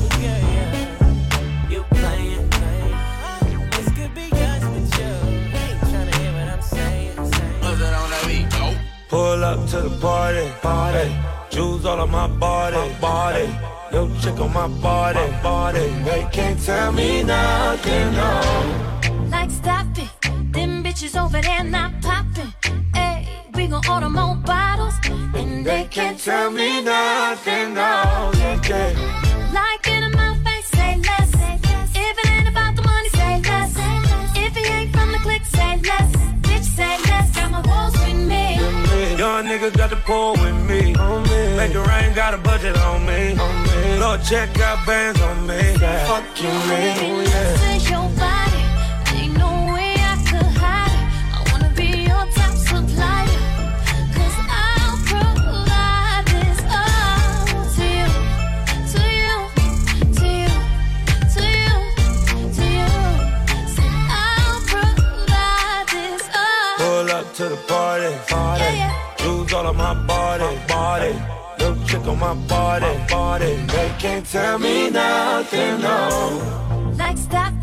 Pull 9.10 9.42
up 9.42 9.66
to 9.70 9.80
the 9.80 9.90
party, 10.00 10.48
party. 10.62 11.12
Jewels 11.50 11.84
all 11.84 11.98
on 11.98 12.12
my 12.12 12.28
body, 12.28 12.94
body. 13.00 13.50
Yo, 13.92 14.08
chick 14.20 14.38
on 14.38 14.52
my 14.52 14.68
body, 14.80 15.32
body. 15.42 15.88
They 16.04 16.28
can't 16.30 16.62
tell 16.62 16.92
me 16.92 17.24
nothing, 17.24 18.12
no. 18.12 19.28
Like 19.28 19.50
stop 19.50 19.86
it, 19.98 20.10
them 20.52 20.84
bitches 20.84 21.20
over 21.20 21.40
there 21.42 21.64
not 21.64 22.00
popping. 22.00 22.54
Hey, 22.94 23.26
we 23.52 23.66
gon' 23.66 23.82
order 23.90 24.08
more 24.08 24.36
bottles, 24.36 24.94
and 25.34 25.66
They 25.66 25.88
can't 25.90 26.16
tell 26.16 26.52
me 26.52 26.80
nothing, 26.80 27.74
no. 27.74 28.30
Yeah, 28.36 28.60
yeah. 28.68 29.50
Like 29.52 29.88
in 29.88 30.02
my 30.02 30.09
Young 39.40 39.48
niggas 39.48 39.74
got 39.74 39.88
the 39.88 39.96
pull 39.96 40.32
with 40.32 40.54
me. 40.68 40.92
Make 41.56 41.72
the 41.72 41.82
rain 41.88 42.12
got 42.14 42.34
a 42.34 42.36
budget 42.36 42.76
on 42.76 43.06
me. 43.06 43.34
Lord 43.98 44.22
check 44.22 44.52
got 44.52 44.86
bands 44.86 45.18
on 45.22 45.46
me. 45.46 45.78
Fuck 45.78 46.42
you, 46.42 46.48
man. 46.48 46.98
Oh, 47.00 47.20
yeah. 47.22 48.19
On 69.70 69.76
my 69.76 69.94
body, 70.06 70.58
body. 70.66 71.14
Yo, 71.58 71.74
chick 71.86 72.06
on 72.06 72.18
my 72.18 72.34
body, 72.48 72.92
body. 73.08 73.54
They 73.66 73.90
can't 73.98 74.26
tell 74.26 74.58
me 74.58 74.90
nothing, 74.90 75.80
no. 75.80 76.94
Like 76.98 77.18
stop 77.18 77.54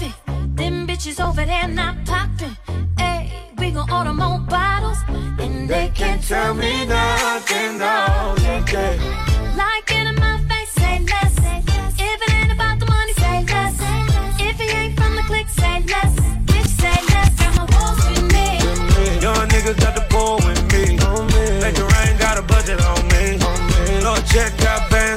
them 0.56 0.88
bitches 0.88 1.20
over 1.26 1.46
there 1.46 1.68
not 1.68 1.96
popping. 2.06 2.56
Hey, 2.98 3.32
we 3.58 3.72
gon' 3.72 3.92
order 3.92 4.14
more 4.14 4.40
bottles, 4.40 5.00
and 5.40 5.70
they 5.70 5.92
can't 5.94 6.22
Tell 6.24 6.54
me 6.54 6.86
nothing, 6.86 7.78
no. 7.78 8.36
Like 9.62 9.92
it 9.98 10.08
in 10.12 10.16
my 10.16 10.38
face, 10.50 10.72
say 10.72 11.00
less. 11.12 11.37
Rain 22.70 22.78
got 22.78 23.00
a 23.00 23.08
budget 23.08 23.44
on 23.46 23.68
me. 23.68 24.04
Lord 24.04 24.26
check 24.26 24.58
got 24.58 24.90
bands 24.90 24.98
on 24.98 24.98
me. 25.00 25.17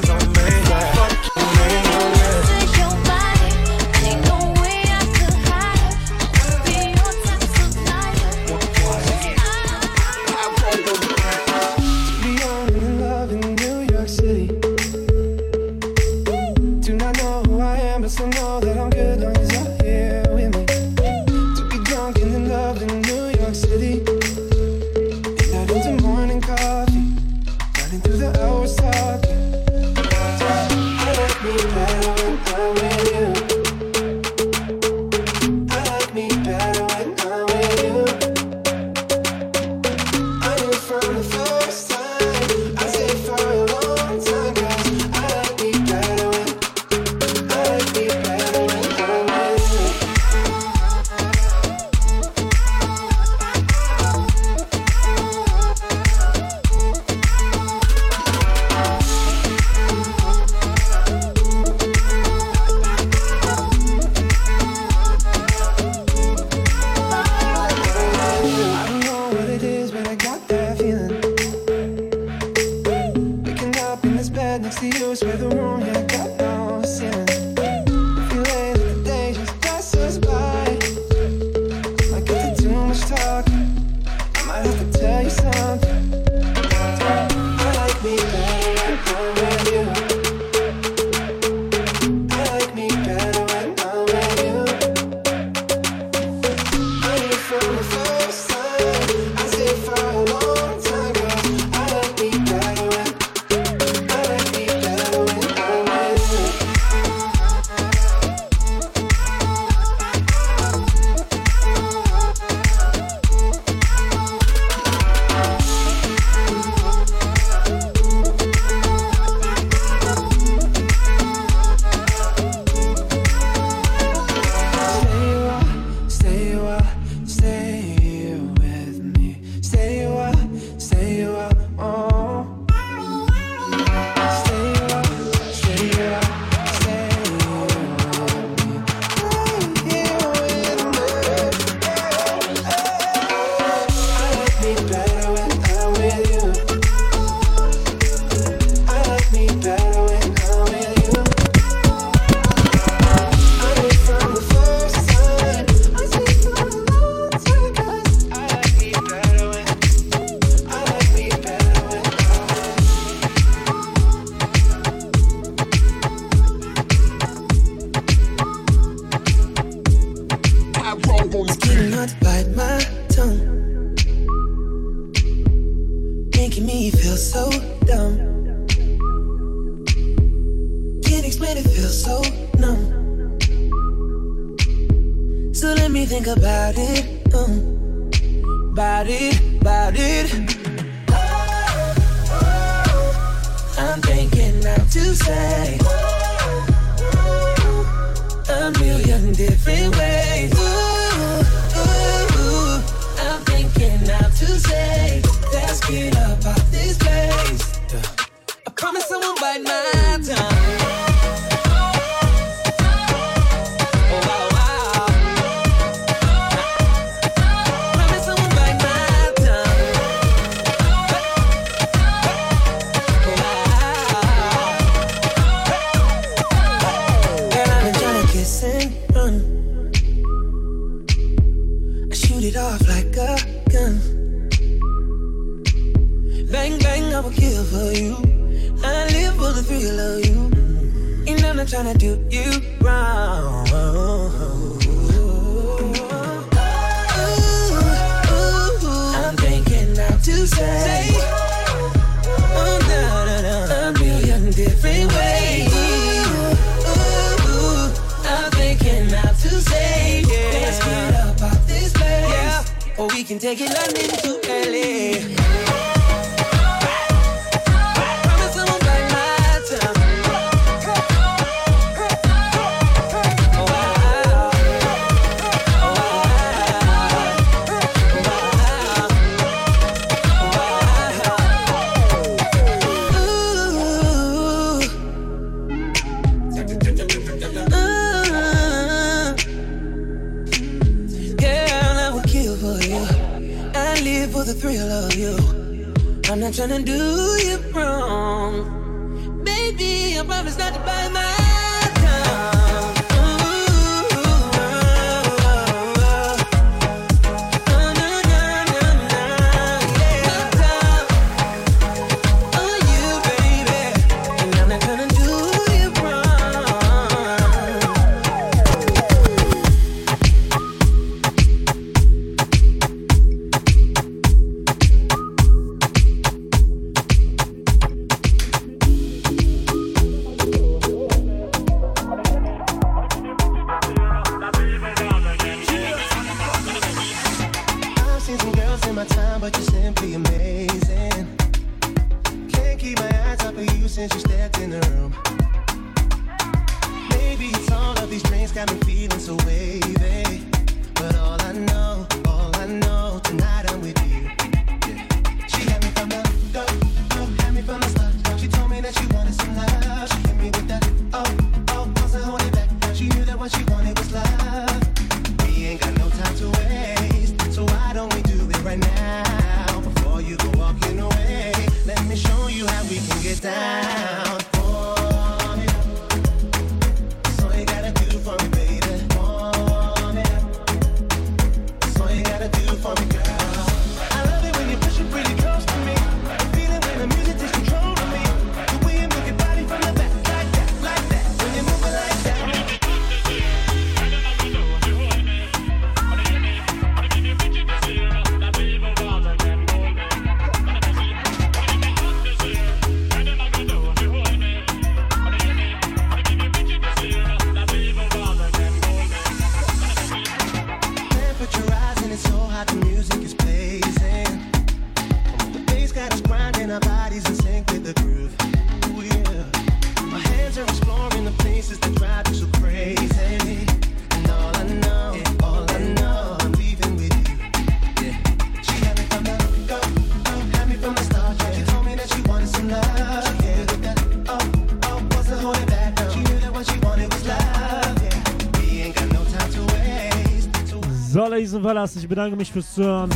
Jason 441.51 441.65
Wallace. 441.65 441.97
Ich 441.97 442.07
bedanke 442.07 442.37
mich 442.37 442.49
fürs 442.49 442.73
Zuhören. 442.73 443.09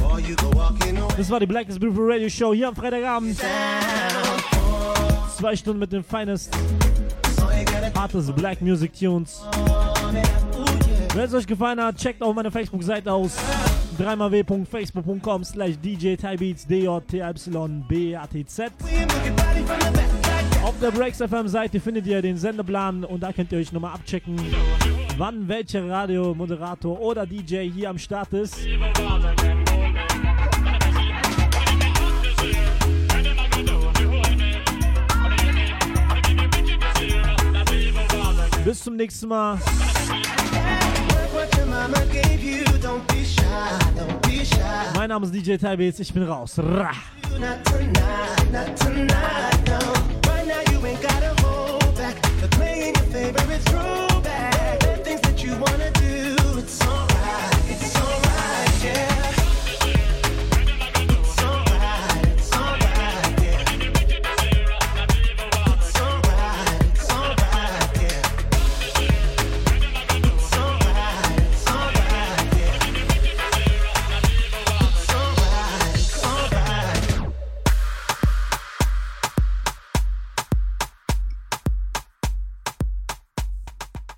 Das 1.16 1.30
war 1.30 1.40
die 1.40 1.46
Black 1.46 1.70
is 1.70 1.80
Beautiful 1.80 2.12
Radio 2.12 2.28
Show 2.28 2.54
hier 2.54 2.68
am 2.68 2.76
Freitagabend. 2.76 3.38
Zwei 5.38 5.56
Stunden 5.56 5.80
mit 5.80 5.94
den 5.94 6.04
Finest. 6.04 6.54
hartest 7.96 8.36
Black 8.36 8.62
Music 8.62 8.92
Tunes. 8.94 9.42
Wenn 11.14 11.24
es 11.24 11.34
euch 11.34 11.48
gefallen 11.48 11.82
hat, 11.82 11.96
checkt 11.96 12.22
auch 12.22 12.34
meine 12.34 12.52
Facebook-Seite 12.52 13.10
aus. 13.10 13.38
www.facebook.com 13.98 15.46
slash 15.46 15.78
djtybeats 15.82 16.68
d 16.68 16.84
j 16.84 17.08
t 17.08 17.20
y 17.20 17.84
b 17.88 18.18
a 18.18 18.28
t 18.28 18.46
z 18.46 18.70
Auf 20.62 20.74
der 20.82 20.92
Breaks 20.92 21.20
FM-Seite 21.20 21.80
findet 21.80 22.06
ihr 22.06 22.22
den 22.22 22.36
Sendeplan 22.36 23.06
und 23.06 23.24
da 23.24 23.32
könnt 23.32 23.54
ihr 23.54 23.60
euch 23.60 23.72
nochmal 23.72 23.94
abchecken 23.94 24.36
wann 25.18 25.48
welcher 25.48 25.90
Radiomoderator 25.90 27.00
oder 27.00 27.26
DJ 27.26 27.70
hier 27.70 27.90
am 27.90 27.98
Start 27.98 28.34
ist. 28.34 28.58
Bis 38.64 38.84
zum 38.84 38.96
nächsten 38.96 39.28
Mal. 39.28 39.60
Mein 44.96 45.10
Name 45.10 45.26
ist 45.26 45.36
DJ 45.36 45.58
Taibiz, 45.58 46.00
ich 46.00 46.14
bin 46.14 46.24
raus. 46.24 46.58
Rah. 46.58 46.92
favorite 53.16 53.74
room. 53.74 54.05